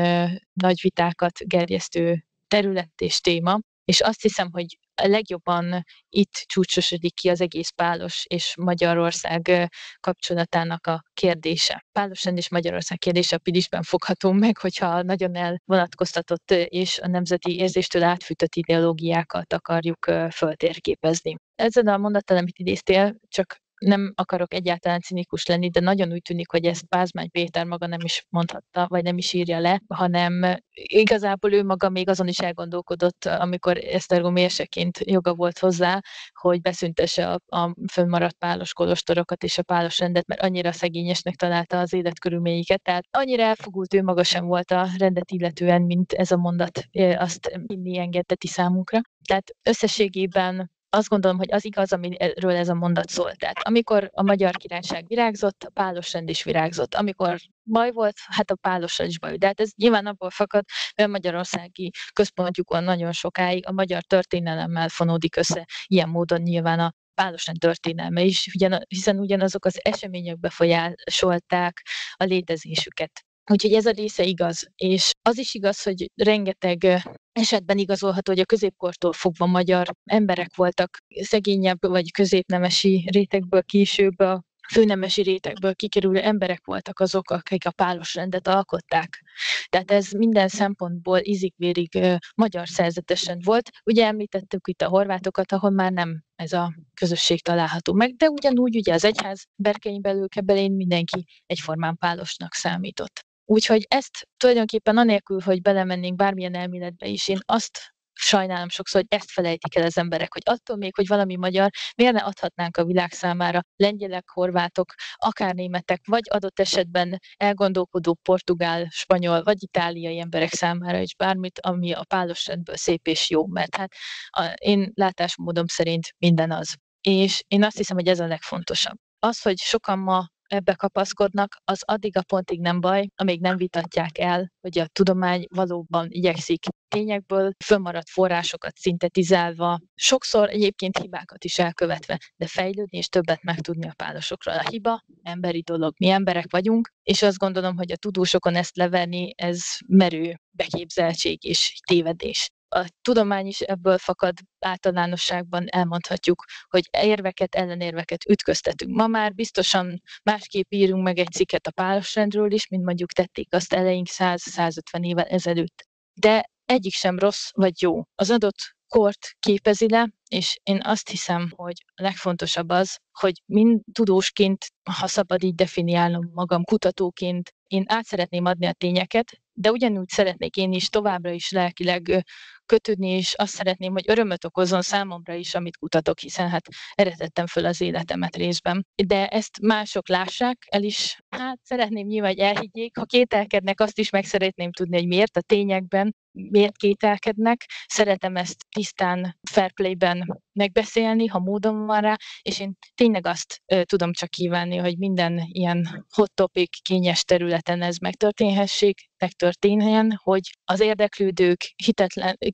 nagy 0.52 0.80
vitákat 0.82 1.38
gerjesztő 1.38 2.24
terület 2.48 3.00
és 3.00 3.20
téma, 3.20 3.58
és 3.84 4.00
azt 4.00 4.22
hiszem, 4.22 4.48
hogy 4.52 4.78
legjobban 5.02 5.84
itt 6.08 6.32
csúcsosodik 6.46 7.14
ki 7.14 7.28
az 7.28 7.40
egész 7.40 7.70
Pálos 7.70 8.24
és 8.28 8.54
Magyarország 8.56 9.70
kapcsolatának 10.00 10.86
a 10.86 11.02
kérdése. 11.14 11.84
Pálos 11.92 12.24
és 12.24 12.48
Magyarország 12.48 12.98
kérdése 12.98 13.36
a 13.36 13.38
Pilisben 13.38 13.82
fogható 13.82 14.32
meg, 14.32 14.58
hogyha 14.58 15.02
nagyon 15.02 15.34
elvonatkoztatott 15.34 16.50
és 16.50 16.98
a 16.98 17.06
nemzeti 17.06 17.56
érzéstől 17.58 18.02
átfűtött 18.02 18.54
ideológiákat 18.54 19.52
akarjuk 19.52 20.10
föltérképezni. 20.32 21.36
Ezzel 21.54 21.86
a 21.86 21.96
mondattal, 21.96 22.36
amit 22.36 22.58
idéztél, 22.58 23.16
csak 23.28 23.64
nem 23.78 24.12
akarok 24.14 24.54
egyáltalán 24.54 25.00
cinikus 25.00 25.46
lenni, 25.46 25.70
de 25.70 25.80
nagyon 25.80 26.12
úgy 26.12 26.22
tűnik, 26.22 26.50
hogy 26.50 26.64
ezt 26.64 26.86
Pázmány 26.86 27.30
Péter 27.30 27.64
maga 27.64 27.86
nem 27.86 28.00
is 28.02 28.24
mondhatta, 28.28 28.86
vagy 28.88 29.02
nem 29.02 29.18
is 29.18 29.32
írja 29.32 29.58
le, 29.58 29.80
hanem 29.88 30.56
igazából 30.72 31.52
ő 31.52 31.64
maga 31.64 31.88
még 31.88 32.08
azon 32.08 32.28
is 32.28 32.38
elgondolkodott, 32.38 33.24
amikor 33.24 33.78
Esztergom 33.78 34.32
mérseként 34.32 34.98
joga 35.04 35.34
volt 35.34 35.58
hozzá, 35.58 36.00
hogy 36.32 36.60
beszüntesse 36.60 37.28
a, 37.28 37.56
a 37.56 37.74
fönnmaradt 37.92 38.36
pálos 38.38 38.72
kolostorokat 38.72 39.42
és 39.44 39.58
a 39.58 39.62
pálos 39.62 39.98
rendet, 39.98 40.26
mert 40.26 40.42
annyira 40.42 40.72
szegényesnek 40.72 41.34
találta 41.34 41.80
az 41.80 41.92
életkörülményeiket. 41.92 42.82
Tehát 42.82 43.04
annyira 43.10 43.42
elfogult 43.42 43.94
ő 43.94 44.02
maga 44.02 44.22
sem 44.22 44.44
volt 44.46 44.70
a 44.70 44.88
rendet 44.98 45.30
illetően, 45.30 45.82
mint 45.82 46.12
ez 46.12 46.30
a 46.30 46.36
mondat 46.36 46.80
azt 47.16 47.50
hinni 47.66 47.98
engedteti 47.98 48.46
számunkra. 48.46 49.00
Tehát 49.24 49.50
összességében 49.62 50.70
azt 50.96 51.08
gondolom, 51.08 51.38
hogy 51.38 51.52
az 51.52 51.64
igaz, 51.64 51.92
amiről 51.92 52.56
ez 52.56 52.68
a 52.68 52.74
mondat 52.74 53.08
szól. 53.08 53.34
Tehát 53.34 53.58
amikor 53.62 54.10
a 54.12 54.22
magyar 54.22 54.56
királyság 54.56 55.04
virágzott, 55.06 55.62
a 55.62 55.70
pálos 55.70 56.12
rend 56.12 56.28
is 56.28 56.42
virágzott. 56.42 56.94
Amikor 56.94 57.38
baj 57.62 57.90
volt, 57.90 58.16
hát 58.26 58.50
a 58.50 58.56
pálossal 58.56 59.06
is 59.06 59.18
baj. 59.18 59.36
De 59.36 59.46
hát 59.46 59.60
ez 59.60 59.70
nyilván 59.76 60.06
abból 60.06 60.30
fakad, 60.30 60.64
a 60.94 61.06
magyarországi 61.06 61.90
központjukon 62.12 62.84
nagyon 62.84 63.12
sokáig 63.12 63.66
a 63.66 63.72
magyar 63.72 64.02
történelemmel 64.02 64.88
fonódik 64.88 65.36
össze 65.36 65.66
ilyen 65.86 66.08
módon 66.08 66.40
nyilván 66.40 66.80
a 66.80 66.92
pálosan 67.14 67.54
történelme 67.54 68.22
is, 68.22 68.46
ugyan, 68.54 68.80
hiszen 68.88 69.18
ugyanazok 69.18 69.64
az 69.64 69.78
események 69.82 70.38
befolyásolták 70.38 71.82
a 72.14 72.24
létezésüket. 72.24 73.24
Úgyhogy 73.50 73.72
ez 73.72 73.86
a 73.86 73.90
része 73.90 74.24
igaz. 74.24 74.68
És 74.76 75.10
az 75.22 75.38
is 75.38 75.54
igaz, 75.54 75.82
hogy 75.82 76.10
rengeteg 76.14 77.02
esetben 77.32 77.78
igazolható, 77.78 78.32
hogy 78.32 78.40
a 78.40 78.44
középkortól 78.44 79.12
fogva 79.12 79.46
magyar 79.46 79.88
emberek 80.04 80.56
voltak 80.56 80.98
szegényebb 81.20 81.86
vagy 81.86 82.10
középnemesi 82.10 83.08
rétegből 83.12 83.62
később 83.62 84.18
a 84.18 84.42
főnemesi 84.72 85.22
rétegből 85.22 85.74
kikerülő 85.74 86.20
emberek 86.20 86.64
voltak 86.64 87.00
azok, 87.00 87.30
akik 87.30 87.66
a 87.66 87.70
pálos 87.70 88.14
rendet 88.14 88.48
alkották. 88.48 89.22
Tehát 89.68 89.90
ez 89.90 90.10
minden 90.10 90.48
szempontból 90.48 91.18
izigvérig 91.18 91.98
magyar 92.34 92.68
szerzetesen 92.68 93.40
volt. 93.44 93.70
Ugye 93.84 94.06
említettük 94.06 94.68
itt 94.68 94.82
a 94.82 94.88
horvátokat, 94.88 95.52
ahol 95.52 95.70
már 95.70 95.92
nem 95.92 96.22
ez 96.34 96.52
a 96.52 96.74
közösség 96.94 97.42
található 97.42 97.92
meg, 97.92 98.16
de 98.16 98.28
ugyanúgy 98.28 98.76
ugye 98.76 98.94
az 98.94 99.04
egyház 99.04 99.44
berkein 99.54 100.00
belül 100.00 100.28
kebelén 100.28 100.72
mindenki 100.72 101.24
egyformán 101.46 101.96
pálosnak 101.96 102.54
számított. 102.54 103.25
Úgyhogy 103.48 103.86
ezt 103.88 104.28
tulajdonképpen 104.36 104.96
anélkül, 104.96 105.40
hogy 105.40 105.62
belemennénk 105.62 106.16
bármilyen 106.16 106.54
elméletbe 106.54 107.06
is, 107.06 107.28
én 107.28 107.38
azt 107.44 107.94
sajnálom 108.18 108.68
sokszor, 108.68 109.00
hogy 109.00 109.18
ezt 109.18 109.30
felejtik 109.30 109.76
el 109.76 109.84
az 109.84 109.98
emberek, 109.98 110.32
hogy 110.32 110.42
attól 110.44 110.76
még, 110.76 110.94
hogy 110.94 111.06
valami 111.06 111.36
magyar, 111.36 111.70
miért 111.96 112.12
ne 112.12 112.20
adhatnánk 112.20 112.76
a 112.76 112.84
világ 112.84 113.12
számára 113.12 113.60
lengyelek, 113.76 114.28
horvátok, 114.28 114.92
akár 115.14 115.54
németek, 115.54 116.00
vagy 116.06 116.22
adott 116.30 116.60
esetben 116.60 117.18
elgondolkodó 117.36 118.18
portugál, 118.22 118.86
spanyol, 118.90 119.42
vagy 119.42 119.62
itáliai 119.62 120.20
emberek 120.20 120.52
számára 120.52 120.98
is 120.98 121.14
bármit, 121.14 121.60
ami 121.60 121.92
a 121.92 122.04
pálos 122.04 122.46
rendből 122.46 122.76
szép 122.76 123.06
és 123.06 123.30
jó, 123.30 123.46
mert 123.46 123.76
hát 123.76 123.92
a, 124.28 124.52
én 124.56 124.90
látásmódom 124.94 125.66
szerint 125.66 126.14
minden 126.18 126.50
az. 126.50 126.74
És 127.00 127.42
én 127.48 127.64
azt 127.64 127.76
hiszem, 127.76 127.96
hogy 127.96 128.08
ez 128.08 128.20
a 128.20 128.26
legfontosabb. 128.26 128.96
Az, 129.18 129.42
hogy 129.42 129.58
sokan 129.58 129.98
ma 129.98 130.26
ebbe 130.48 130.74
kapaszkodnak, 130.74 131.56
az 131.64 131.82
addig 131.84 132.16
a 132.16 132.22
pontig 132.22 132.60
nem 132.60 132.80
baj, 132.80 133.08
amíg 133.14 133.40
nem 133.40 133.56
vitatják 133.56 134.18
el, 134.18 134.52
hogy 134.60 134.78
a 134.78 134.86
tudomány 134.86 135.46
valóban 135.48 136.06
igyekszik 136.10 136.64
tényekből 136.88 137.52
fönnmaradt 137.64 138.10
forrásokat 138.10 138.76
szintetizálva, 138.76 139.80
sokszor 139.94 140.48
egyébként 140.48 140.98
hibákat 140.98 141.44
is 141.44 141.58
elkövetve, 141.58 142.18
de 142.36 142.46
fejlődni 142.46 142.98
és 142.98 143.08
többet 143.08 143.42
megtudni 143.42 143.88
a 143.88 143.94
pálosokról. 143.96 144.54
A 144.54 144.68
hiba 144.68 145.04
emberi 145.22 145.60
dolog, 145.60 145.94
mi 145.98 146.08
emberek 146.08 146.46
vagyunk, 146.50 146.92
és 147.02 147.22
azt 147.22 147.38
gondolom, 147.38 147.76
hogy 147.76 147.92
a 147.92 147.96
tudósokon 147.96 148.54
ezt 148.54 148.76
levenni, 148.76 149.32
ez 149.36 149.62
merő 149.86 150.40
beképzeltség 150.50 151.44
és 151.44 151.80
tévedés 151.86 152.50
a 152.76 152.88
tudomány 153.02 153.46
is 153.46 153.60
ebből 153.60 153.98
fakad 153.98 154.34
általánosságban 154.58 155.66
elmondhatjuk, 155.68 156.44
hogy 156.68 156.88
érveket, 156.90 157.54
ellenérveket 157.54 158.24
ütköztetünk. 158.28 158.96
Ma 158.96 159.06
már 159.06 159.34
biztosan 159.34 160.02
másképp 160.22 160.66
írunk 160.68 161.02
meg 161.02 161.18
egy 161.18 161.30
cikket 161.30 161.66
a 161.66 161.70
pálosrendről 161.70 162.52
is, 162.52 162.68
mint 162.68 162.84
mondjuk 162.84 163.12
tették 163.12 163.54
azt 163.54 163.72
eleink 163.72 164.06
100-150 164.10 164.80
évvel 165.00 165.24
ezelőtt. 165.24 165.88
De 166.14 166.50
egyik 166.64 166.92
sem 166.92 167.18
rossz 167.18 167.50
vagy 167.52 167.82
jó. 167.82 168.02
Az 168.14 168.30
adott 168.30 168.74
kort 168.88 169.36
képezi 169.38 169.88
le, 169.88 170.08
és 170.28 170.58
én 170.62 170.80
azt 170.84 171.08
hiszem, 171.08 171.52
hogy 171.56 171.84
a 171.94 172.02
legfontosabb 172.02 172.68
az, 172.68 172.98
hogy 173.12 173.42
mind 173.46 173.80
tudósként, 173.92 174.66
ha 174.90 175.06
szabad 175.06 175.42
így 175.42 175.54
definiálnom 175.54 176.30
magam 176.32 176.64
kutatóként, 176.64 177.54
én 177.66 177.84
át 177.86 178.04
szeretném 178.04 178.44
adni 178.44 178.66
a 178.66 178.72
tényeket, 178.72 179.40
de 179.52 179.70
ugyanúgy 179.70 180.08
szeretnék 180.08 180.56
én 180.56 180.72
is 180.72 180.88
továbbra 180.88 181.30
is 181.30 181.50
lelkileg 181.50 182.24
kötődni, 182.66 183.08
és 183.08 183.34
azt 183.34 183.54
szeretném, 183.54 183.92
hogy 183.92 184.04
örömöt 184.06 184.44
okozzon 184.44 184.82
számomra 184.82 185.34
is, 185.34 185.54
amit 185.54 185.76
kutatok, 185.76 186.18
hiszen 186.18 186.48
hát 186.48 186.66
eredettem 186.94 187.46
föl 187.46 187.66
az 187.66 187.80
életemet 187.80 188.36
részben. 188.36 188.86
De 189.06 189.26
ezt 189.26 189.60
mások 189.60 190.08
lássák, 190.08 190.66
el 190.70 190.82
is, 190.82 191.18
hát 191.28 191.58
szeretném 191.62 192.06
nyilván, 192.06 192.30
hogy 192.30 192.40
elhiggyék, 192.40 192.96
ha 192.96 193.04
kételkednek, 193.04 193.80
azt 193.80 193.98
is 193.98 194.10
meg 194.10 194.24
szeretném 194.24 194.72
tudni, 194.72 194.96
hogy 194.96 195.06
miért 195.06 195.36
a 195.36 195.40
tényekben, 195.40 196.14
miért 196.36 196.76
kételkednek. 196.76 197.64
Szeretem 197.86 198.36
ezt 198.36 198.64
tisztán, 198.74 199.38
fair 199.50 199.72
play-ben 199.72 200.42
megbeszélni, 200.52 201.26
ha 201.26 201.38
módon 201.38 201.86
van 201.86 202.00
rá, 202.00 202.16
és 202.42 202.60
én 202.60 202.76
tényleg 202.94 203.26
azt 203.26 203.62
ö, 203.66 203.84
tudom 203.84 204.12
csak 204.12 204.30
kívánni, 204.30 204.76
hogy 204.76 204.98
minden 204.98 205.42
ilyen 205.46 206.06
hot 206.14 206.32
topic, 206.34 206.80
kényes 206.82 207.24
területen 207.24 207.82
ez 207.82 207.96
megtörténhessék, 207.96 209.08
megtörténjen, 209.18 210.20
hogy 210.22 210.50
az 210.64 210.80
érdeklődők, 210.80 211.72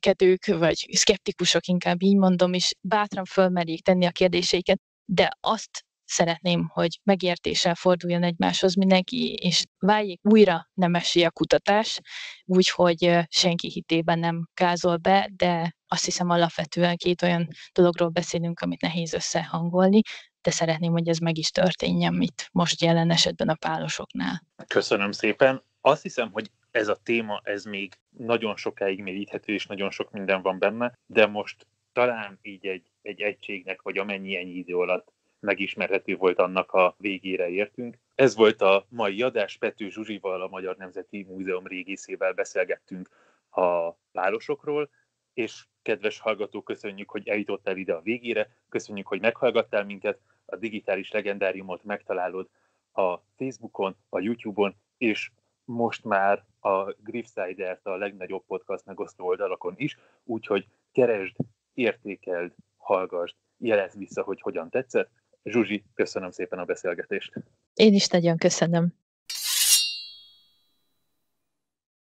hitetlenkedők, 0.02 0.58
vagy 0.58 0.88
szkeptikusok 0.92 1.66
inkább 1.66 2.02
így 2.02 2.16
mondom 2.16 2.54
is, 2.54 2.72
bátran 2.80 3.24
fölmerjék 3.24 3.82
tenni 3.82 4.06
a 4.06 4.10
kérdéseiket, 4.10 4.80
de 5.04 5.30
azt 5.40 5.84
szeretném, 6.04 6.68
hogy 6.72 7.00
megértéssel 7.02 7.74
forduljon 7.74 8.22
egymáshoz 8.22 8.74
mindenki, 8.74 9.34
és 9.34 9.64
váljék 9.78 10.20
újra 10.22 10.68
nemesi 10.74 11.24
a 11.24 11.30
kutatás, 11.30 12.00
úgyhogy 12.44 13.18
senki 13.28 13.68
hitében 13.70 14.18
nem 14.18 14.48
kázol 14.54 14.96
be, 14.96 15.30
de 15.36 15.76
azt 15.86 16.04
hiszem 16.04 16.30
alapvetően 16.30 16.96
két 16.96 17.22
olyan 17.22 17.48
dologról 17.72 18.08
beszélünk, 18.08 18.60
amit 18.60 18.80
nehéz 18.80 19.12
összehangolni, 19.12 20.00
de 20.42 20.50
szeretném, 20.50 20.92
hogy 20.92 21.08
ez 21.08 21.18
meg 21.18 21.38
is 21.38 21.50
történjen, 21.50 22.14
mit 22.14 22.48
most 22.52 22.82
jelen 22.82 23.10
esetben 23.10 23.48
a 23.48 23.54
pálosoknál. 23.54 24.42
Köszönöm 24.66 25.12
szépen. 25.12 25.62
Azt 25.80 26.02
hiszem, 26.02 26.30
hogy 26.32 26.50
ez 26.72 26.88
a 26.88 26.96
téma, 27.02 27.40
ez 27.44 27.64
még 27.64 27.92
nagyon 28.08 28.56
sokáig 28.56 29.02
mélyíthető, 29.02 29.52
és 29.52 29.66
nagyon 29.66 29.90
sok 29.90 30.10
minden 30.10 30.42
van 30.42 30.58
benne, 30.58 30.98
de 31.06 31.26
most 31.26 31.66
talán 31.92 32.38
így 32.42 32.66
egy, 32.66 32.90
egy 33.02 33.20
egységnek, 33.20 33.82
vagy 33.82 33.98
amennyi 33.98 34.36
ennyi 34.36 34.52
idő 34.52 34.76
alatt 34.76 35.12
megismerhető 35.40 36.16
volt 36.16 36.38
annak 36.38 36.72
a 36.72 36.94
végére 36.98 37.48
értünk. 37.48 37.98
Ez 38.14 38.34
volt 38.34 38.62
a 38.62 38.86
mai 38.88 39.22
adás, 39.22 39.56
Pető 39.56 39.90
Zsuzsival, 39.90 40.42
a 40.42 40.48
Magyar 40.48 40.76
Nemzeti 40.76 41.22
Múzeum 41.22 41.66
régészével 41.66 42.32
beszélgettünk 42.32 43.08
a 43.50 43.96
városokról, 44.12 44.90
és 45.34 45.66
kedves 45.82 46.18
hallgató, 46.18 46.62
köszönjük, 46.62 47.10
hogy 47.10 47.28
eljutottál 47.28 47.76
ide 47.76 47.94
a 47.94 48.00
végére, 48.00 48.48
köszönjük, 48.68 49.06
hogy 49.06 49.20
meghallgattál 49.20 49.84
minket, 49.84 50.18
a 50.44 50.56
digitális 50.56 51.10
legendáriumot 51.10 51.84
megtalálod 51.84 52.48
a 52.92 53.16
Facebookon, 53.36 53.96
a 54.08 54.20
YouTube-on, 54.20 54.74
és 54.98 55.30
most 55.64 56.04
már 56.04 56.44
a 56.60 56.92
Griffsider-t 56.92 57.86
a 57.86 57.96
legnagyobb 57.96 58.44
podcast 58.46 58.86
megosztó 58.86 59.26
oldalakon 59.26 59.74
is, 59.76 59.98
úgyhogy 60.24 60.66
keresd, 60.92 61.36
értékeld, 61.74 62.52
hallgassd, 62.76 63.34
jelezd 63.58 63.98
vissza, 63.98 64.22
hogy 64.22 64.40
hogyan 64.40 64.70
tetszett. 64.70 65.10
Zsuzsi, 65.44 65.84
köszönöm 65.94 66.30
szépen 66.30 66.58
a 66.58 66.64
beszélgetést. 66.64 67.32
Én 67.74 67.94
is 67.94 68.08
nagyon 68.08 68.36
köszönöm. 68.36 68.94